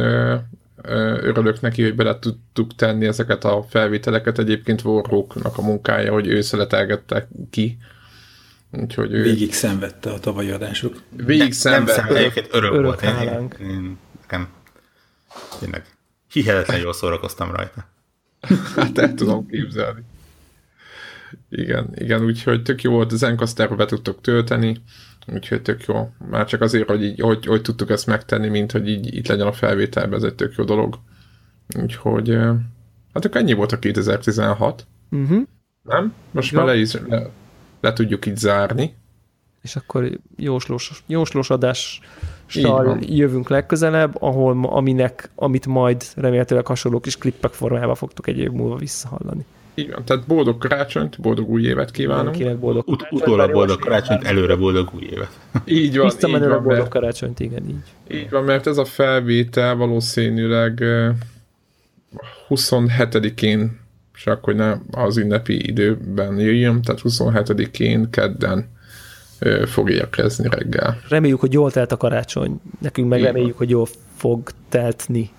[1.23, 4.39] örülök neki, hogy bele tudtuk tenni ezeket a felvételeket.
[4.39, 7.78] Egyébként Warhawknak a munkája, hogy ő szeletelgette ki
[8.73, 11.03] Úgyhogy ő Végig szenvedte a tavalyi adások.
[11.16, 12.01] végig Nem szenvedte.
[12.01, 13.01] számít, egyébként örök, Örök volt.
[13.01, 13.57] Hálánk.
[13.61, 14.49] én, én, nekem
[15.59, 15.85] tényleg
[16.32, 17.85] hihetetlen jól szórakoztam rajta.
[18.77, 20.01] Hát el tudom képzelni.
[21.51, 24.77] Igen, igen, úgyhogy tök jó volt, a Zencasterbe be tudtok tölteni,
[25.27, 26.11] úgyhogy tök jó.
[26.31, 29.47] Már csak azért, hogy, így, hogy, hogy tudtuk ezt megtenni, mint hogy így itt legyen
[29.47, 30.99] a felvételben, ez egy tök jó dolog.
[31.81, 32.55] Úgyhogy, eh,
[33.15, 35.43] hát akkor ennyi volt a 2016, Uh-huh.
[35.83, 36.15] nem?
[36.31, 36.59] Most Jó.
[36.59, 37.31] már le, is, le,
[37.81, 38.95] le tudjuk így zárni.
[39.63, 41.51] És akkor jóslós, jóslós
[42.87, 43.03] van.
[43.03, 48.77] jövünk legközelebb, ahol aminek, amit majd remélhetőleg hasonló kis klippek formájában fogtok egy év múlva
[48.77, 49.45] visszahallani.
[49.79, 52.25] Így van, tehát boldog karácsonyt, boldog új évet kívánunk.
[52.25, 55.31] Mindenkinek boldog Ut- utólag boldog karácsonyt, előre boldog új évet.
[55.65, 58.17] Így van, van, boldog mert, karácsonyt, igen, így.
[58.19, 61.15] így van, mert ez a felvétel valószínűleg eh,
[62.49, 63.81] 27-én,
[64.25, 68.77] csak hogy ne az ünnepi időben jöjjön, tehát 27-én kedden
[69.67, 71.01] fog érkezni reggel.
[71.09, 72.61] Reméljük, hogy jól telt a karácsony.
[72.81, 73.87] Nekünk meg reméljük, hogy jól
[74.17, 75.31] fog teltni.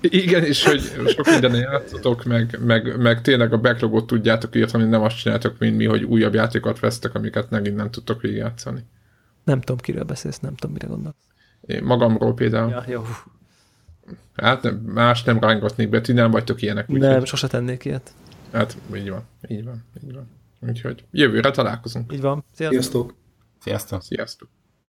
[0.00, 5.02] Igen, és hogy sok minden játszotok, meg, meg, meg tényleg a backlogot tudjátok írtani, nem
[5.02, 8.84] azt csináltok, mint mi, hogy újabb játékokat vesztek, amiket megint nem tudtok végigjátszani.
[9.44, 11.16] Nem tudom, kiről beszélsz, nem tudom, mire gondolsz.
[11.60, 12.70] Én magamról például.
[12.70, 13.02] Ja, jó.
[14.34, 16.90] Hát nem, más nem rángatnék be, ti nem vagytok ilyenek.
[16.90, 18.14] Úgyhogy, Nem, sose tennék ilyet.
[18.52, 20.30] Hát így van, így van, így van.
[20.60, 22.12] Úgyhogy jövőre találkozunk.
[22.12, 22.44] Így van.
[22.52, 22.80] Sziasztok.
[22.80, 23.14] Sziasztok!
[23.60, 24.02] Sziasztok!
[24.02, 24.48] Sziasztok!